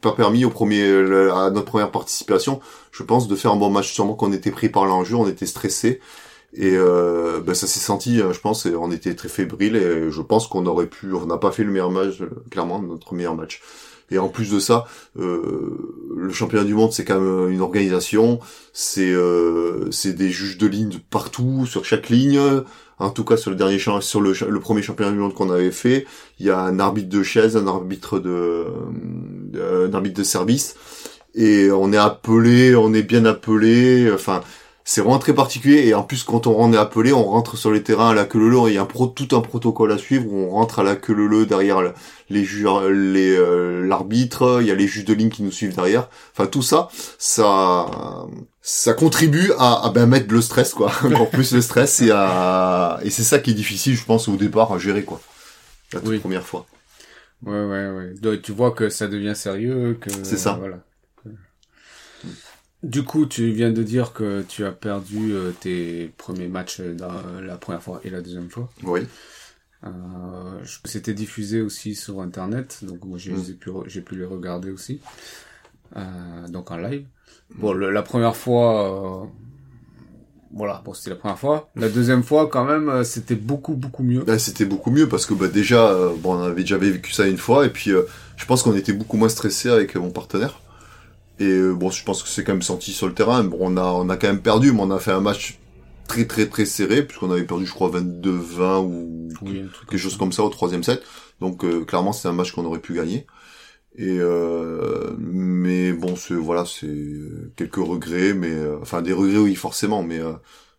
pas 0.00 0.12
permis 0.12 0.44
au 0.44 0.50
premier, 0.50 0.82
à 1.30 1.50
notre 1.50 1.66
première 1.66 1.90
participation, 1.90 2.60
je 2.92 3.02
pense, 3.02 3.28
de 3.28 3.36
faire 3.36 3.52
un 3.52 3.56
bon 3.56 3.70
match. 3.70 3.92
Sûrement 3.92 4.14
qu'on 4.14 4.32
était 4.32 4.50
pris 4.50 4.68
par 4.68 4.86
l'enjeu, 4.86 5.14
on 5.16 5.28
était 5.28 5.46
stressé. 5.46 6.00
Et 6.52 6.72
euh, 6.74 7.40
bah, 7.40 7.54
ça 7.54 7.66
s'est 7.66 7.80
senti, 7.80 8.20
euh, 8.20 8.32
je 8.32 8.40
pense, 8.40 8.66
et 8.66 8.74
on 8.74 8.90
était 8.90 9.14
très 9.14 9.28
fébrile 9.28 9.76
et 9.76 10.10
je 10.10 10.20
pense 10.20 10.48
qu'on 10.48 10.66
aurait 10.66 10.86
pu, 10.86 11.12
on 11.12 11.26
n'a 11.26 11.38
pas 11.38 11.52
fait 11.52 11.62
le 11.62 11.70
meilleur 11.70 11.90
match, 11.90 12.20
euh, 12.20 12.30
clairement, 12.50 12.82
notre 12.82 13.14
meilleur 13.14 13.36
match. 13.36 13.60
Et 14.10 14.18
en 14.18 14.28
plus 14.28 14.50
de 14.50 14.58
ça, 14.58 14.86
euh, 15.18 15.78
le 16.16 16.32
championnat 16.32 16.64
du 16.64 16.74
monde, 16.74 16.92
c'est 16.92 17.04
quand 17.04 17.20
même 17.20 17.50
une 17.50 17.60
organisation, 17.60 18.40
c'est 18.72 19.12
euh, 19.12 19.88
c'est 19.92 20.14
des 20.14 20.30
juges 20.30 20.58
de 20.58 20.66
ligne 20.66 20.98
partout, 21.10 21.64
sur 21.66 21.84
chaque 21.84 22.08
ligne. 22.08 22.40
En 22.98 23.10
tout 23.10 23.24
cas, 23.24 23.36
sur 23.36 23.50
le 23.50 23.56
dernier 23.56 23.78
sur 23.78 24.20
le 24.20 24.60
premier 24.60 24.82
championnat 24.82 25.12
du 25.12 25.18
monde 25.18 25.32
qu'on 25.32 25.50
avait 25.50 25.70
fait, 25.70 26.06
il 26.38 26.46
y 26.46 26.50
a 26.50 26.60
un 26.60 26.78
arbitre 26.80 27.08
de 27.08 27.22
chaise, 27.22 27.56
un 27.56 27.66
arbitre 27.66 28.18
de, 28.18 28.66
euh, 29.56 29.88
un 29.88 29.94
arbitre 29.94 30.18
de 30.18 30.24
service, 30.24 30.74
et 31.34 31.70
on 31.70 31.92
est 31.92 31.96
appelé, 31.96 32.74
on 32.74 32.92
est 32.92 33.02
bien 33.02 33.24
appelé. 33.24 34.10
Enfin, 34.12 34.42
c'est 34.84 35.00
vraiment 35.02 35.18
très 35.18 35.34
particulier. 35.34 35.86
Et 35.86 35.94
en 35.94 36.02
plus, 36.02 36.24
quand 36.24 36.46
on 36.46 36.72
est 36.72 36.76
appelé, 36.76 37.12
on 37.12 37.24
rentre 37.24 37.56
sur 37.56 37.70
les 37.70 37.82
terrains 37.82 38.10
à 38.10 38.14
la 38.14 38.24
queue 38.24 38.38
leu 38.38 38.48
leu. 38.48 38.58
Il 38.68 38.74
y 38.74 38.78
a 38.78 38.82
un 38.82 38.86
pro, 38.86 39.06
tout 39.06 39.28
un 39.36 39.40
protocole 39.40 39.92
à 39.92 39.98
suivre. 39.98 40.26
où 40.32 40.36
On 40.36 40.50
rentre 40.50 40.78
à 40.80 40.82
la 40.82 40.96
queue 40.96 41.12
leu 41.14 41.26
leu 41.26 41.46
derrière 41.46 41.80
le- 41.82 41.92
les 42.30 42.44
juges, 42.44 42.66
les 42.90 43.36
euh, 43.36 43.86
l'arbitre. 43.86 44.58
Il 44.60 44.66
y 44.66 44.70
a 44.70 44.74
les 44.74 44.86
juges 44.88 45.04
de 45.04 45.14
ligne 45.14 45.30
qui 45.30 45.42
nous 45.42 45.52
suivent 45.52 45.74
derrière. 45.74 46.08
Enfin, 46.32 46.46
tout 46.46 46.62
ça, 46.62 46.88
ça, 47.18 47.86
ça 48.62 48.94
contribue 48.94 49.52
à, 49.58 49.84
à 49.86 49.90
ben, 49.90 50.06
mettre 50.06 50.32
le 50.32 50.40
stress, 50.40 50.74
quoi. 50.74 50.90
Encore 51.04 51.30
plus 51.30 51.52
le 51.52 51.60
stress 51.60 52.00
et 52.02 52.10
à, 52.12 52.98
et 53.02 53.10
c'est 53.10 53.22
ça 53.22 53.38
qui 53.38 53.50
est 53.50 53.54
difficile, 53.54 53.94
je 53.96 54.04
pense, 54.04 54.28
au 54.28 54.36
départ 54.36 54.72
à 54.72 54.78
gérer, 54.78 55.04
quoi. 55.04 55.20
La 55.92 56.00
toute 56.00 56.08
Oui. 56.10 56.18
première 56.18 56.46
fois. 56.46 56.66
Ouais, 57.44 57.52
ouais, 57.64 57.88
ouais. 57.90 58.14
Donc, 58.20 58.42
tu 58.42 58.52
vois 58.52 58.70
que 58.72 58.88
ça 58.90 59.06
devient 59.08 59.34
sérieux, 59.34 59.96
que... 60.00 60.10
C'est 60.22 60.36
ça. 60.36 60.56
Voilà. 60.60 60.76
Du 62.82 63.02
coup, 63.04 63.26
tu 63.26 63.50
viens 63.52 63.70
de 63.72 63.82
dire 63.82 64.12
que 64.14 64.42
tu 64.48 64.64
as 64.64 64.72
perdu 64.72 65.32
euh, 65.32 65.52
tes 65.60 66.10
premiers 66.16 66.48
matchs 66.48 66.80
dans 66.80 67.12
la 67.42 67.56
première 67.58 67.82
fois 67.82 68.00
et 68.04 68.10
la 68.10 68.22
deuxième 68.22 68.48
fois. 68.48 68.70
Oui. 68.84 69.00
Euh, 69.84 69.88
C'était 70.84 71.14
diffusé 71.14 71.60
aussi 71.60 71.94
sur 71.94 72.20
Internet, 72.20 72.78
donc 72.82 73.04
moi 73.04 73.18
j'ai 73.18 73.32
Mm. 73.32 73.44
j'ai 73.46 73.54
pu, 73.54 73.70
pu 74.02 74.16
les 74.16 74.24
regarder 74.24 74.70
aussi, 74.70 75.00
euh, 75.96 76.48
donc 76.48 76.70
en 76.70 76.76
live. 76.76 77.04
Bon, 77.56 77.72
le- 77.72 77.90
la 77.90 78.02
première 78.02 78.36
fois, 78.36 79.22
euh, 79.24 79.26
voilà, 80.52 80.82
bon 80.84 80.92
c'était 80.94 81.10
la 81.10 81.16
première 81.16 81.38
fois. 81.38 81.70
La 81.76 81.88
deuxième 81.88 82.22
fois, 82.22 82.48
quand 82.48 82.64
même, 82.64 82.88
euh, 82.88 83.04
c'était 83.04 83.34
beaucoup 83.36 83.74
beaucoup 83.74 84.02
mieux. 84.02 84.24
Là, 84.26 84.38
c'était 84.38 84.64
beaucoup 84.66 84.90
mieux 84.90 85.08
parce 85.08 85.24
que 85.26 85.32
bah, 85.34 85.48
déjà, 85.48 85.88
euh, 85.90 86.14
bon, 86.16 86.34
on 86.36 86.42
avait 86.42 86.62
déjà 86.62 86.76
vécu 86.76 87.12
ça 87.12 87.26
une 87.26 87.38
fois 87.38 87.64
et 87.66 87.70
puis 87.70 87.90
euh, 87.92 88.02
je 88.36 88.44
pense 88.46 88.62
qu'on 88.62 88.74
était 88.76 88.92
beaucoup 88.92 89.16
moins 89.16 89.28
stressé 89.30 89.68
avec 89.70 89.96
euh, 89.96 90.00
mon 90.00 90.10
partenaire. 90.10 90.60
Et 91.40 91.44
euh, 91.46 91.72
bon, 91.74 91.90
je 91.90 92.04
pense 92.04 92.22
que 92.22 92.28
c'est 92.28 92.44
quand 92.44 92.52
même 92.52 92.62
senti 92.62 92.92
sur 92.92 93.08
le 93.08 93.14
terrain. 93.14 93.42
Bon, 93.44 93.58
on 93.60 93.76
a, 93.78 93.84
on 93.84 94.08
a 94.10 94.16
quand 94.16 94.28
même 94.28 94.42
perdu, 94.42 94.72
mais 94.72 94.82
on 94.82 94.92
a 94.92 95.00
fait 95.00 95.12
un 95.12 95.20
match 95.22 95.58
très 96.08 96.26
très 96.26 96.48
très 96.48 96.66
serré 96.66 97.04
puisqu'on 97.06 97.30
avait 97.32 97.44
perdu, 97.46 97.66
je 97.66 97.72
crois, 97.72 97.90
22-20 97.90 98.84
ou 98.84 99.28
Oui, 99.42 99.64
quelque 99.88 99.98
chose 99.98 100.16
comme 100.18 100.32
ça 100.32 100.44
au 100.44 100.50
troisième 100.50 100.84
set. 100.84 101.02
Donc 101.40 101.64
euh, 101.64 101.84
clairement, 101.84 102.12
c'est 102.12 102.28
un 102.28 102.32
match 102.32 102.52
qu'on 102.52 102.64
aurait 102.66 102.80
pu 102.80 102.94
gagner. 102.94 103.26
Et 103.96 104.18
euh, 104.20 105.16
mais 105.18 105.92
bon, 105.92 106.16
c'est 106.16 106.34
voilà, 106.34 106.64
c'est 106.66 106.88
quelques 107.56 107.76
regrets, 107.76 108.34
mais 108.34 108.50
euh, 108.52 108.78
enfin 108.82 109.02
des 109.02 109.12
regrets 109.12 109.38
oui 109.38 109.54
forcément, 109.56 110.02
mais 110.04 110.20
euh, 110.20 110.34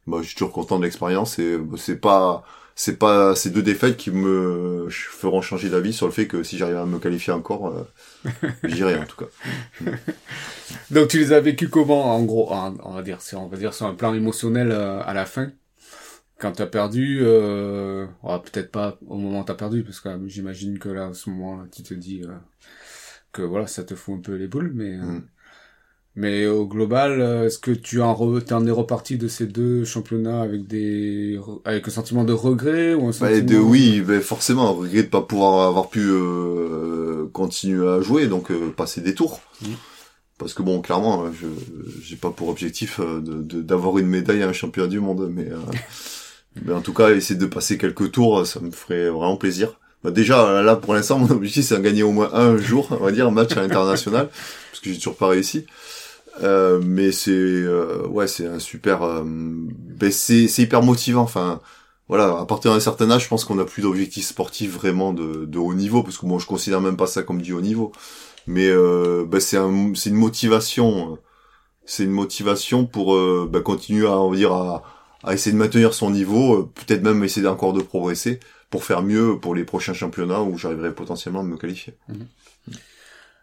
moi 0.05 0.21
je 0.21 0.27
suis 0.27 0.35
toujours 0.35 0.53
content 0.53 0.79
de 0.79 0.85
l'expérience 0.85 1.39
et 1.39 1.43
euh, 1.43 1.77
c'est 1.77 1.99
pas 1.99 2.43
c'est 2.75 2.97
pas 2.97 3.35
ces 3.35 3.49
deux 3.49 3.61
défaites 3.61 3.97
qui 3.97 4.11
me 4.11 4.87
feront 4.89 5.41
changer 5.41 5.69
d'avis 5.69 5.93
sur 5.93 6.05
le 6.05 6.11
fait 6.11 6.27
que 6.27 6.43
si 6.43 6.57
j'arrive 6.57 6.77
à 6.77 6.85
me 6.85 6.99
qualifier 6.99 7.33
encore, 7.33 7.67
euh, 7.67 8.29
j'irai 8.63 8.97
en 8.97 9.05
tout 9.05 9.25
cas. 9.25 9.85
Donc 10.91 11.09
tu 11.09 11.19
les 11.19 11.33
as 11.33 11.41
vécu 11.41 11.69
comment 11.69 12.15
en 12.15 12.23
gros 12.23 12.49
On 12.51 12.93
va 12.93 13.01
dire, 13.01 13.19
on 13.33 13.47
va 13.47 13.57
dire 13.57 13.73
sur 13.73 13.85
un 13.85 13.95
plan 13.95 14.13
émotionnel 14.13 14.71
euh, 14.71 15.01
à 15.03 15.13
la 15.13 15.25
fin? 15.25 15.51
Quand 16.41 16.53
t'as 16.53 16.65
perdu, 16.65 17.19
euh, 17.21 18.07
oh, 18.23 18.39
peut-être 18.39 18.71
pas 18.71 18.97
au 19.05 19.15
moment 19.15 19.41
où 19.41 19.43
t'as 19.43 19.53
perdu, 19.53 19.83
parce 19.83 19.99
que 19.99 20.09
j'imagine 20.25 20.79
que 20.79 20.89
là, 20.89 21.05
à 21.09 21.13
ce 21.13 21.29
moment-là, 21.29 21.67
tu 21.71 21.83
te 21.83 21.93
dis 21.93 22.23
euh, 22.23 22.33
que 23.31 23.43
voilà, 23.43 23.67
ça 23.67 23.83
te 23.83 23.93
fout 23.93 24.17
un 24.17 24.21
peu 24.21 24.33
les 24.33 24.47
boules, 24.47 24.71
mais 24.73 24.95
euh, 24.95 25.03
mm. 25.03 25.27
Mais 26.15 26.45
au 26.45 26.65
global, 26.65 27.21
euh, 27.21 27.45
est-ce 27.45 27.59
que 27.59 27.71
tu 27.71 28.01
en, 28.01 28.13
re, 28.13 28.41
en 28.51 28.65
es 28.65 28.71
reparti 28.71 29.17
de 29.17 29.27
ces 29.27 29.45
deux 29.45 29.85
championnats 29.85 30.41
avec 30.41 30.67
des 30.67 31.39
avec 31.65 31.87
un 31.87 31.91
sentiment 31.91 32.23
de 32.23 32.33
regret 32.33 32.93
ou 32.93 33.03
un 33.03 33.11
bah, 33.19 33.33
sentiment... 33.33 33.59
oui, 33.61 34.01
ben 34.01 34.21
forcément, 34.21 34.67
un 34.67 34.73
regret 34.73 35.03
de 35.03 35.07
pas 35.07 35.21
pouvoir 35.21 35.67
avoir 35.67 35.89
pu 35.89 36.09
continuer 37.31 37.87
à 37.87 38.01
jouer, 38.01 38.27
donc 38.27 38.51
passer 38.75 39.01
des 39.01 39.15
tours. 39.15 39.39
Mm. 39.61 39.67
Parce 40.37 40.53
que 40.53 40.63
bon, 40.63 40.81
clairement, 40.81 41.31
je 41.31 41.47
j'ai 42.01 42.15
pas 42.15 42.31
pour 42.31 42.49
objectif 42.49 42.99
de 42.99 43.61
d'avoir 43.61 43.97
une 43.97 44.07
médaille 44.07 44.43
à 44.43 44.47
un 44.47 44.53
championnat 44.53 44.89
du 44.89 44.99
monde, 44.99 45.31
mais 45.31 45.49
Mais 46.65 46.73
en 46.73 46.81
tout 46.81 46.93
cas, 46.93 47.11
essayer 47.11 47.39
de 47.39 47.45
passer 47.45 47.77
quelques 47.77 48.11
tours, 48.11 48.45
ça 48.45 48.59
me 48.59 48.71
ferait 48.71 49.09
vraiment 49.09 49.37
plaisir. 49.37 49.73
Bah 50.03 50.11
déjà, 50.11 50.61
là, 50.61 50.75
pour 50.75 50.93
l'instant, 50.93 51.19
mon 51.19 51.29
objectif, 51.29 51.65
c'est 51.65 51.77
de 51.77 51.81
gagner 51.81 52.03
au 52.03 52.11
moins 52.11 52.33
un 52.33 52.57
jour, 52.57 52.87
on 52.91 53.03
va 53.03 53.11
dire, 53.11 53.27
un 53.27 53.31
match 53.31 53.55
à 53.55 53.61
l'international, 53.61 54.29
parce 54.71 54.81
que 54.81 54.91
j'ai 54.91 54.97
toujours 54.97 55.15
pas 55.15 55.27
réussi. 55.27 55.65
Euh, 56.41 56.79
mais 56.83 57.11
c'est, 57.11 57.31
euh, 57.31 58.07
ouais, 58.07 58.27
c'est 58.27 58.47
un 58.47 58.59
super, 58.59 59.03
euh, 59.03 59.23
ben 59.25 60.11
c'est, 60.11 60.47
c'est 60.47 60.63
hyper 60.63 60.81
motivant. 60.81 61.21
Enfin, 61.23 61.59
voilà, 62.07 62.39
à 62.39 62.45
partir 62.45 62.71
d'un 62.73 62.79
certain 62.79 63.09
âge, 63.11 63.23
je 63.23 63.27
pense 63.29 63.45
qu'on 63.45 63.59
a 63.59 63.65
plus 63.65 63.81
d'objectifs 63.81 64.25
sportifs 64.25 64.71
vraiment 64.73 65.13
de, 65.13 65.45
de 65.45 65.57
haut 65.59 65.73
niveau, 65.73 66.03
parce 66.03 66.17
que 66.17 66.25
bon, 66.25 66.39
je 66.39 66.47
considère 66.47 66.81
même 66.81 66.97
pas 66.97 67.07
ça 67.07 67.23
comme 67.23 67.41
du 67.41 67.53
haut 67.53 67.61
niveau. 67.61 67.91
Mais 68.47 68.67
euh, 68.69 69.25
ben 69.27 69.39
c'est 69.39 69.57
un, 69.57 69.93
c'est 69.95 70.09
une 70.09 70.15
motivation, 70.15 71.19
c'est 71.85 72.03
une 72.05 72.11
motivation 72.11 72.85
pour 72.85 73.15
ben 73.47 73.61
continuer 73.61 74.07
à, 74.07 74.17
on 74.19 74.31
va 74.31 74.37
dire, 74.37 74.53
à 74.53 74.83
à 75.23 75.33
essayer 75.33 75.51
de 75.53 75.57
maintenir 75.57 75.93
son 75.93 76.09
niveau, 76.09 76.63
peut-être 76.63 77.03
même 77.03 77.23
essayer 77.23 77.47
encore 77.47 77.73
de 77.73 77.81
progresser 77.81 78.39
pour 78.69 78.83
faire 78.83 79.03
mieux 79.03 79.37
pour 79.39 79.53
les 79.53 79.63
prochains 79.63 79.93
championnats 79.93 80.41
où 80.41 80.57
j'arriverai 80.57 80.93
potentiellement 80.93 81.41
à 81.41 81.43
me 81.43 81.57
qualifier. 81.57 81.93
Mhm. 82.09 82.25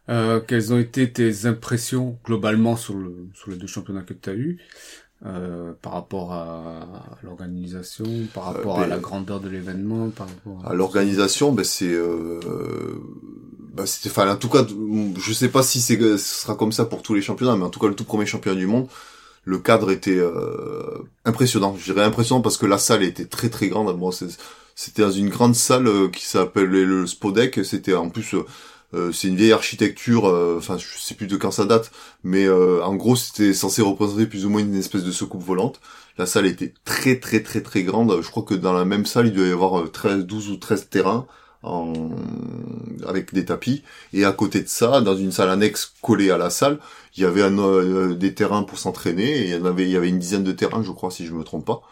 Euh, 0.09 0.40
quelles 0.40 0.73
ont 0.73 0.79
été 0.79 1.12
tes 1.12 1.47
impressions 1.47 2.18
globalement 2.25 2.77
sur, 2.77 2.94
le, 2.94 3.29
sur 3.35 3.51
les 3.51 3.57
deux 3.57 3.66
championnats 3.66 4.03
que 4.03 4.14
tu 4.14 4.31
as 4.31 4.35
eu 4.35 4.59
euh, 5.27 5.73
par 5.83 5.92
rapport 5.92 6.33
à 6.33 7.18
l'organisation, 7.23 8.05
par 8.33 8.44
rapport 8.44 8.79
à 8.79 8.83
ben, 8.83 8.88
la 8.88 8.99
grandeur 8.99 9.40
de 9.40 9.49
l'événement, 9.49 10.09
par 10.11 10.29
rapport 10.29 10.66
à, 10.66 10.75
l'organisation, 10.75 11.53
ben 11.53 11.64
c'est, 11.64 11.92
euh, 11.92 12.40
ben 13.75 13.85
c'était, 13.85 14.11
enfin 14.11 14.31
en 14.31 14.37
tout 14.37 14.49
cas, 14.49 14.64
je 15.18 15.33
sais 15.33 15.49
pas 15.49 15.62
si 15.62 15.81
c'est, 15.81 15.99
ce 15.99 16.16
sera 16.16 16.55
comme 16.55 16.73
ça 16.73 16.85
pour 16.85 17.03
tous 17.03 17.14
les 17.14 17.23
championnats, 17.23 17.57
mais 17.57 17.64
en 17.64 17.71
tout 17.71 17.81
cas 17.81 17.88
le 17.88 17.94
tout 17.94 18.05
premier 18.05 18.27
championnat 18.27 18.57
du 18.57 18.66
monde, 18.66 18.87
le 19.49 19.59
cadre 19.59 19.90
était 19.90 20.18
euh, 20.18 21.03
impressionnant. 21.25 21.75
Je 21.79 21.92
dirais 21.92 22.05
impressionnant 22.05 22.42
parce 22.42 22.59
que 22.59 22.66
la 22.66 22.79
salle 22.79 23.03
était 23.03 23.25
très 23.25 23.49
très 23.49 23.68
grande. 23.68 23.99
Bon, 23.99 24.11
c'était 24.12 25.03
dans 25.03 25.11
une 25.11 25.31
grande 25.31 25.55
salle 25.55 25.87
euh, 25.87 26.09
qui 26.09 26.27
s'appelle 26.27 26.66
le 26.66 27.07
Spodek. 27.07 27.64
C'était 27.64 27.94
en 27.94 28.11
plus 28.11 28.37
euh, 28.94 29.12
c'est 29.12 29.29
une 29.29 29.37
vieille 29.37 29.53
architecture. 29.53 30.24
Enfin, 30.57 30.79
je 30.79 30.87
sais 30.98 31.14
plus 31.14 31.27
de 31.27 31.37
quand 31.37 31.51
ça 31.51 31.64
date, 31.64 31.90
mais 32.24 32.48
en 32.48 32.94
gros 32.96 33.16
c'était 33.16 33.53
censé 33.53 33.83
représenter 33.83 34.27
plus 34.27 34.46
ou 34.46 34.51
moins 34.51 34.61
une 34.61 34.74
espèce 34.74 35.05
de 35.05 35.12
soucoupe 35.12 35.42
volante. 35.42 35.81
La 36.18 36.27
salle 36.27 36.46
était 36.46 36.74
très 36.85 37.20
très 37.20 37.42
très 37.42 37.62
très 37.62 37.83
grande. 37.85 38.20
Je 38.22 38.31
crois 38.31 38.42
que 38.42 38.55
dans 38.55 38.72
la 38.72 38.85
même 38.85 39.07
salle 39.07 39.29
il 39.29 39.33
devait 39.33 39.51
y 39.51 39.53
avoir 39.53 39.90
13, 39.90 40.27
12 40.27 40.51
ou 40.51 40.57
13 40.57 40.88
terrains 40.88 41.27
en... 41.62 42.11
avec 43.07 43.33
des 43.35 43.44
tapis. 43.44 43.83
Et 44.12 44.24
à 44.24 44.33
côté 44.33 44.62
de 44.62 44.68
ça, 44.68 45.01
dans 45.01 45.16
une 45.16 45.33
salle 45.33 45.51
annexe 45.51 45.92
collée 46.03 46.31
à 46.31 46.38
la 46.38 46.51
salle, 46.51 46.79
il 47.16 47.22
y 47.22 47.27
avait 47.27 47.42
un, 47.42 47.59
euh, 47.59 48.14
des 48.14 48.35
terrains 48.35 48.62
pour 48.62 48.79
s'entraîner. 48.79 49.24
Et 49.24 49.44
il 49.44 49.51
y 49.51 49.55
avait, 49.55 49.85
il 49.85 49.90
y 49.90 49.96
avait 49.96 50.09
une 50.09 50.18
dizaine 50.18 50.44
de 50.44 50.53
terrains, 50.53 50.83
je 50.83 50.92
crois, 50.92 51.11
si 51.11 51.27
je 51.27 51.35
me 51.35 51.44
trompe 51.44 51.64
pas. 51.64 51.83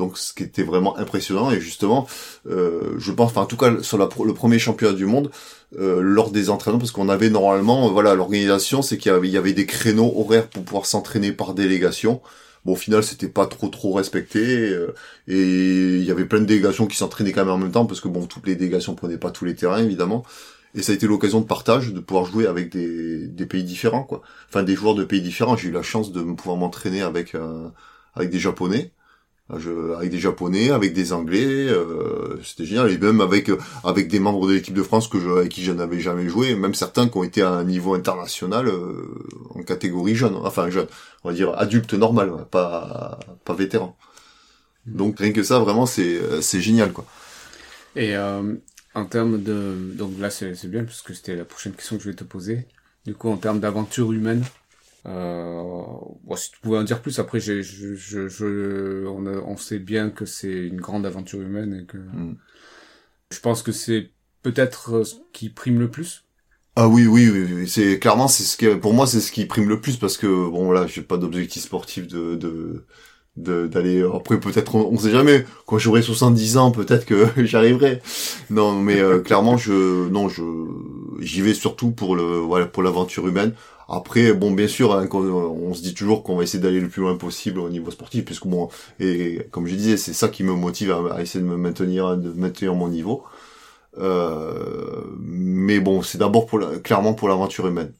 Donc, 0.00 0.16
ce 0.16 0.32
qui 0.32 0.42
était 0.42 0.62
vraiment 0.62 0.96
impressionnant. 0.96 1.50
Et 1.50 1.60
justement, 1.60 2.08
euh, 2.48 2.94
je 2.96 3.12
pense, 3.12 3.30
enfin, 3.30 3.42
en 3.42 3.46
tout 3.46 3.58
cas, 3.58 3.82
sur 3.82 3.98
le 3.98 4.34
premier 4.34 4.58
championnat 4.58 4.94
du 4.94 5.04
monde, 5.04 5.30
euh, 5.78 6.00
lors 6.00 6.30
des 6.30 6.48
entraînements, 6.48 6.78
parce 6.78 6.90
qu'on 6.90 7.10
avait 7.10 7.28
normalement, 7.28 7.90
voilà, 7.90 8.14
l'organisation, 8.14 8.80
c'est 8.80 8.96
qu'il 8.96 9.12
y 9.12 9.36
avait, 9.36 9.52
des 9.52 9.66
créneaux 9.66 10.12
horaires 10.16 10.48
pour 10.48 10.64
pouvoir 10.64 10.86
s'entraîner 10.86 11.32
par 11.32 11.52
délégation. 11.52 12.22
Bon, 12.64 12.72
au 12.72 12.76
final, 12.76 13.02
c'était 13.04 13.28
pas 13.28 13.46
trop 13.46 13.68
trop 13.68 13.92
respecté 13.92 14.40
euh, 14.70 14.94
et 15.28 15.98
il 15.98 16.04
y 16.04 16.10
avait 16.10 16.24
plein 16.26 16.40
de 16.40 16.46
délégations 16.46 16.86
qui 16.86 16.96
s'entraînaient 16.96 17.32
quand 17.32 17.44
même 17.44 17.54
en 17.54 17.58
même 17.58 17.70
temps 17.70 17.86
parce 17.86 18.00
que 18.00 18.08
bon, 18.08 18.26
toutes 18.26 18.46
les 18.46 18.54
délégations 18.54 18.94
prenaient 18.94 19.18
pas 19.18 19.30
tous 19.30 19.44
les 19.46 19.54
terrains 19.54 19.82
évidemment. 19.82 20.24
Et 20.74 20.82
ça 20.82 20.92
a 20.92 20.94
été 20.94 21.06
l'occasion 21.06 21.40
de 21.40 21.46
partage, 21.46 21.92
de 21.92 22.00
pouvoir 22.00 22.26
jouer 22.26 22.46
avec 22.46 22.70
des, 22.70 23.46
pays 23.46 23.64
différents, 23.64 24.04
quoi. 24.04 24.22
Enfin, 24.48 24.62
des 24.62 24.76
joueurs 24.76 24.94
de 24.94 25.04
pays 25.04 25.20
différents. 25.20 25.56
J'ai 25.56 25.68
eu 25.68 25.72
la 25.72 25.82
chance 25.82 26.12
de 26.12 26.22
pouvoir 26.22 26.56
m'entraîner 26.56 27.02
avec 27.02 27.34
avec 28.14 28.30
des 28.30 28.38
Japonais, 28.38 28.92
je, 29.58 29.94
avec 29.94 30.10
des 30.10 30.18
Japonais, 30.18 30.70
avec 30.70 30.92
des 30.92 31.12
Anglais, 31.12 31.66
euh, 31.68 32.40
c'était 32.42 32.64
génial. 32.64 32.90
Et 32.90 32.98
même 32.98 33.20
avec 33.20 33.50
avec 33.84 34.08
des 34.08 34.20
membres 34.20 34.46
de 34.48 34.54
l'équipe 34.54 34.74
de 34.74 34.82
France 34.82 35.08
que 35.08 35.18
je, 35.18 35.28
avec 35.28 35.50
qui 35.50 35.64
je 35.64 35.72
n'avais 35.72 36.00
jamais 36.00 36.28
joué, 36.28 36.54
même 36.54 36.74
certains 36.74 37.08
qui 37.08 37.16
ont 37.18 37.24
été 37.24 37.42
à 37.42 37.50
un 37.50 37.64
niveau 37.64 37.94
international 37.94 38.68
euh, 38.68 39.14
en 39.54 39.62
catégorie 39.62 40.14
jeune, 40.14 40.36
enfin 40.36 40.70
jeune, 40.70 40.86
on 41.24 41.30
va 41.30 41.34
dire 41.34 41.52
adulte 41.58 41.94
normal, 41.94 42.46
pas 42.50 43.18
pas 43.44 43.54
vétéran. 43.54 43.96
Donc 44.86 45.18
rien 45.18 45.32
que 45.32 45.42
ça, 45.42 45.58
vraiment, 45.58 45.86
c'est 45.86 46.20
c'est 46.42 46.60
génial, 46.60 46.92
quoi. 46.92 47.04
Et 47.96 48.16
euh, 48.16 48.54
en 48.94 49.04
termes 49.04 49.42
de, 49.42 49.74
donc 49.94 50.12
là 50.20 50.30
c'est 50.30 50.54
c'est 50.54 50.68
bien 50.68 50.84
parce 50.84 51.02
que 51.02 51.12
c'était 51.14 51.36
la 51.36 51.44
prochaine 51.44 51.72
question 51.72 51.96
que 51.96 52.02
je 52.02 52.10
vais 52.10 52.16
te 52.16 52.24
poser. 52.24 52.66
Du 53.06 53.14
coup, 53.14 53.30
en 53.30 53.36
termes 53.36 53.60
d'aventure 53.60 54.12
humaine, 54.12 54.44
euh, 55.06 55.62
bon, 56.24 56.36
si 56.36 56.50
tu 56.50 56.60
pouvais 56.60 56.78
en 56.78 56.84
dire 56.84 57.00
plus, 57.00 57.18
après, 57.18 57.40
je, 57.40 57.62
je, 57.62 57.94
je, 57.94 59.06
on, 59.06 59.26
on, 59.26 59.56
sait 59.56 59.78
bien 59.78 60.10
que 60.10 60.26
c'est 60.26 60.52
une 60.52 60.80
grande 60.80 61.06
aventure 61.06 61.40
humaine 61.40 61.74
et 61.82 61.86
que 61.86 61.96
mm. 61.96 62.36
je 63.30 63.40
pense 63.40 63.62
que 63.62 63.72
c'est 63.72 64.10
peut-être 64.42 65.04
ce 65.04 65.16
qui 65.32 65.48
prime 65.48 65.78
le 65.78 65.90
plus. 65.90 66.24
Ah 66.76 66.88
oui, 66.88 67.06
oui, 67.06 67.28
oui, 67.28 67.68
c'est 67.68 67.98
clairement 67.98 68.28
c'est 68.28 68.44
ce 68.44 68.56
qui, 68.56 68.66
pour 68.76 68.94
moi, 68.94 69.06
c'est 69.06 69.20
ce 69.20 69.32
qui 69.32 69.44
prime 69.46 69.68
le 69.68 69.80
plus 69.80 69.96
parce 69.96 70.16
que 70.16 70.26
bon 70.26 70.70
là, 70.70 70.86
j'ai 70.86 71.02
pas 71.02 71.16
d'objectif 71.16 71.62
sportif 71.62 72.06
de, 72.06 72.36
de 72.36 72.86
d'aller 73.36 74.02
après 74.02 74.38
peut-être 74.40 74.74
on, 74.74 74.98
sait 74.98 75.12
jamais 75.12 75.46
quand 75.66 75.78
j'aurai 75.78 76.02
70 76.02 76.56
ans 76.56 76.70
peut-être 76.72 77.06
que 77.06 77.26
j'arriverai 77.44 78.02
non 78.50 78.72
mais 78.72 79.00
euh, 79.00 79.20
clairement 79.20 79.56
je 79.56 80.08
non 80.08 80.28
je 80.28 80.42
j'y 81.20 81.40
vais 81.40 81.54
surtout 81.54 81.92
pour 81.92 82.16
le 82.16 82.22
voilà 82.22 82.66
pour 82.66 82.82
l'aventure 82.82 83.26
humaine 83.28 83.54
après, 83.90 84.32
bon, 84.32 84.52
bien 84.52 84.68
sûr, 84.68 84.94
hein, 84.94 85.08
on, 85.12 85.74
se 85.74 85.82
dit 85.82 85.94
toujours 85.94 86.22
qu'on 86.22 86.36
va 86.36 86.44
essayer 86.44 86.62
d'aller 86.62 86.80
le 86.80 86.88
plus 86.88 87.02
loin 87.02 87.16
possible 87.16 87.58
au 87.58 87.68
niveau 87.68 87.90
sportif, 87.90 88.24
puisque 88.24 88.46
bon, 88.46 88.68
et 89.00 89.40
comme 89.50 89.66
je 89.66 89.74
disais, 89.74 89.96
c'est 89.96 90.12
ça 90.12 90.28
qui 90.28 90.44
me 90.44 90.52
motive 90.52 90.92
à, 90.92 91.20
essayer 91.20 91.44
de 91.44 91.48
me 91.48 91.56
maintenir, 91.56 92.16
de 92.16 92.30
maintenir 92.30 92.74
mon 92.74 92.88
niveau. 92.88 93.24
Euh, 93.98 95.02
mais 95.18 95.80
bon, 95.80 96.02
c'est 96.02 96.18
d'abord 96.18 96.46
pour 96.46 96.60
clairement 96.82 97.14
pour 97.14 97.28
l'aventure 97.28 97.66
humaine. 97.66 97.92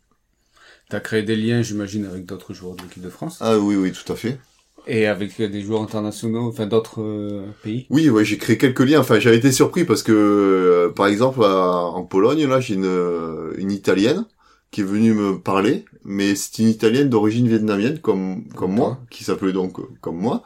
T'as 0.89 1.01
créé 1.01 1.25
des 1.25 1.35
liens, 1.35 1.63
j'imagine, 1.63 2.07
avec 2.07 2.25
d'autres 2.25 2.55
joueurs 2.55 2.77
de 2.77 2.83
l'équipe 2.83 3.03
de 3.03 3.11
France? 3.11 3.39
Ah 3.41 3.59
oui, 3.59 3.75
oui, 3.75 3.91
tout 3.91 4.13
à 4.13 4.17
fait. 4.17 4.39
Et 4.87 5.07
avec 5.07 5.41
des 5.43 5.61
joueurs 5.61 5.83
internationaux, 5.83 6.49
enfin 6.49 6.67
d'autres 6.67 7.03
euh, 7.03 7.47
pays? 7.65 7.87
Oui, 7.91 8.09
ouais, 8.09 8.25
j'ai 8.25 8.39
créé 8.39 8.57
quelques 8.57 8.81
liens. 8.81 9.01
Enfin, 9.01 9.19
j'ai 9.19 9.35
été 9.35 9.51
surpris 9.51 9.85
parce 9.85 10.05
que, 10.05 10.13
euh, 10.13 10.93
par 10.93 11.09
exemple, 11.09 11.43
en 11.45 12.05
Pologne, 12.05 12.47
là, 12.47 12.61
j'ai 12.61 12.75
une, 12.75 13.53
une 13.59 13.73
italienne 13.73 14.25
qui 14.71 14.83
est 14.83 14.85
venue 14.85 15.15
me 15.15 15.39
parler, 15.39 15.85
mais 16.05 16.35
c'est 16.35 16.59
une 16.59 16.69
italienne 16.69 17.09
d'origine 17.09 17.49
vietnamienne 17.49 17.99
comme 17.99 18.49
comme 18.55 18.73
moi, 18.73 19.01
qui 19.11 19.25
s'appelait 19.25 19.53
donc 19.53 19.79
euh, 19.81 19.85
comme 20.01 20.17
moi, 20.17 20.43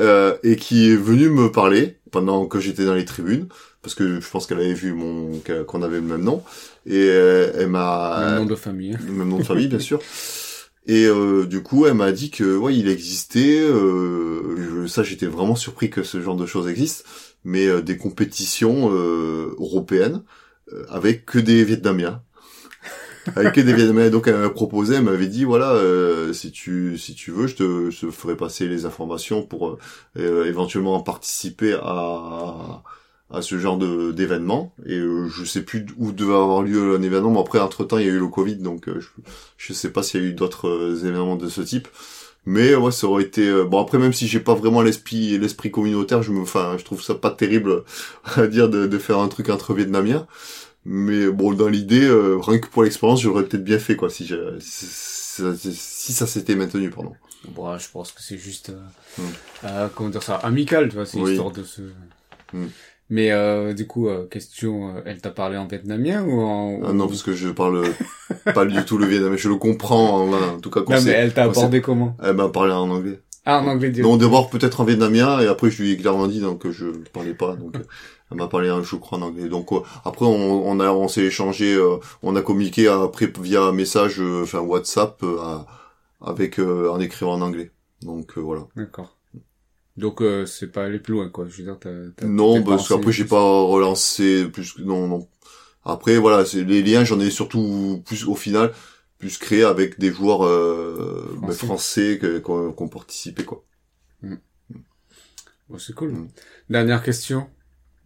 euh, 0.00 0.36
et 0.42 0.56
qui 0.56 0.90
est 0.90 0.96
venue 0.96 1.28
me 1.28 1.50
parler 1.52 1.98
pendant 2.10 2.46
que 2.46 2.60
j'étais 2.60 2.84
dans 2.84 2.94
les 2.94 3.04
tribunes, 3.04 3.48
parce 3.82 3.94
que 3.94 4.20
je 4.20 4.30
pense 4.30 4.46
qu'elle 4.46 4.58
avait 4.60 4.74
vu 4.74 4.92
mon 4.92 5.40
qu'on 5.66 5.82
avait 5.82 5.96
le 5.96 6.02
même 6.02 6.22
nom, 6.22 6.42
et 6.86 7.08
euh, 7.10 7.52
elle 7.56 7.68
m'a 7.68 8.26
même 8.26 8.38
nom 8.40 8.46
de 8.46 8.54
famille, 8.56 8.96
le 9.06 9.12
même 9.12 9.28
nom 9.28 9.38
de 9.38 9.44
famille 9.44 9.68
bien 9.68 9.78
sûr. 9.78 10.00
Et 10.86 11.06
euh, 11.06 11.46
du 11.46 11.62
coup, 11.62 11.86
elle 11.86 11.94
m'a 11.94 12.12
dit 12.12 12.30
que 12.30 12.56
ouais, 12.56 12.76
il 12.76 12.88
existait. 12.88 13.58
Euh, 13.60 14.86
ça, 14.86 15.02
j'étais 15.02 15.26
vraiment 15.26 15.56
surpris 15.56 15.88
que 15.88 16.02
ce 16.02 16.20
genre 16.20 16.36
de 16.36 16.46
choses 16.46 16.68
existent, 16.68 17.04
mais 17.42 17.66
euh, 17.66 17.80
des 17.80 17.96
compétitions 17.96 18.90
européennes 18.90 20.22
avec 20.88 21.26
que 21.26 21.38
des 21.38 21.62
Vietnamiens 21.64 22.22
des 23.26 23.72
Vietnamiens. 23.74 24.10
Donc 24.10 24.28
elle 24.28 24.36
m'a 24.36 24.50
proposé, 24.50 24.96
elle 24.96 25.02
m'avait 25.04 25.26
dit 25.26 25.44
voilà, 25.44 25.72
euh, 25.72 26.32
si 26.32 26.52
tu 26.52 26.98
si 26.98 27.14
tu 27.14 27.30
veux, 27.30 27.46
je 27.46 27.56
te, 27.56 27.90
je 27.90 28.10
ferai 28.10 28.36
passer 28.36 28.68
les 28.68 28.86
informations 28.86 29.42
pour 29.42 29.68
euh, 29.70 29.78
euh, 30.18 30.44
éventuellement 30.46 31.00
participer 31.02 31.74
à 31.82 32.82
à 33.30 33.42
ce 33.42 33.58
genre 33.58 33.78
de 33.78 34.12
d'événement 34.12 34.74
et 34.86 34.98
je 34.98 35.44
sais 35.44 35.62
plus 35.62 35.86
où 35.96 36.12
devait 36.12 36.34
avoir 36.34 36.62
lieu 36.62 36.94
un 36.94 37.02
événement 37.02 37.30
mais 37.30 37.40
après 37.40 37.58
entre 37.58 37.82
temps 37.82 37.98
il 37.98 38.06
y 38.06 38.08
a 38.08 38.12
eu 38.12 38.18
le 38.18 38.28
Covid 38.28 38.56
donc 38.56 38.84
je 38.86 39.08
je 39.56 39.72
sais 39.72 39.90
pas 39.90 40.02
s'il 40.02 40.20
y 40.22 40.24
a 40.24 40.28
eu 40.28 40.34
d'autres 40.34 41.04
événements 41.04 41.34
de 41.34 41.48
ce 41.48 41.62
type 41.62 41.88
Mais 42.46 42.74
ouais, 42.74 42.92
ça 42.92 43.06
aurait 43.06 43.22
été 43.22 43.48
euh, 43.48 43.64
bon 43.64 43.80
après 43.80 43.98
même 43.98 44.12
si 44.12 44.26
j'ai 44.28 44.40
pas 44.40 44.54
vraiment 44.54 44.82
l'esprit 44.82 45.38
l'esprit 45.38 45.70
communautaire, 45.70 46.22
je 46.22 46.30
me 46.32 46.40
enfin 46.42 46.76
je 46.78 46.84
trouve 46.84 47.02
ça 47.02 47.14
pas 47.14 47.30
terrible 47.30 47.84
à 48.36 48.46
dire 48.46 48.68
de, 48.68 48.86
de 48.86 48.98
faire 48.98 49.18
un 49.18 49.28
truc 49.28 49.48
entre 49.48 49.72
vietnamiens. 49.74 50.26
Mais 50.86 51.28
bon 51.30 51.54
dans 51.54 51.68
l'idée 51.68 52.04
euh, 52.04 52.36
rien 52.38 52.58
que 52.58 52.66
pour 52.68 52.82
l'expérience, 52.84 53.20
j'aurais 53.22 53.44
peut-être 53.44 53.64
bien 53.64 53.78
fait 53.78 53.96
quoi 53.96 54.10
si 54.10 54.26
j'ai 54.26 54.38
si, 54.60 56.12
ça 56.12 56.26
s'était 56.26 56.54
maintenu 56.54 56.90
pardon. 56.90 57.12
Bon, 57.54 57.76
je 57.78 57.88
pense 57.90 58.12
que 58.12 58.22
c'est 58.22 58.38
juste 58.38 58.70
euh, 58.70 58.80
Mm. 59.18 59.22
euh, 59.66 59.88
comment 59.94 60.08
dire 60.10 60.22
ça 60.22 60.36
amical, 60.36 60.88
tu 60.88 60.96
vois, 60.96 61.06
c'est 61.06 61.18
Oui. 61.20 61.32
histoire 61.32 61.50
de 61.52 61.62
se 61.62 61.82
Mm. 62.52 62.66
Mais 63.10 63.32
euh, 63.32 63.74
du 63.74 63.86
coup, 63.86 64.08
euh, 64.08 64.26
question, 64.26 64.94
elle 65.04 65.20
t'a 65.20 65.30
parlé 65.30 65.56
en 65.58 65.66
vietnamien 65.66 66.22
ou 66.24 66.40
en 66.40 66.80
Ah 66.88 66.92
non 66.92 67.06
parce 67.06 67.22
que 67.22 67.34
je 67.34 67.48
parle 67.50 67.84
pas 68.54 68.64
du 68.64 68.82
tout 68.84 68.96
le 68.96 69.06
vietnamien, 69.06 69.36
je 69.36 69.48
le 69.48 69.56
comprends 69.56 70.22
en, 70.22 70.32
en 70.32 70.58
tout 70.60 70.70
cas 70.70 70.80
Non, 70.88 71.02
mais 71.02 71.10
elle 71.10 71.34
t'a 71.34 71.44
abordé 71.44 71.80
comment 71.82 72.16
elle 72.22 72.34
m'a 72.34 72.48
parlé 72.48 72.72
en 72.72 72.88
anglais. 72.90 73.20
Ah, 73.46 73.60
en 73.60 73.66
anglais. 73.66 73.92
Non, 73.98 74.16
d'abord 74.16 74.48
peut-être 74.48 74.80
en 74.80 74.84
vietnamien 74.84 75.38
et 75.40 75.46
après 75.48 75.70
je 75.70 75.82
lui 75.82 75.92
ai 75.92 75.96
clairement 75.98 76.28
dit 76.28 76.40
donc 76.40 76.60
que 76.62 76.70
je 76.72 76.86
parlais 77.12 77.34
pas 77.34 77.56
donc 77.56 77.74
elle 78.34 78.38
m'a 78.42 78.48
parlé 78.48 78.68
je 78.82 78.96
crois 78.96 79.18
en 79.18 79.22
anglais. 79.22 79.48
Donc 79.48 79.72
euh, 79.72 79.80
après 80.04 80.26
on, 80.26 80.66
on 80.66 80.80
a 80.80 80.90
on 80.92 81.08
s'est 81.08 81.22
échangé 81.24 81.74
euh, 81.74 81.96
on 82.22 82.36
a 82.36 82.42
communiqué 82.42 82.88
après 82.88 83.32
via 83.40 83.72
message 83.72 84.20
euh, 84.20 84.42
enfin 84.42 84.60
WhatsApp 84.60 85.22
euh, 85.22 85.38
à- 85.40 85.66
avec 86.20 86.58
euh, 86.58 86.90
en 86.90 87.00
écrivant 87.00 87.32
en 87.34 87.40
anglais. 87.42 87.70
Donc 88.02 88.36
euh, 88.36 88.40
voilà. 88.40 88.66
D'accord. 88.76 89.16
Donc 89.96 90.20
euh, 90.22 90.44
c'est 90.46 90.72
pas 90.72 90.84
aller 90.84 90.98
plus 90.98 91.12
loin, 91.14 91.28
quoi. 91.28 91.46
Je 91.48 91.58
veux 91.58 91.64
dire, 91.64 91.78
t'as. 91.78 91.90
t'as- 92.16 92.26
Non, 92.26 92.54
t'es 92.58 92.64
parce 92.64 92.88
qu'après 92.88 93.12
j'ai 93.12 93.24
pas 93.26 93.40
relancé 93.62 94.44
plus 94.48 94.76
non 94.78 95.06
non. 95.06 95.28
Après 95.84 96.16
voilà, 96.18 96.44
c'est 96.44 96.64
les 96.64 96.82
liens 96.82 97.04
j'en 97.04 97.20
ai 97.20 97.30
surtout 97.30 98.02
plus 98.06 98.24
au 98.26 98.34
final 98.34 98.72
plus 99.18 99.38
créé 99.38 99.62
avec 99.64 99.98
des 99.98 100.12
joueurs 100.12 100.44
euh, 100.44 101.28
ben, 101.40 101.52
Français. 101.52 101.66
français 101.66 102.18
que- 102.20 102.38
qui 102.38 102.50
ont 102.50 102.72
qui 102.72 102.82
ont 102.82 102.88
participé 102.88 103.44
quoi. 103.44 103.64
Bon, 105.68 105.78
c'est 105.78 105.94
cool. 105.94 106.12
Mm. 106.12 106.28
Dernière 106.70 107.02
question. 107.02 107.48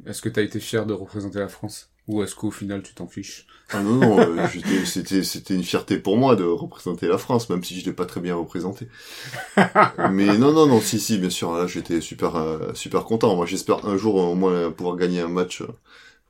Est-ce 0.06 0.22
que 0.22 0.28
t'as 0.28 0.42
été 0.42 0.60
fier 0.60 0.86
de 0.86 0.92
représenter 0.94 1.38
la 1.38 1.48
France? 1.48 1.90
Ou 2.06 2.22
est-ce 2.22 2.34
qu'au 2.34 2.50
final 2.50 2.82
tu 2.82 2.94
t'en 2.94 3.06
fiches? 3.06 3.46
Ah 3.70 3.82
non, 3.82 3.96
non, 3.96 4.18
euh, 4.18 4.46
c'était, 4.86 5.22
c'était 5.22 5.54
une 5.54 5.62
fierté 5.62 5.98
pour 5.98 6.16
moi 6.16 6.36
de 6.36 6.44
représenter 6.44 7.06
la 7.06 7.18
France, 7.18 7.50
même 7.50 7.62
si 7.62 7.78
je 7.78 7.84
l'ai 7.84 7.92
pas 7.92 8.06
très 8.06 8.20
bien 8.20 8.34
représenté. 8.34 8.88
Mais 10.10 10.38
non, 10.38 10.52
non, 10.52 10.66
non, 10.66 10.80
si, 10.80 10.98
si, 10.98 11.18
bien 11.18 11.30
sûr, 11.30 11.52
là, 11.52 11.66
j'étais 11.66 12.00
super, 12.00 12.36
euh, 12.36 12.72
super 12.74 13.04
content. 13.04 13.36
Moi, 13.36 13.46
j'espère 13.46 13.84
un 13.86 13.96
jour, 13.96 14.14
au 14.14 14.34
moins, 14.34 14.70
pouvoir 14.70 14.96
gagner 14.96 15.20
un 15.20 15.28
match 15.28 15.62
euh, 15.62 15.68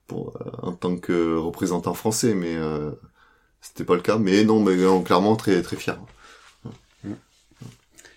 pour, 0.07 0.37
euh, 0.41 0.51
en 0.63 0.73
tant 0.73 0.97
que 0.97 1.37
représentant 1.37 1.95
français, 1.95 2.35
mais 2.35 2.57
euh, 2.57 2.91
c'était 3.61 3.85
pas 3.85 3.95
le 3.95 4.03
cas. 4.03 4.19
Mais 4.19 4.45
non, 4.45 4.63
mais 4.63 4.77
non, 4.77 5.03
clairement, 5.03 5.37
très, 5.37 5.63
très 5.63 5.77
fier. 5.77 5.99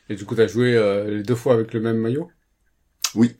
Et 0.09 0.15
du 0.15 0.25
coup, 0.25 0.35
t'as 0.35 0.47
joué 0.47 0.75
euh, 0.75 1.09
les 1.09 1.23
deux 1.23 1.35
fois 1.35 1.53
avec 1.53 1.73
le 1.73 1.79
même 1.79 1.97
maillot? 1.97 2.29
Oui. 3.15 3.35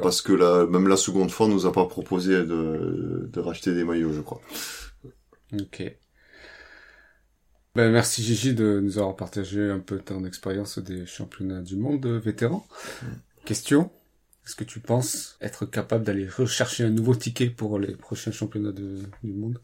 Parce 0.00 0.22
que 0.22 0.32
la, 0.32 0.66
même 0.66 0.88
la 0.88 0.96
seconde 0.96 1.30
fois, 1.30 1.46
on 1.46 1.50
nous 1.50 1.66
a 1.66 1.72
pas 1.72 1.86
proposé 1.86 2.32
de, 2.44 3.28
de 3.32 3.40
racheter 3.40 3.74
des 3.74 3.84
maillots, 3.84 4.12
je 4.12 4.20
crois. 4.20 4.40
Ok. 5.52 5.96
Ben, 7.74 7.90
merci 7.90 8.22
Gigi 8.22 8.54
de 8.54 8.78
nous 8.80 8.98
avoir 8.98 9.16
partagé 9.16 9.68
un 9.68 9.80
peu 9.80 9.98
ton 9.98 10.24
expérience 10.24 10.78
des 10.78 11.06
championnats 11.06 11.60
du 11.60 11.76
monde 11.76 12.06
vétérans. 12.06 12.66
Question. 13.44 13.90
Est-ce 14.46 14.54
que 14.54 14.64
tu 14.64 14.78
penses 14.80 15.36
être 15.40 15.66
capable 15.66 16.04
d'aller 16.04 16.28
rechercher 16.28 16.84
un 16.84 16.90
nouveau 16.90 17.14
ticket 17.14 17.50
pour 17.50 17.78
les 17.78 17.96
prochains 17.96 18.30
championnats 18.30 18.72
de- 18.72 19.00
du 19.24 19.32
monde? 19.32 19.60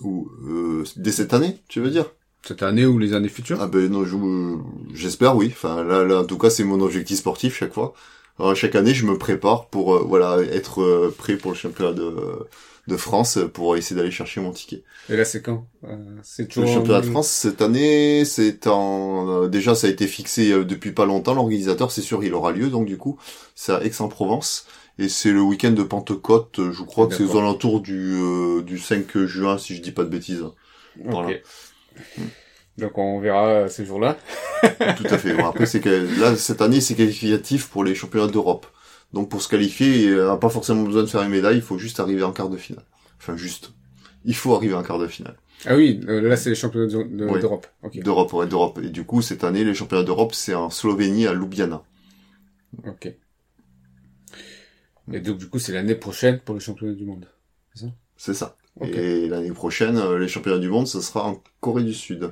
Ou, 0.00 0.30
euh, 0.46 0.84
dès 0.96 1.10
cette 1.10 1.34
année, 1.34 1.60
tu 1.68 1.80
veux 1.80 1.90
dire? 1.90 2.06
Cette 2.44 2.62
année 2.62 2.86
ou 2.86 2.98
les 2.98 3.14
années 3.14 3.28
futures? 3.28 3.60
Ah 3.60 3.66
ben 3.66 3.90
non, 3.90 4.04
je- 4.04 4.94
j'espère 4.94 5.34
oui. 5.34 5.48
Enfin 5.50 5.82
là, 5.82 6.04
là, 6.04 6.20
en 6.20 6.24
tout 6.24 6.38
cas, 6.38 6.50
c'est 6.50 6.64
mon 6.64 6.80
objectif 6.80 7.18
sportif 7.18 7.56
chaque 7.56 7.72
fois. 7.74 7.94
Alors, 8.38 8.54
chaque 8.56 8.74
année, 8.74 8.94
je 8.94 9.04
me 9.06 9.18
prépare 9.18 9.68
pour 9.68 9.94
euh, 9.96 10.04
voilà 10.06 10.40
être 10.42 10.82
euh, 10.82 11.14
prêt 11.16 11.36
pour 11.36 11.50
le 11.52 11.56
championnat 11.56 11.92
de, 11.92 12.48
de 12.86 12.96
France 12.96 13.38
pour 13.52 13.76
essayer 13.76 13.96
d'aller 13.96 14.10
chercher 14.10 14.40
mon 14.40 14.52
ticket. 14.52 14.84
Et 15.08 15.16
là, 15.16 15.24
c'est 15.24 15.42
quand? 15.42 15.66
Euh, 15.84 16.18
C'est 16.22 16.42
Le 16.44 16.48
toujours... 16.48 16.68
championnat 16.74 17.00
de 17.00 17.06
France 17.06 17.28
cette 17.28 17.62
année, 17.62 18.24
c'est 18.24 18.66
en 18.66 19.44
euh, 19.44 19.48
déjà 19.48 19.74
ça 19.74 19.86
a 19.86 19.90
été 19.90 20.06
fixé 20.06 20.50
euh, 20.52 20.64
depuis 20.64 20.92
pas 20.92 21.06
longtemps. 21.06 21.34
L'organisateur, 21.34 21.90
c'est 21.92 22.02
sûr, 22.02 22.24
il 22.24 22.34
aura 22.34 22.52
lieu. 22.52 22.68
Donc 22.68 22.86
du 22.86 22.96
coup, 22.98 23.18
c'est 23.54 23.72
à 23.72 23.82
Aix-en-Provence 23.84 24.66
et 24.98 25.08
c'est 25.08 25.30
le 25.32 25.40
week-end 25.40 25.70
de 25.72 25.82
Pentecôte. 25.82 26.58
euh, 26.58 26.72
Je 26.72 26.82
crois 26.82 27.06
que 27.06 27.14
c'est 27.14 27.22
aux 27.24 27.36
alentours 27.38 27.80
du 27.80 28.14
euh, 28.20 28.62
du 28.62 28.78
5 28.78 29.18
juin, 29.26 29.56
si 29.58 29.76
je 29.76 29.82
dis 29.82 29.92
pas 29.92 30.04
de 30.04 30.10
bêtises. 30.10 30.44
Ok. 31.08 31.08
Voilà. 31.10 31.38
Donc 32.78 32.96
on 32.96 33.20
verra 33.20 33.46
euh, 33.48 33.68
ces 33.68 33.84
jours-là. 33.84 34.16
Tout 34.96 35.06
à 35.10 35.18
fait. 35.18 35.34
Bon, 35.34 35.46
après, 35.46 35.66
c'est 35.66 35.80
que 35.80 36.08
là, 36.20 36.34
cette 36.36 36.62
année, 36.62 36.80
c'est 36.80 36.94
qualificatif 36.94 37.68
pour 37.68 37.84
les 37.84 37.94
championnats 37.94 38.28
d'Europe. 38.28 38.66
Donc, 39.12 39.28
pour 39.30 39.40
se 39.42 39.48
qualifier, 39.48 40.04
il 40.04 40.14
n'y 40.14 40.20
a 40.20 40.36
pas 40.36 40.48
forcément 40.50 40.82
besoin 40.84 41.02
de 41.02 41.08
faire 41.08 41.22
une 41.22 41.30
médaille, 41.30 41.56
il 41.56 41.62
faut 41.62 41.78
juste 41.78 41.98
arriver 42.00 42.22
en 42.22 42.32
quart 42.32 42.48
de 42.50 42.56
finale. 42.56 42.84
Enfin, 43.18 43.36
juste. 43.36 43.72
Il 44.24 44.34
faut 44.34 44.54
arriver 44.54 44.74
en 44.74 44.82
quart 44.82 44.98
de 44.98 45.06
finale. 45.06 45.36
Ah 45.66 45.74
oui, 45.76 46.00
euh, 46.08 46.20
là 46.20 46.36
c'est 46.36 46.50
les 46.50 46.54
championnats 46.54 46.86
d'Eu- 46.86 47.04
de- 47.04 47.26
Oui. 47.26 47.40
d'Europe. 47.40 47.66
D'Europe, 47.94 48.32
ouais, 48.34 48.46
d'Europe. 48.46 48.78
Et 48.82 48.90
du 48.90 49.04
coup, 49.04 49.22
cette 49.22 49.42
année, 49.44 49.64
les 49.64 49.74
championnats 49.74 50.04
d'Europe, 50.04 50.34
c'est 50.34 50.54
en 50.54 50.70
Slovénie, 50.70 51.26
à 51.26 51.32
Ljubljana. 51.34 51.82
Ok. 52.86 53.12
Et 55.12 55.20
donc 55.20 55.38
du 55.38 55.48
coup 55.48 55.58
c'est 55.58 55.72
l'année 55.72 55.94
prochaine 55.94 56.38
pour 56.40 56.54
les 56.54 56.60
championnats 56.60 56.92
du 56.94 57.04
monde. 57.04 57.26
C'est 58.16 58.34
ça. 58.34 58.56
Ok. 58.78 58.88
Et 58.88 59.26
l'année 59.28 59.52
prochaine, 59.52 59.96
euh, 59.96 60.18
les 60.18 60.28
championnats 60.28 60.58
du 60.58 60.68
monde, 60.68 60.86
ce 60.86 61.00
sera 61.00 61.24
en 61.26 61.42
Corée 61.60 61.82
du 61.84 61.94
Sud. 61.94 62.28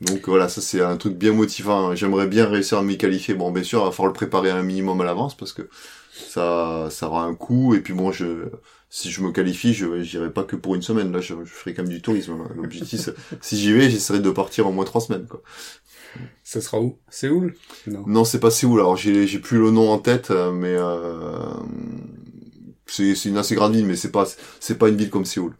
Donc 0.00 0.28
voilà, 0.28 0.48
ça 0.48 0.60
c'est 0.60 0.82
un 0.82 0.96
truc 0.96 1.14
bien 1.16 1.32
motivant. 1.32 1.94
J'aimerais 1.94 2.26
bien 2.26 2.46
réussir 2.46 2.78
à 2.78 2.82
m'y 2.82 2.98
qualifier. 2.98 3.34
Bon, 3.34 3.50
bien 3.50 3.62
sûr, 3.62 3.80
il 3.80 3.84
va 3.86 3.90
falloir 3.92 4.08
le 4.08 4.12
préparer 4.12 4.50
un 4.50 4.62
minimum 4.62 5.00
à 5.00 5.04
l'avance 5.04 5.34
parce 5.36 5.52
que 5.52 5.68
ça, 6.12 6.88
ça 6.90 7.06
aura 7.08 7.24
un 7.24 7.34
coût. 7.34 7.74
Et 7.74 7.80
puis 7.80 7.94
bon, 7.94 8.12
je, 8.12 8.50
si 8.90 9.10
je 9.10 9.22
me 9.22 9.32
qualifie, 9.32 9.72
je 9.72 10.02
j'irai 10.02 10.30
pas 10.30 10.44
que 10.44 10.54
pour 10.56 10.74
une 10.74 10.82
semaine. 10.82 11.12
Là, 11.12 11.20
je, 11.20 11.34
je 11.44 11.50
ferai 11.50 11.72
quand 11.72 11.82
même 11.82 11.92
du 11.92 12.02
tourisme. 12.02 12.36
L'objectif, 12.56 13.00
c'est- 13.00 13.14
si 13.40 13.58
j'y 13.58 13.72
vais, 13.72 13.88
j'essaierai 13.88 14.20
de 14.20 14.30
partir 14.30 14.66
au 14.66 14.72
moins 14.72 14.84
trois 14.84 15.00
semaines. 15.00 15.26
Quoi. 15.26 15.42
Ça 16.44 16.60
sera 16.60 16.80
où? 16.80 16.98
Séoul? 17.08 17.54
Non. 17.86 18.04
Non, 18.06 18.24
c'est 18.24 18.40
pas 18.40 18.50
Séoul. 18.50 18.80
Alors 18.80 18.96
j'ai, 18.96 19.26
j'ai 19.26 19.38
plus 19.38 19.58
le 19.58 19.70
nom 19.70 19.90
en 19.90 19.98
tête, 19.98 20.30
euh, 20.30 20.52
mais 20.52 20.74
euh, 20.74 21.38
c'est, 22.86 23.14
c'est 23.14 23.28
une 23.28 23.38
assez 23.38 23.54
grande 23.54 23.74
ville, 23.74 23.86
mais 23.86 23.96
c'est 23.96 24.12
pas, 24.12 24.26
c'est 24.60 24.78
pas 24.78 24.88
une 24.88 24.96
ville 24.96 25.10
comme 25.10 25.24
Séoul. 25.24 25.54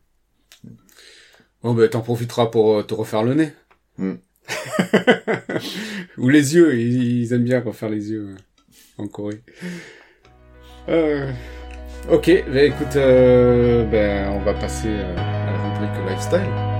Bon 1.62 1.74
ben 1.74 1.86
t'en 1.90 2.00
profiteras 2.00 2.46
pour 2.46 2.76
euh, 2.78 2.82
te 2.82 2.94
refaire 2.94 3.22
le 3.22 3.34
nez. 3.34 3.52
Hmm. 3.98 4.16
Ou 6.18 6.28
les 6.28 6.54
yeux, 6.54 6.78
ils, 6.78 7.32
aiment 7.32 7.44
bien 7.44 7.60
refaire 7.60 7.88
les 7.88 8.10
yeux 8.10 8.28
euh, 8.30 9.02
en 9.02 9.08
Corée. 9.08 9.40
Euh, 10.88 11.30
Ok, 12.08 12.30
ben 12.52 12.72
écoute, 12.72 12.94
euh, 12.94 13.84
ben 13.84 14.30
on 14.30 14.38
va 14.38 14.54
passer 14.54 14.88
à 14.88 15.50
la 15.50 15.58
rubrique 15.58 16.08
lifestyle. 16.08 16.75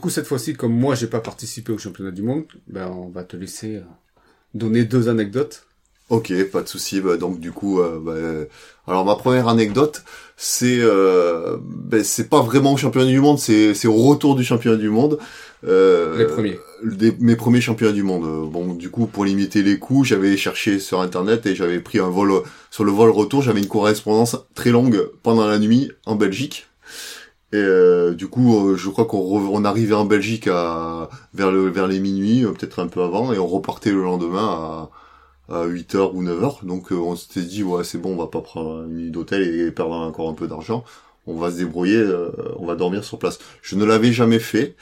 Coup, 0.00 0.10
cette 0.10 0.26
fois-ci, 0.26 0.54
comme 0.54 0.72
moi, 0.72 0.94
j'ai 0.94 1.06
pas 1.06 1.20
participé 1.20 1.72
au 1.72 1.78
championnat 1.78 2.10
du 2.10 2.22
monde, 2.22 2.44
ben, 2.68 2.88
on 2.88 3.08
va 3.10 3.24
te 3.24 3.36
laisser 3.36 3.76
euh, 3.76 3.82
donner 4.54 4.84
deux 4.84 5.08
anecdotes. 5.08 5.66
Ok, 6.08 6.32
pas 6.50 6.62
de 6.62 6.68
souci. 6.68 7.00
Bah, 7.00 7.16
donc 7.16 7.38
du 7.38 7.52
coup, 7.52 7.80
euh, 7.80 8.00
bah, 8.02 8.12
euh, 8.12 8.46
alors 8.88 9.04
ma 9.04 9.14
première 9.14 9.46
anecdote, 9.46 10.02
c'est 10.36 10.78
euh, 10.80 11.56
ben, 11.62 12.02
c'est 12.02 12.28
pas 12.28 12.42
vraiment 12.42 12.72
au 12.72 12.76
championnat 12.76 13.06
du 13.06 13.20
monde, 13.20 13.38
c'est 13.38 13.74
c'est 13.74 13.86
au 13.86 13.94
retour 13.94 14.34
du 14.34 14.42
championnat 14.42 14.76
du 14.76 14.88
monde. 14.90 15.18
Euh, 15.62 16.18
Les 16.18 16.26
premiers. 16.26 16.58
des- 16.82 17.14
mes 17.20 17.36
premiers 17.36 17.60
championnats 17.60 17.92
du 17.92 18.02
monde. 18.02 18.50
Bon, 18.50 18.74
du 18.74 18.90
coup, 18.90 19.06
pour 19.06 19.24
limiter 19.24 19.62
les 19.62 19.78
coûts, 19.78 20.02
j'avais 20.02 20.36
cherché 20.36 20.80
sur 20.80 21.00
internet 21.00 21.46
et 21.46 21.54
j'avais 21.54 21.78
pris 21.80 22.00
un 22.00 22.08
vol 22.10 22.32
sur 22.72 22.82
le 22.84 22.90
vol 22.90 23.10
retour. 23.10 23.42
J'avais 23.42 23.60
une 23.60 23.68
correspondance 23.68 24.36
très 24.56 24.70
longue 24.70 25.08
pendant 25.22 25.46
la 25.46 25.60
nuit 25.60 25.92
en 26.06 26.16
Belgique. 26.16 26.66
Et 27.52 27.56
euh, 27.56 28.14
du 28.14 28.28
coup, 28.28 28.68
euh, 28.68 28.76
je 28.76 28.88
crois 28.90 29.06
qu'on 29.06 29.18
on 29.18 29.64
arrivait 29.64 29.94
en 29.94 30.04
Belgique 30.04 30.46
à 30.46 31.08
vers 31.34 31.50
le 31.50 31.68
vers 31.68 31.88
les 31.88 31.98
minuit, 31.98 32.44
euh, 32.44 32.52
peut-être 32.52 32.78
un 32.78 32.86
peu 32.86 33.02
avant, 33.02 33.32
et 33.32 33.38
on 33.38 33.46
repartait 33.46 33.90
le 33.90 34.02
lendemain 34.02 34.46
à 34.46 34.90
à 35.52 35.66
8h 35.66 36.12
ou 36.14 36.22
9h. 36.22 36.64
Donc 36.64 36.92
on 36.92 37.16
s'était 37.16 37.42
dit 37.42 37.64
ouais 37.64 37.82
c'est 37.82 37.98
bon, 37.98 38.12
on 38.12 38.16
va 38.16 38.28
pas 38.28 38.40
prendre 38.40 38.84
une 38.84 38.96
nuit 38.96 39.10
d'hôtel 39.10 39.42
et 39.42 39.72
perdre 39.72 39.94
encore 39.94 40.28
un 40.28 40.34
peu 40.34 40.46
d'argent. 40.46 40.84
On 41.26 41.34
va 41.36 41.50
se 41.50 41.56
débrouiller, 41.56 42.04
on 42.56 42.66
va 42.66 42.76
dormir 42.76 43.04
sur 43.04 43.18
place. 43.18 43.38
Je 43.62 43.76
ne 43.76 43.84
l'avais 43.84 44.12
jamais 44.12 44.38
fait 44.38 44.76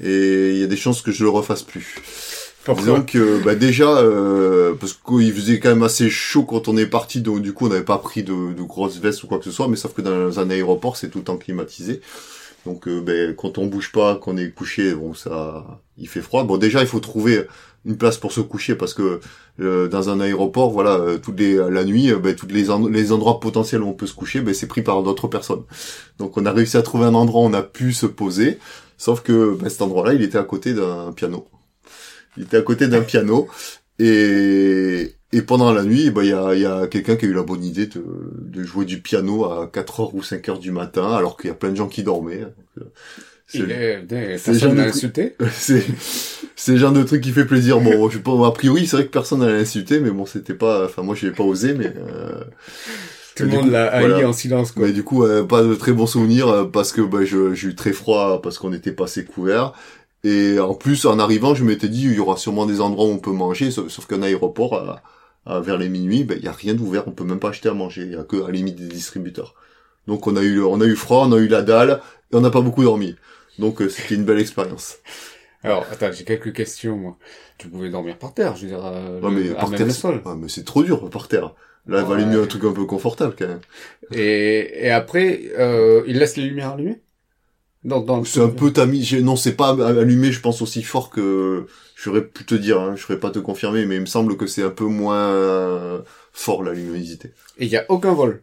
et 0.00 0.52
il 0.52 0.58
y 0.58 0.62
a 0.62 0.66
des 0.68 0.76
chances 0.76 1.02
que 1.02 1.10
je 1.10 1.24
le 1.24 1.30
refasse 1.30 1.62
plus. 1.62 2.43
Donc 2.66 3.14
euh, 3.14 3.40
bah 3.44 3.54
déjà 3.54 3.98
euh, 3.98 4.72
parce 4.74 4.94
qu'il 4.94 5.32
faisait 5.34 5.60
quand 5.60 5.68
même 5.68 5.82
assez 5.82 6.08
chaud 6.08 6.44
quand 6.44 6.66
on 6.66 6.76
est 6.78 6.86
parti, 6.86 7.20
donc 7.20 7.42
du 7.42 7.52
coup 7.52 7.66
on 7.66 7.68
n'avait 7.68 7.84
pas 7.84 7.98
pris 7.98 8.22
de, 8.22 8.54
de 8.54 8.62
grosses 8.62 8.98
vestes 8.98 9.22
ou 9.22 9.26
quoi 9.26 9.38
que 9.38 9.44
ce 9.44 9.50
soit, 9.50 9.68
mais 9.68 9.76
sauf 9.76 9.92
que 9.92 10.00
dans 10.00 10.40
un 10.40 10.48
aéroport 10.50 10.96
c'est 10.96 11.10
tout 11.10 11.18
le 11.18 11.24
temps 11.24 11.36
climatisé. 11.36 12.00
Donc 12.64 12.88
euh, 12.88 13.02
ben, 13.02 13.34
quand 13.36 13.58
on 13.58 13.66
bouge 13.66 13.92
pas, 13.92 14.16
qu'on 14.16 14.38
est 14.38 14.50
couché, 14.50 14.94
bon 14.94 15.12
ça, 15.12 15.82
il 15.98 16.08
fait 16.08 16.22
froid. 16.22 16.44
Bon 16.44 16.56
déjà 16.56 16.80
il 16.80 16.86
faut 16.86 17.00
trouver 17.00 17.46
une 17.84 17.98
place 17.98 18.16
pour 18.16 18.32
se 18.32 18.40
coucher 18.40 18.74
parce 18.76 18.94
que 18.94 19.20
euh, 19.60 19.88
dans 19.88 20.08
un 20.08 20.18
aéroport, 20.20 20.70
voilà, 20.70 20.94
euh, 20.94 21.18
toutes 21.18 21.38
les 21.38 21.56
la 21.56 21.84
nuit, 21.84 22.10
ben, 22.14 22.34
tous 22.34 22.46
les, 22.46 22.66
les 22.90 23.12
endroits 23.12 23.40
potentiels 23.40 23.82
où 23.82 23.88
on 23.88 23.92
peut 23.92 24.06
se 24.06 24.14
coucher, 24.14 24.40
ben, 24.40 24.54
c'est 24.54 24.68
pris 24.68 24.80
par 24.80 25.02
d'autres 25.02 25.28
personnes. 25.28 25.64
Donc 26.18 26.38
on 26.38 26.46
a 26.46 26.52
réussi 26.52 26.78
à 26.78 26.82
trouver 26.82 27.04
un 27.04 27.14
endroit 27.14 27.42
où 27.42 27.44
on 27.44 27.52
a 27.52 27.62
pu 27.62 27.92
se 27.92 28.06
poser, 28.06 28.58
sauf 28.96 29.20
que 29.20 29.58
cet 29.68 29.82
endroit-là, 29.82 30.14
il 30.14 30.22
était 30.22 30.38
à 30.38 30.44
côté 30.44 30.72
d'un 30.72 31.12
piano. 31.12 31.46
Il 32.36 32.44
était 32.44 32.56
à 32.56 32.62
côté 32.62 32.88
d'un 32.88 33.02
piano 33.02 33.48
et 33.98 35.14
et 35.34 35.42
pendant 35.42 35.72
la 35.72 35.82
nuit, 35.82 36.10
bah, 36.10 36.22
il 36.22 36.30
y 36.30 36.32
a, 36.32 36.54
y 36.54 36.64
a 36.64 36.86
quelqu'un 36.86 37.16
qui 37.16 37.24
a 37.24 37.28
eu 37.28 37.34
la 37.34 37.42
bonne 37.42 37.64
idée 37.64 37.86
de, 37.86 38.04
de 38.40 38.62
jouer 38.62 38.84
du 38.84 39.00
piano 39.00 39.46
à 39.46 39.66
4h 39.66 40.10
ou 40.12 40.20
5h 40.20 40.60
du 40.60 40.70
matin, 40.70 41.12
alors 41.12 41.36
qu'il 41.36 41.48
y 41.48 41.52
a 41.52 41.56
plein 41.56 41.70
de 41.70 41.76
gens 41.76 41.88
qui 41.88 42.04
dormaient. 42.04 42.46
C'est 43.48 43.66
personne 44.06 44.76
n'a 44.76 44.84
insulté 44.84 45.36
C'est 45.52 45.84
c'est 46.54 46.72
le 46.72 46.78
genre 46.78 46.92
de 46.92 47.02
truc 47.02 47.20
qui 47.20 47.32
fait 47.32 47.44
plaisir. 47.44 47.80
Bon, 47.80 48.08
je 48.08 48.18
pas, 48.18 48.46
a 48.46 48.52
priori, 48.52 48.86
c'est 48.86 48.96
vrai 48.96 49.06
que 49.06 49.10
personne 49.10 49.40
n'a 49.40 49.46
insulté, 49.46 49.98
mais 49.98 50.10
bon, 50.10 50.24
c'était 50.24 50.54
pas... 50.54 50.84
Enfin, 50.84 51.02
moi, 51.02 51.16
je 51.16 51.28
pas 51.28 51.42
osé, 51.42 51.74
mais... 51.74 51.92
Euh... 51.96 52.44
Tout 53.34 53.42
le 53.42 53.48
monde 53.48 53.70
l'a 53.72 53.88
haï 53.88 54.24
en 54.24 54.32
silence, 54.32 54.70
quoi. 54.70 54.86
Mais 54.86 54.92
du 54.92 55.02
coup, 55.02 55.24
euh, 55.24 55.42
pas 55.42 55.64
de 55.64 55.74
très 55.74 55.92
bons 55.92 56.06
souvenirs, 56.06 56.48
euh, 56.48 56.64
parce 56.64 56.92
que 56.92 57.00
bah, 57.00 57.24
j'ai 57.24 57.68
eu 57.68 57.74
très 57.74 57.92
froid, 57.92 58.40
parce 58.40 58.58
qu'on 58.58 58.72
était 58.72 58.92
pas 58.92 59.04
assez 59.04 59.24
couverts. 59.24 59.72
Et 60.24 60.58
en 60.58 60.74
plus, 60.74 61.04
en 61.04 61.18
arrivant, 61.18 61.54
je 61.54 61.64
m'étais 61.64 61.88
dit, 61.88 62.04
il 62.04 62.14
y 62.14 62.18
aura 62.18 62.36
sûrement 62.36 62.66
des 62.66 62.80
endroits 62.80 63.06
où 63.06 63.10
on 63.10 63.18
peut 63.18 63.30
manger, 63.32 63.70
sauf, 63.70 63.88
sauf 63.88 64.06
qu'un 64.06 64.22
aéroport... 64.22 64.74
Euh, 64.74 64.94
vers 65.60 65.76
les 65.76 65.90
minuit, 65.90 66.20
il 66.20 66.26
ben, 66.26 66.38
y 66.42 66.48
a 66.48 66.52
rien 66.52 66.72
d'ouvert, 66.72 67.06
on 67.06 67.10
peut 67.10 67.24
même 67.24 67.38
pas 67.38 67.50
acheter 67.50 67.68
à 67.68 67.74
manger, 67.74 68.00
il 68.02 68.12
y 68.12 68.16
a 68.16 68.24
que 68.24 68.42
à 68.42 68.46
la 68.46 68.52
limite 68.52 68.76
des 68.76 68.86
distributeurs. 68.86 69.54
Donc 70.06 70.26
on 70.26 70.36
a 70.36 70.42
eu 70.42 70.62
on 70.62 70.80
a 70.80 70.86
eu 70.86 70.96
froid, 70.96 71.26
on 71.26 71.32
a 71.32 71.36
eu 71.36 71.48
la 71.48 71.60
dalle 71.60 72.00
et 72.32 72.36
on 72.36 72.40
n'a 72.40 72.48
pas 72.48 72.62
beaucoup 72.62 72.82
dormi. 72.82 73.14
Donc 73.58 73.82
euh, 73.82 73.90
c'était 73.90 74.14
une 74.14 74.24
belle 74.24 74.38
expérience. 74.38 74.96
Alors 75.62 75.84
attends, 75.90 76.10
j'ai 76.12 76.24
quelques 76.24 76.54
questions 76.54 76.96
moi. 76.96 77.18
Tu 77.58 77.68
pouvais 77.68 77.90
dormir 77.90 78.16
par 78.16 78.32
terre, 78.32 78.56
je 78.56 78.62
veux 78.62 78.68
dire 78.68 78.84
euh, 78.84 79.20
mais 79.30 79.50
par 79.50 79.70
terre, 79.70 79.92
sol. 79.92 80.22
mais 80.38 80.48
c'est 80.48 80.64
trop 80.64 80.82
dur 80.82 81.10
par 81.10 81.28
terre. 81.28 81.54
Là, 81.86 82.00
il 82.00 82.06
valait 82.06 82.24
mieux 82.24 82.42
un 82.42 82.46
truc 82.46 82.64
un 82.64 82.72
peu 82.72 82.86
confortable 82.86 83.34
quand 83.38 83.46
même. 83.46 83.60
Et, 84.12 84.86
et 84.86 84.90
après, 84.90 85.42
euh, 85.58 86.02
il 86.06 86.18
laisse 86.18 86.38
les 86.38 86.44
lumières 86.44 86.70
allumées? 86.70 87.02
C'est 88.24 88.40
un 88.40 88.48
peu 88.48 88.72
tamis. 88.72 89.20
Non, 89.22 89.36
c'est 89.36 89.52
pas 89.52 89.70
allumé, 89.86 90.32
je 90.32 90.40
pense 90.40 90.62
aussi 90.62 90.82
fort 90.82 91.10
que 91.10 91.66
j'aurais 91.96 92.24
pu 92.24 92.44
te 92.44 92.54
dire. 92.54 92.80
Hein, 92.80 92.94
je 92.96 93.12
pas 93.14 93.30
te 93.30 93.38
confirmer, 93.38 93.86
mais 93.86 93.96
il 93.96 94.00
me 94.02 94.06
semble 94.06 94.36
que 94.36 94.46
c'est 94.46 94.62
un 94.62 94.70
peu 94.70 94.84
moins 94.84 96.02
fort 96.32 96.62
la 96.62 96.72
luminosité. 96.72 97.32
Et 97.58 97.66
il 97.66 97.70
y 97.70 97.76
a 97.76 97.84
aucun 97.88 98.14
vol 98.14 98.42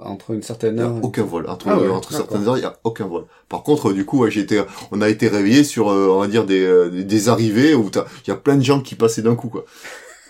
entre 0.00 0.32
une 0.32 0.42
certaine 0.42 0.80
heure. 0.80 0.96
aucun 1.02 1.22
vol 1.22 1.48
entre 1.48 1.68
ah 1.68 1.78
entre 1.92 2.12
certaines 2.12 2.48
heures, 2.48 2.58
il 2.58 2.62
y 2.62 2.66
a 2.66 2.78
aucun 2.84 3.06
vol. 3.06 3.26
Par 3.48 3.62
contre, 3.62 3.92
du 3.92 4.04
coup, 4.04 4.28
j'ai 4.28 4.40
été, 4.40 4.62
on 4.90 5.00
a 5.00 5.08
été 5.08 5.28
réveillé 5.28 5.64
sur, 5.64 5.88
euh, 5.88 6.08
on 6.08 6.20
va 6.20 6.26
dire 6.26 6.44
des, 6.44 6.64
euh, 6.64 6.90
des 6.90 7.28
arrivées 7.28 7.74
où 7.74 7.90
il 7.94 8.28
y 8.28 8.32
a 8.32 8.36
plein 8.36 8.56
de 8.56 8.62
gens 8.62 8.80
qui 8.80 8.94
passaient 8.96 9.22
d'un 9.22 9.36
coup, 9.36 9.48
quoi. 9.48 9.64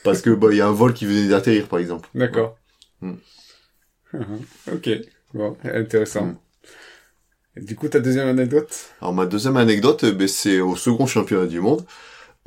Parce 0.03 0.21
que 0.21 0.31
bah 0.31 0.49
il 0.51 0.59
y 0.59 0.61
a 0.61 0.67
un 0.67 0.73
vol 0.73 0.93
qui 0.93 1.07
venait 1.07 1.29
d'atterrir, 1.29 1.67
par 1.67 1.79
exemple. 1.79 2.09
D'accord. 2.15 2.59
Hmm. 3.01 3.15
ok. 4.73 4.91
Bon, 5.33 5.57
intéressant. 5.65 6.27
Hmm 6.27 6.37
du 7.57 7.77
coup, 7.77 7.89
ta 7.89 8.01
deuxième 8.01 8.29
anecdote 8.29 8.69
Alors 9.01 9.15
ma 9.15 9.27
deuxième 9.27 9.57
anecdote, 9.57 10.05
ben, 10.05 10.29
c'est 10.29 10.61
au 10.61 10.77
second 10.77 11.07
championnat 11.07 11.47
du 11.47 11.61
monde. 11.61 11.85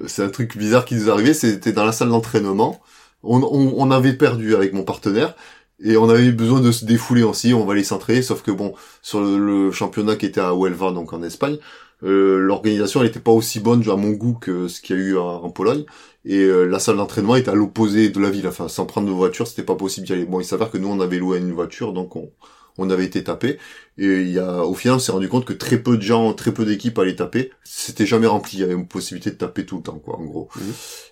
C'est 0.05 0.23
un 0.23 0.29
truc 0.29 0.57
bizarre 0.57 0.85
qui 0.85 0.95
nous 0.95 1.07
est 1.07 1.11
arrivé, 1.11 1.33
c'était 1.33 1.71
dans 1.71 1.85
la 1.85 1.91
salle 1.91 2.09
d'entraînement. 2.09 2.79
On, 3.23 3.41
on, 3.41 3.73
on, 3.77 3.91
avait 3.91 4.13
perdu 4.13 4.53
avec 4.55 4.73
mon 4.73 4.83
partenaire 4.83 5.35
et 5.83 5.97
on 5.97 6.09
avait 6.09 6.31
besoin 6.31 6.59
de 6.59 6.71
se 6.71 6.85
défouler 6.85 7.23
aussi, 7.23 7.53
on 7.53 7.65
va 7.65 7.73
aller 7.73 7.83
s'entraîner, 7.83 8.21
sauf 8.21 8.43
que 8.43 8.51
bon, 8.51 8.73
sur 9.01 9.21
le, 9.21 9.71
championnat 9.71 10.15
qui 10.15 10.25
était 10.25 10.41
à 10.41 10.53
Huelva, 10.53 10.91
donc 10.91 11.13
en 11.13 11.23
Espagne, 11.23 11.57
euh, 12.03 12.37
l'organisation 12.39 13.01
n'était 13.01 13.19
pas 13.19 13.31
aussi 13.31 13.59
bonne 13.59 13.87
à 13.89 13.95
mon 13.95 14.11
goût 14.11 14.33
que 14.33 14.67
ce 14.67 14.81
qu'il 14.81 14.97
y 14.97 14.99
a 14.99 15.01
eu 15.03 15.17
en, 15.17 15.49
Pologne 15.49 15.83
et 16.25 16.41
euh, 16.43 16.65
la 16.65 16.77
salle 16.77 16.97
d'entraînement 16.97 17.35
était 17.35 17.49
à 17.49 17.55
l'opposé 17.55 18.09
de 18.09 18.19
la 18.19 18.29
ville 18.29 18.47
enfin 18.47 18.67
sans 18.67 18.85
prendre 18.85 19.07
de 19.07 19.11
voiture 19.13 19.47
c'était 19.47 19.63
pas 19.63 19.73
possible 19.73 20.05
d'y 20.05 20.13
aller 20.13 20.25
bon 20.25 20.39
il 20.39 20.45
s'avère 20.45 20.69
que 20.69 20.77
nous 20.77 20.89
on 20.89 20.99
avait 20.99 21.17
loué 21.17 21.39
une 21.39 21.53
voiture 21.53 21.93
donc 21.93 22.15
on, 22.15 22.29
on 22.77 22.89
avait 22.89 23.05
été 23.05 23.23
tapé. 23.23 23.57
Et 23.97 24.21
il 24.21 24.31
y 24.31 24.39
a, 24.39 24.63
au 24.63 24.73
final, 24.73 24.97
on 24.97 24.99
s'est 24.99 25.11
rendu 25.11 25.27
compte 25.27 25.45
que 25.45 25.53
très 25.53 25.77
peu 25.77 25.97
de 25.97 26.01
gens, 26.03 26.33
très 26.33 26.53
peu 26.53 26.65
d'équipes 26.65 26.97
allaient 26.99 27.15
taper. 27.15 27.51
C'était 27.63 28.05
jamais 28.05 28.27
rempli. 28.27 28.57
Il 28.57 28.61
y 28.61 28.63
avait 28.63 28.73
une 28.73 28.87
possibilité 28.87 29.31
de 29.31 29.35
taper 29.35 29.65
tout 29.65 29.77
le 29.77 29.83
temps, 29.83 29.99
quoi, 29.99 30.17
en 30.17 30.23
gros. 30.23 30.49
Mmh. 30.55 30.61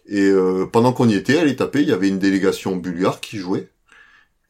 Et 0.07 0.29
euh, 0.29 0.65
pendant 0.71 0.93
qu'on 0.93 1.09
y 1.09 1.15
était, 1.15 1.39
aller 1.39 1.55
taper, 1.55 1.81
il 1.81 1.89
y 1.89 1.93
avait 1.93 2.09
une 2.09 2.19
délégation 2.19 2.75
bulgare 2.75 3.19
qui 3.21 3.37
jouait. 3.37 3.69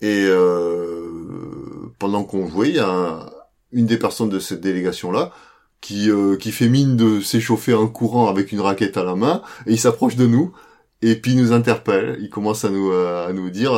Et 0.02 0.26
euh, 0.28 1.94
pendant 1.98 2.24
qu'on 2.24 2.48
jouait, 2.48 2.70
il 2.70 2.76
y 2.76 2.80
a 2.80 3.32
une 3.72 3.86
des 3.86 3.98
personnes 3.98 4.30
de 4.30 4.40
cette 4.40 4.62
délégation-là 4.62 5.32
qui, 5.80 6.10
euh, 6.10 6.36
qui 6.36 6.52
fait 6.52 6.68
mine 6.68 6.98
de 6.98 7.22
s'échauffer 7.22 7.74
en 7.74 7.88
courant 7.88 8.28
avec 8.28 8.52
une 8.52 8.60
raquette 8.60 8.98
à 8.98 9.04
la 9.04 9.16
main, 9.16 9.42
et 9.66 9.72
il 9.72 9.80
s'approche 9.80 10.16
de 10.16 10.26
nous, 10.26 10.52
et 11.02 11.16
puis 11.16 11.32
il 11.32 11.38
nous 11.38 11.54
interpelle. 11.54 12.18
Il 12.22 12.30
commence 12.30 12.66
à 12.66 12.70
nous, 12.70 12.92
à 12.92 13.32
nous 13.34 13.50
dire 13.50 13.72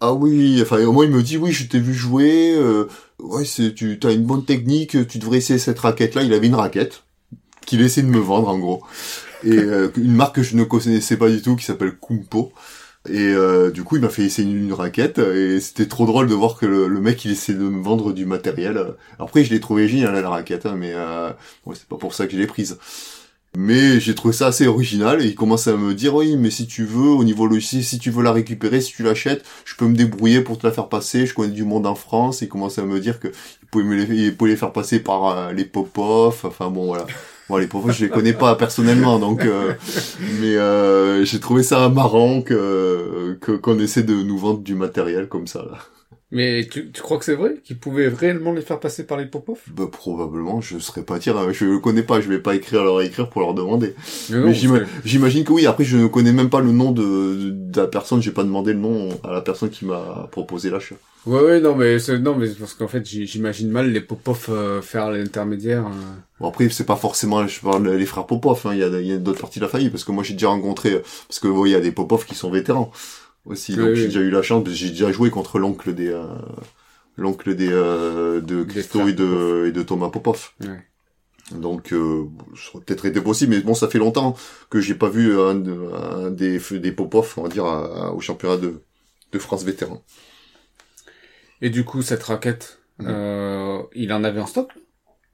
ah 0.00 0.14
oui, 0.14 0.58
enfin 0.62 0.82
au 0.84 0.92
moins 0.92 1.04
il 1.04 1.10
me 1.10 1.22
dit 1.22 1.36
oui, 1.36 1.52
je 1.52 1.66
t'ai 1.66 1.78
vu 1.78 1.92
jouer, 1.94 2.54
euh, 2.56 2.88
ouais, 3.18 3.44
c'est 3.44 3.74
tu 3.74 3.98
as 4.02 4.12
une 4.12 4.24
bonne 4.24 4.44
technique, 4.44 5.06
tu 5.06 5.18
devrais 5.18 5.38
essayer 5.38 5.58
cette 5.58 5.78
raquette 5.78 6.14
là, 6.14 6.22
il 6.22 6.32
avait 6.32 6.46
une 6.46 6.54
raquette 6.54 7.04
qu'il 7.66 7.82
essaie 7.82 8.02
de 8.02 8.08
me 8.08 8.18
vendre 8.18 8.48
en 8.48 8.58
gros. 8.58 8.82
Et 9.44 9.52
euh, 9.52 9.90
une 9.96 10.14
marque 10.14 10.36
que 10.36 10.42
je 10.42 10.56
ne 10.56 10.64
connaissais 10.64 11.16
pas 11.18 11.28
du 11.28 11.42
tout 11.42 11.54
qui 11.56 11.64
s'appelle 11.64 11.96
Kumpo. 11.96 12.52
Et 13.08 13.28
euh, 13.28 13.70
du 13.70 13.82
coup, 13.82 13.96
il 13.96 14.02
m'a 14.02 14.10
fait 14.10 14.24
essayer 14.24 14.50
une, 14.50 14.72
raquette 14.74 15.18
et 15.18 15.58
c'était 15.60 15.86
trop 15.86 16.04
drôle 16.06 16.28
de 16.28 16.34
voir 16.34 16.56
que 16.56 16.66
le, 16.66 16.88
mec 17.00 17.24
il 17.24 17.32
essaie 17.32 17.54
de 17.54 17.58
me 17.60 17.82
vendre 17.82 18.12
du 18.12 18.26
matériel. 18.26 18.94
Après, 19.18 19.44
je 19.44 19.50
l'ai 19.50 19.60
trouvé 19.60 19.88
génial 19.88 20.14
la 20.14 20.28
raquette, 20.28 20.66
hein, 20.66 20.76
mais 20.78 20.94
ouais, 20.94 21.74
c'est 21.74 21.88
pas 21.88 21.96
pour 21.96 22.14
ça 22.14 22.26
que 22.26 22.32
je 22.32 22.38
l'ai 22.38 22.46
prise. 22.46 22.78
Mais 23.56 23.98
j'ai 23.98 24.14
trouvé 24.14 24.32
ça 24.32 24.46
assez 24.46 24.68
original 24.68 25.20
et 25.20 25.26
il 25.26 25.34
commence 25.34 25.66
à 25.66 25.76
me 25.76 25.92
dire 25.92 26.14
oui 26.14 26.36
mais 26.36 26.50
si 26.50 26.68
tu 26.68 26.84
veux 26.84 27.08
au 27.08 27.24
niveau 27.24 27.48
logiciel 27.48 27.82
si 27.82 27.98
tu 27.98 28.10
veux 28.10 28.22
la 28.22 28.30
récupérer 28.30 28.80
si 28.80 28.92
tu 28.92 29.02
l'achètes 29.02 29.44
je 29.64 29.74
peux 29.74 29.86
me 29.86 29.96
débrouiller 29.96 30.40
pour 30.40 30.56
te 30.56 30.66
la 30.66 30.72
faire 30.72 30.88
passer. 30.88 31.26
Je 31.26 31.34
connais 31.34 31.52
du 31.52 31.64
monde 31.64 31.86
en 31.86 31.96
France. 31.96 32.42
Il 32.42 32.48
commence 32.48 32.78
à 32.78 32.84
me 32.84 33.00
dire 33.00 33.18
que 33.18 33.28
il 33.28 33.68
pouvait 33.68 33.84
me 33.84 34.46
les 34.46 34.56
faire 34.56 34.72
passer 34.72 35.00
par 35.00 35.26
euh, 35.26 35.52
les 35.52 35.64
pop-off. 35.64 36.44
Enfin 36.44 36.70
bon 36.70 36.86
voilà. 36.86 37.06
Bon 37.48 37.56
les 37.56 37.66
pop 37.66 37.90
je 37.90 38.04
les 38.04 38.10
connais 38.10 38.32
pas 38.32 38.54
personnellement 38.54 39.18
donc 39.18 39.44
euh, 39.44 39.72
mais 40.40 40.54
euh, 40.54 41.24
j'ai 41.24 41.40
trouvé 41.40 41.64
ça 41.64 41.88
marrant 41.88 42.42
que 42.42 43.36
qu'on 43.60 43.80
essaie 43.80 44.04
de 44.04 44.14
nous 44.14 44.38
vendre 44.38 44.60
du 44.60 44.76
matériel 44.76 45.26
comme 45.26 45.48
ça 45.48 45.64
là. 45.68 45.78
Mais 46.32 46.68
tu, 46.70 46.92
tu 46.92 47.02
crois 47.02 47.18
que 47.18 47.24
c'est 47.24 47.34
vrai? 47.34 47.56
Qu'ils 47.64 47.78
pouvaient 47.78 48.06
réellement 48.06 48.52
les 48.52 48.62
faire 48.62 48.78
passer 48.78 49.04
par 49.04 49.18
les 49.18 49.26
Popov? 49.26 49.58
Bah 49.72 49.88
probablement, 49.90 50.60
je 50.60 50.78
serais 50.78 51.02
pas 51.02 51.18
dire, 51.18 51.52
je 51.52 51.64
le 51.64 51.78
connais 51.80 52.04
pas, 52.04 52.20
je 52.20 52.28
vais 52.28 52.38
pas 52.38 52.54
écrire 52.54 52.84
leur 52.84 53.02
écrire 53.02 53.28
pour 53.28 53.40
leur 53.40 53.52
demander. 53.52 53.94
Mais, 54.30 54.54
j'imagine 55.04 55.44
que... 55.44 55.52
oui. 55.52 55.66
Après, 55.66 55.82
je 55.82 55.96
ne 55.96 56.06
connais 56.06 56.32
même 56.32 56.48
pas 56.48 56.60
le 56.60 56.70
nom 56.70 56.92
de, 56.92 57.50
de 57.50 57.80
la 57.80 57.88
personne, 57.88 58.22
j'ai 58.22 58.30
pas 58.30 58.44
demandé 58.44 58.72
le 58.72 58.78
nom 58.78 59.08
à 59.24 59.32
la 59.32 59.40
personne 59.40 59.70
qui 59.70 59.84
m'a 59.86 60.28
proposé 60.30 60.70
l'achat. 60.70 60.94
Ouais, 61.26 61.42
ouais, 61.42 61.60
non, 61.60 61.74
mais 61.74 61.98
c'est, 61.98 62.18
non, 62.18 62.34
mais 62.34 62.48
parce 62.48 62.74
qu'en 62.74 62.88
fait, 62.88 63.04
j'imagine 63.04 63.68
mal 63.68 63.90
les 63.90 64.00
Popov 64.00 64.46
euh, 64.48 64.80
faire 64.80 65.10
l'intermédiaire. 65.10 65.86
Euh. 65.86 65.90
Bon, 66.38 66.48
après, 66.48 66.68
c'est 66.70 66.86
pas 66.86 66.96
forcément, 66.96 67.46
je 67.46 67.60
parle 67.60 67.88
les 67.90 68.06
frères 68.06 68.26
Popov, 68.26 68.62
hein, 68.64 68.70
il 68.72 68.78
y 68.78 68.84
a, 68.84 69.00
y 69.00 69.12
a 69.12 69.18
d'autres 69.18 69.40
parties 69.40 69.58
de 69.58 69.64
la 69.64 69.68
famille, 69.70 69.90
parce 69.90 70.04
que 70.04 70.12
moi 70.12 70.22
j'ai 70.22 70.34
déjà 70.34 70.48
rencontré, 70.48 71.02
parce 71.28 71.40
que 71.40 71.48
vous 71.48 71.66
il 71.66 71.72
y 71.72 71.74
a 71.74 71.80
des 71.80 71.92
Popov 71.92 72.24
qui 72.24 72.34
sont 72.34 72.50
vétérans 72.50 72.90
aussi. 73.44 73.76
donc 73.76 73.94
j'ai 73.94 74.06
déjà 74.06 74.20
eu 74.20 74.30
la 74.30 74.42
chance, 74.42 74.68
j'ai 74.68 74.90
déjà 74.90 75.12
joué 75.12 75.30
contre 75.30 75.58
l'oncle 75.58 75.94
des 75.94 76.08
euh, 76.08 76.26
l'oncle 77.16 77.54
des 77.54 77.70
euh, 77.70 78.40
de 78.40 78.64
Christo 78.64 79.08
et 79.08 79.12
de 79.12 79.66
et 79.68 79.72
de 79.72 79.82
Thomas 79.82 80.08
Popov. 80.08 80.50
Ouais. 80.60 80.86
Donc 81.52 81.92
euh, 81.92 82.26
ça 82.54 82.70
aurait 82.74 82.84
peut-être 82.84 83.06
été 83.06 83.20
possible, 83.20 83.54
mais 83.54 83.60
bon, 83.60 83.74
ça 83.74 83.88
fait 83.88 83.98
longtemps 83.98 84.36
que 84.68 84.80
j'ai 84.80 84.94
pas 84.94 85.08
vu 85.08 85.38
un, 85.38 85.64
un 85.92 86.30
des 86.30 86.60
des 86.78 86.92
Popov, 86.92 87.34
on 87.36 87.42
va 87.42 87.48
dire, 87.48 87.64
au 88.14 88.20
championnat 88.20 88.56
de 88.56 88.82
de 89.32 89.38
France 89.38 89.64
vétéran. 89.64 90.02
Et 91.62 91.70
du 91.70 91.84
coup, 91.84 92.02
cette 92.02 92.22
raquette, 92.22 92.78
mmh. 92.98 93.06
euh, 93.06 93.82
il 93.94 94.12
en 94.12 94.24
avait 94.24 94.40
en 94.40 94.46
stock? 94.46 94.70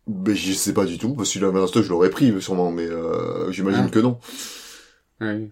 Ben 0.07 0.35
je 0.35 0.53
sais 0.53 0.73
pas 0.73 0.85
du 0.85 0.99
tout, 0.99 1.15
parce 1.15 1.31
qu'il 1.31 1.45
avait 1.45 1.61
en 1.61 1.67
stock, 1.67 1.83
je 1.83 1.91
l'aurais 1.91 2.11
pris 2.11 2.33
sûrement, 2.41 2.71
mais 2.71 2.87
euh, 2.87 3.51
j'imagine 3.53 3.87
ah. 3.87 3.91
que 3.91 3.99
non. 3.99 4.19
Ouais 5.21 5.51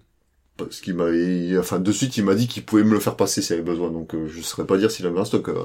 parce 0.56 0.80
qu'il 0.80 0.94
m'avait 0.94 1.58
enfin 1.58 1.78
de 1.78 1.92
suite 1.92 2.16
il 2.16 2.24
m'a 2.24 2.34
dit 2.34 2.46
qu'il 2.46 2.64
pouvait 2.64 2.84
me 2.84 2.92
le 2.92 3.00
faire 3.00 3.16
passer 3.16 3.42
s'il 3.42 3.54
avait 3.54 3.62
besoin. 3.62 3.90
Donc 3.90 4.14
euh, 4.14 4.28
je 4.28 4.40
saurais 4.40 4.66
pas 4.66 4.78
dire 4.78 4.90
s'il 4.90 5.06
avait 5.06 5.18
un 5.18 5.24
stock 5.24 5.48
euh. 5.48 5.64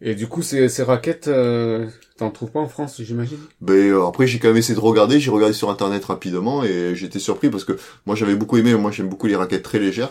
et 0.00 0.14
du 0.14 0.26
coup 0.26 0.42
ces, 0.42 0.68
ces 0.68 0.82
raquettes 0.82 1.28
euh, 1.28 1.86
t'en 2.16 2.30
trouves 2.30 2.50
pas 2.50 2.60
en 2.60 2.68
France 2.68 3.00
j'imagine? 3.00 3.38
Ben 3.60 3.92
euh, 3.92 4.06
après 4.06 4.26
j'ai 4.26 4.38
quand 4.38 4.48
même 4.48 4.56
essayé 4.56 4.74
de 4.74 4.80
regarder. 4.80 5.20
J'ai 5.20 5.30
regardé 5.30 5.54
sur 5.54 5.70
internet 5.70 6.04
rapidement 6.04 6.64
et 6.64 6.94
j'étais 6.94 7.18
surpris 7.20 7.50
parce 7.50 7.64
que 7.64 7.78
moi 8.06 8.16
j'avais 8.16 8.34
beaucoup 8.34 8.56
aimé 8.56 8.74
moi 8.74 8.90
j'aime 8.90 9.08
beaucoup 9.08 9.26
les 9.26 9.36
raquettes 9.36 9.62
très 9.62 9.78
légères. 9.78 10.10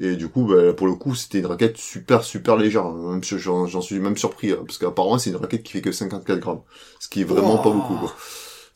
Et 0.00 0.16
du 0.16 0.28
coup 0.28 0.46
ben, 0.46 0.72
pour 0.72 0.86
le 0.86 0.94
coup 0.94 1.14
c'était 1.14 1.40
une 1.40 1.46
raquette 1.46 1.76
super 1.76 2.24
super 2.24 2.56
légère. 2.56 2.90
Même 2.90 3.22
j'en 3.22 3.80
suis 3.82 3.98
même 3.98 4.16
surpris 4.16 4.52
hein, 4.52 4.62
parce 4.66 4.78
qu'apparemment 4.78 5.18
c'est 5.18 5.30
une 5.30 5.36
raquette 5.36 5.62
qui 5.62 5.72
fait 5.72 5.82
que 5.82 5.92
54 5.92 6.38
grammes 6.40 6.62
ce 6.98 7.08
qui 7.08 7.20
est 7.20 7.24
vraiment 7.24 7.58
pas 7.58 7.70
beaucoup 7.70 7.96
quoi. 7.96 8.16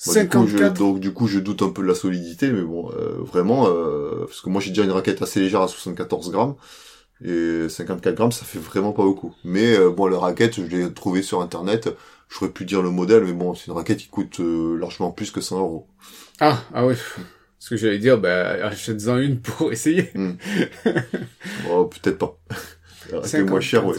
Du 0.04 0.28
coup, 0.28 0.46
je, 0.46 0.64
donc 0.68 1.00
du 1.00 1.12
coup, 1.12 1.26
je 1.26 1.38
doute 1.38 1.62
un 1.62 1.70
peu 1.70 1.82
de 1.82 1.88
la 1.88 1.94
solidité, 1.94 2.50
mais 2.50 2.62
bon, 2.62 2.90
euh, 2.92 3.16
vraiment, 3.20 3.66
euh, 3.68 4.26
parce 4.26 4.42
que 4.42 4.50
moi 4.50 4.60
j'ai 4.60 4.70
déjà 4.70 4.84
une 4.84 4.90
raquette 4.90 5.22
assez 5.22 5.40
légère 5.40 5.62
à 5.62 5.68
74 5.68 6.30
grammes, 6.30 6.54
Et 7.24 7.68
54 7.68 8.14
grammes, 8.14 8.32
ça 8.32 8.44
fait 8.44 8.58
vraiment 8.58 8.92
pas 8.92 9.04
beaucoup. 9.04 9.34
Mais 9.44 9.74
euh, 9.76 9.90
bon, 9.90 10.06
la 10.06 10.18
raquette, 10.18 10.56
je 10.56 10.62
l'ai 10.62 10.92
trouvé 10.92 11.22
sur 11.22 11.40
internet. 11.40 11.88
J'aurais 12.28 12.50
pu 12.52 12.64
dire 12.66 12.82
le 12.82 12.90
modèle, 12.90 13.24
mais 13.24 13.32
bon, 13.32 13.54
c'est 13.54 13.68
une 13.68 13.72
raquette 13.74 13.98
qui 13.98 14.08
coûte 14.08 14.40
euh, 14.40 14.78
largement 14.78 15.12
plus 15.12 15.30
que 15.30 15.40
100 15.40 15.60
euros. 15.60 15.88
Ah, 16.40 16.62
ah 16.74 16.86
oui. 16.86 16.94
Ce 17.58 17.70
que 17.70 17.76
j'allais 17.76 17.98
dire, 17.98 18.18
bah, 18.20 18.66
achète-en 18.66 19.18
une 19.18 19.40
pour 19.40 19.72
essayer. 19.72 20.10
Hmm. 20.14 20.34
oh, 21.70 21.86
peut-être 21.86 22.18
pas. 22.18 22.38
C'est 23.24 23.42
moins 23.44 23.60
cher, 23.60 23.86
ouais. 23.86 23.96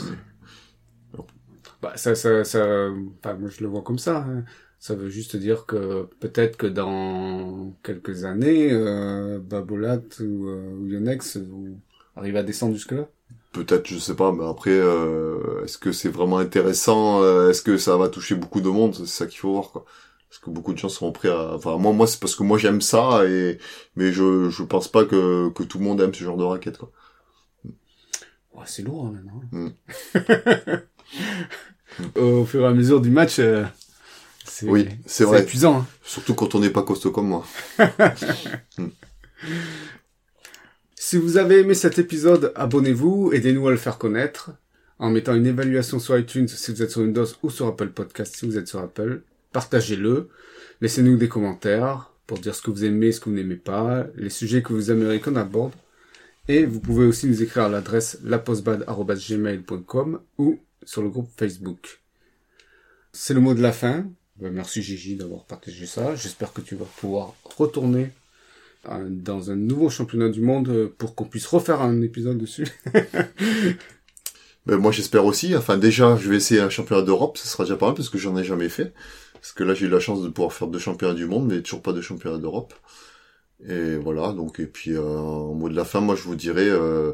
Bah, 1.82 1.94
ça, 1.96 2.16
ça, 2.16 2.44
ça, 2.44 2.90
enfin, 3.20 3.36
moi 3.36 3.50
je 3.50 3.62
le 3.62 3.68
vois 3.68 3.82
comme 3.84 4.00
ça. 4.00 4.18
Hein. 4.18 4.46
Ça 4.80 4.96
veut 4.96 5.10
juste 5.10 5.36
dire 5.36 5.66
que 5.66 6.08
peut-être 6.20 6.56
que 6.58 6.68
dans 6.68 7.74
quelques 7.84 8.26
années, 8.26 8.72
euh, 8.72 9.40
Babolat 9.40 10.02
ou, 10.20 10.48
euh, 10.48 10.78
Yonex 10.88 11.38
vous 11.38 11.80
arrivez 12.16 12.40
à 12.40 12.44
descendre 12.44 12.74
jusque-là 12.74 13.08
Peut-être, 13.54 13.88
je 13.88 13.98
sais 13.98 14.16
pas, 14.16 14.32
mais 14.32 14.46
après, 14.46 14.72
euh, 14.72 15.64
est-ce 15.64 15.78
que 15.80 15.92
c'est 15.92 16.10
vraiment 16.10 16.38
intéressant 16.38 17.24
euh, 17.24 17.50
Est-ce 17.50 17.64
que 17.64 17.78
ça 17.78 17.98
va 17.98 18.08
toucher 18.08 18.36
beaucoup 18.36 18.62
de 18.62 18.70
monde? 18.70 18.94
C'est 18.94 19.08
ça 19.08 19.26
qu'il 19.26 19.40
faut 19.40 19.52
voir, 19.54 19.72
quoi. 19.72 19.86
Parce 20.30 20.40
que 20.40 20.50
beaucoup 20.52 20.74
de 20.74 20.78
gens 20.78 20.90
seront 20.90 21.12
prêts 21.12 21.30
à... 21.30 21.56
Enfin, 21.56 21.78
moi, 21.78 21.92
moi 21.94 22.06
c'est 22.06 22.20
parce 22.20 22.36
que 22.36 22.44
moi 22.44 22.58
j'aime 22.58 22.82
ça, 22.82 23.26
et 23.26 23.58
mais 23.96 24.12
je 24.12 24.50
je 24.50 24.64
pense 24.64 24.90
pas 24.90 25.06
que, 25.06 25.50
que 25.50 25.64
tout 25.64 25.80
le 25.80 25.86
monde 25.86 26.02
aime 26.02 26.14
ce 26.14 26.24
genre 26.24 26.38
de 26.38 26.44
raquette, 26.44 26.78
quoi. 26.78 26.92
Ouais, 28.54 28.66
c'est 28.66 28.84
lourd, 28.84 29.08
hein, 29.08 29.14
maintenant. 29.14 29.42
Mm. 29.52 29.70
Au 32.20 32.46
fur 32.46 32.62
et 32.62 32.68
à 32.68 32.74
mesure 32.74 33.02
du 33.02 33.10
match... 33.10 33.40
C'est 34.60 34.68
oui, 34.68 34.90
c'est 35.06 35.24
vrai. 35.24 35.44
épuisant. 35.44 35.82
Hein. 35.82 35.88
Surtout 36.02 36.34
quand 36.34 36.56
on 36.56 36.60
n'est 36.60 36.72
pas 36.72 36.82
costaud 36.82 37.12
comme 37.12 37.28
moi. 37.28 37.46
Hmm. 38.80 38.90
Si 40.96 41.16
vous 41.16 41.38
avez 41.38 41.60
aimé 41.60 41.76
cet 41.76 42.00
épisode, 42.00 42.52
abonnez-vous, 42.56 43.32
aidez-nous 43.34 43.68
à 43.68 43.72
le 43.72 43.78
faire 43.78 44.00
connaître 44.00 44.50
en 44.98 45.12
mettant 45.12 45.36
une 45.36 45.46
évaluation 45.46 46.00
sur 46.00 46.18
iTunes 46.18 46.48
si 46.48 46.72
vous 46.72 46.82
êtes 46.82 46.90
sur 46.90 47.02
Windows 47.02 47.28
ou 47.44 47.52
sur 47.52 47.68
Apple 47.68 47.90
Podcast 47.90 48.36
si 48.36 48.48
vous 48.48 48.58
êtes 48.58 48.68
sur 48.68 48.80
Apple. 48.80 49.22
Partagez-le, 49.52 50.30
laissez-nous 50.82 51.18
des 51.18 51.30
commentaires 51.30 52.12
pour 52.26 52.40
dire 52.40 52.56
ce 52.56 52.64
que 52.64 52.72
vous 52.72 52.84
aimez, 52.84 53.12
ce 53.12 53.20
que 53.20 53.30
vous 53.30 53.36
n'aimez 53.36 53.58
pas, 53.58 54.08
les 54.16 54.32
sujets 54.32 54.64
que 54.64 54.74
vous 54.74 54.90
aimeriez 54.90 55.20
qu'on 55.20 55.36
aborde. 55.36 55.74
Et 56.48 56.66
vous 56.66 56.80
pouvez 56.80 57.06
aussi 57.06 57.28
nous 57.28 57.44
écrire 57.44 57.66
à 57.66 57.70
l'adresse 57.70 58.18
lapostbad.gmail.com 58.24 60.20
ou 60.40 60.60
sur 60.84 61.04
le 61.04 61.10
groupe 61.10 61.30
Facebook. 61.38 62.02
C'est 63.12 63.36
le 63.36 63.40
mot 63.40 63.54
de 63.54 63.62
la 63.62 63.72
fin. 63.72 64.08
Ben, 64.40 64.54
merci 64.54 64.84
Gigi 64.84 65.16
d'avoir 65.16 65.46
partagé 65.46 65.88
ça. 65.88 66.16
J'espère 66.16 66.54
que 66.54 66.62
tu 66.62 66.76
vas 66.76 66.86
pouvoir 66.86 67.34
retourner 67.58 68.12
euh, 68.88 69.08
dans 69.10 69.50
un 69.50 69.56
nouveau 69.56 69.90
championnat 69.90 70.30
du 70.30 70.42
monde 70.42 70.92
pour 71.00 71.16
qu'on 71.16 71.26
puisse 71.26 71.48
refaire 71.48 71.82
un 71.82 72.04
épisode 72.04 72.38
dessus. 72.38 72.68
ben, 74.68 74.78
moi 74.78 74.92
j'espère 74.92 75.26
aussi. 75.26 75.56
Enfin 75.56 75.78
déjà, 75.78 76.16
je 76.18 76.30
vais 76.30 76.36
essayer 76.36 76.62
un 76.62 76.70
championnat 76.70 77.02
d'Europe, 77.02 77.40
ce 77.40 77.48
sera 77.48 77.64
déjà 77.64 77.78
pas 77.78 77.88
mal 77.88 77.96
parce 77.96 78.10
que 78.10 78.20
j'en 78.20 78.38
ai 78.38 78.44
jamais 78.44 78.70
fait. 78.70 78.94
Parce 79.34 79.54
que 79.54 79.64
là 79.64 79.74
j'ai 79.74 79.88
eu 79.88 79.90
la 79.90 80.00
chance 80.00 80.22
de 80.22 80.30
pouvoir 80.30 80.54
faire 80.54 80.68
deux 80.68 80.80
championnats 80.80 81.16
du 81.16 81.26
monde, 81.26 81.48
mais 81.48 81.62
toujours 81.64 81.82
pas 81.82 81.94
de 81.94 82.02
championnat 82.02 82.38
d'Europe. 82.38 82.76
Et 83.68 83.96
voilà, 83.96 84.34
donc 84.34 84.60
et 84.60 84.68
puis 84.68 84.92
euh, 84.94 85.02
en 85.02 85.56
mot 85.56 85.68
de 85.68 85.76
la 85.76 85.86
fin, 85.86 86.00
moi 86.00 86.16
je 86.16 86.22
vous 86.22 86.36
dirais, 86.36 86.70
euh, 86.70 87.14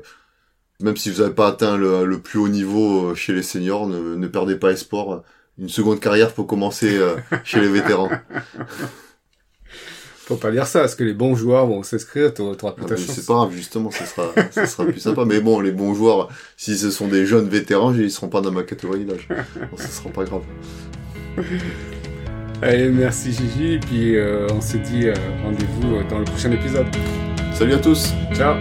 même 0.81 0.97
si 0.97 1.09
vous 1.09 1.21
n'avez 1.21 1.33
pas 1.33 1.47
atteint 1.47 1.77
le, 1.77 2.19
plus 2.19 2.37
haut 2.39 2.49
niveau 2.49 3.15
chez 3.15 3.31
les 3.31 3.43
seniors, 3.43 3.87
ne 3.87 4.27
perdez 4.27 4.57
pas 4.57 4.71
espoir 4.73 5.23
une 5.57 5.69
seconde 5.69 5.99
carrière 5.99 6.33
pour 6.33 6.47
commencer 6.47 6.97
euh, 6.97 7.15
chez 7.43 7.59
les 7.59 7.67
vétérans. 7.67 8.09
Faut 10.25 10.37
pas 10.37 10.51
dire 10.51 10.65
ça, 10.65 10.79
parce 10.79 10.95
que 10.95 11.03
les 11.03 11.13
bons 11.13 11.35
joueurs 11.35 11.67
vont 11.67 11.83
s'inscrire, 11.83 12.33
t'auras 12.33 12.71
plus 12.71 12.85
ta 12.85 12.95
chance. 12.95 13.07
C'est 13.07 13.25
pas 13.25 13.33
grave, 13.33 13.51
justement, 13.51 13.91
ça 13.91 14.05
sera, 14.05 14.31
ça 14.51 14.65
sera 14.65 14.85
plus 14.85 15.01
sympa. 15.01 15.25
Mais 15.25 15.41
bon, 15.41 15.59
les 15.59 15.73
bons 15.73 15.93
joueurs, 15.93 16.29
si 16.55 16.77
ce 16.77 16.91
sont 16.91 17.09
des 17.09 17.25
jeunes 17.25 17.49
vétérans, 17.49 17.93
ils 17.93 18.09
seront 18.09 18.29
pas 18.29 18.39
dans 18.39 18.51
ma 18.51 18.63
catégorie 18.63 19.03
d'âge. 19.03 19.27
Bon, 19.27 19.77
ça 19.77 19.87
sera 19.87 20.09
pas 20.09 20.23
grave. 20.23 20.43
Allez, 22.61 22.87
merci 22.87 23.33
Gigi, 23.33 23.73
et 23.73 23.79
puis 23.79 24.15
euh, 24.15 24.47
on 24.49 24.61
se 24.61 24.77
dit 24.77 25.09
euh, 25.09 25.13
rendez-vous 25.43 26.01
dans 26.09 26.19
le 26.19 26.23
prochain 26.23 26.51
épisode. 26.51 26.87
Salut 27.53 27.73
à 27.73 27.79
tous 27.79 28.13
Ciao 28.33 28.55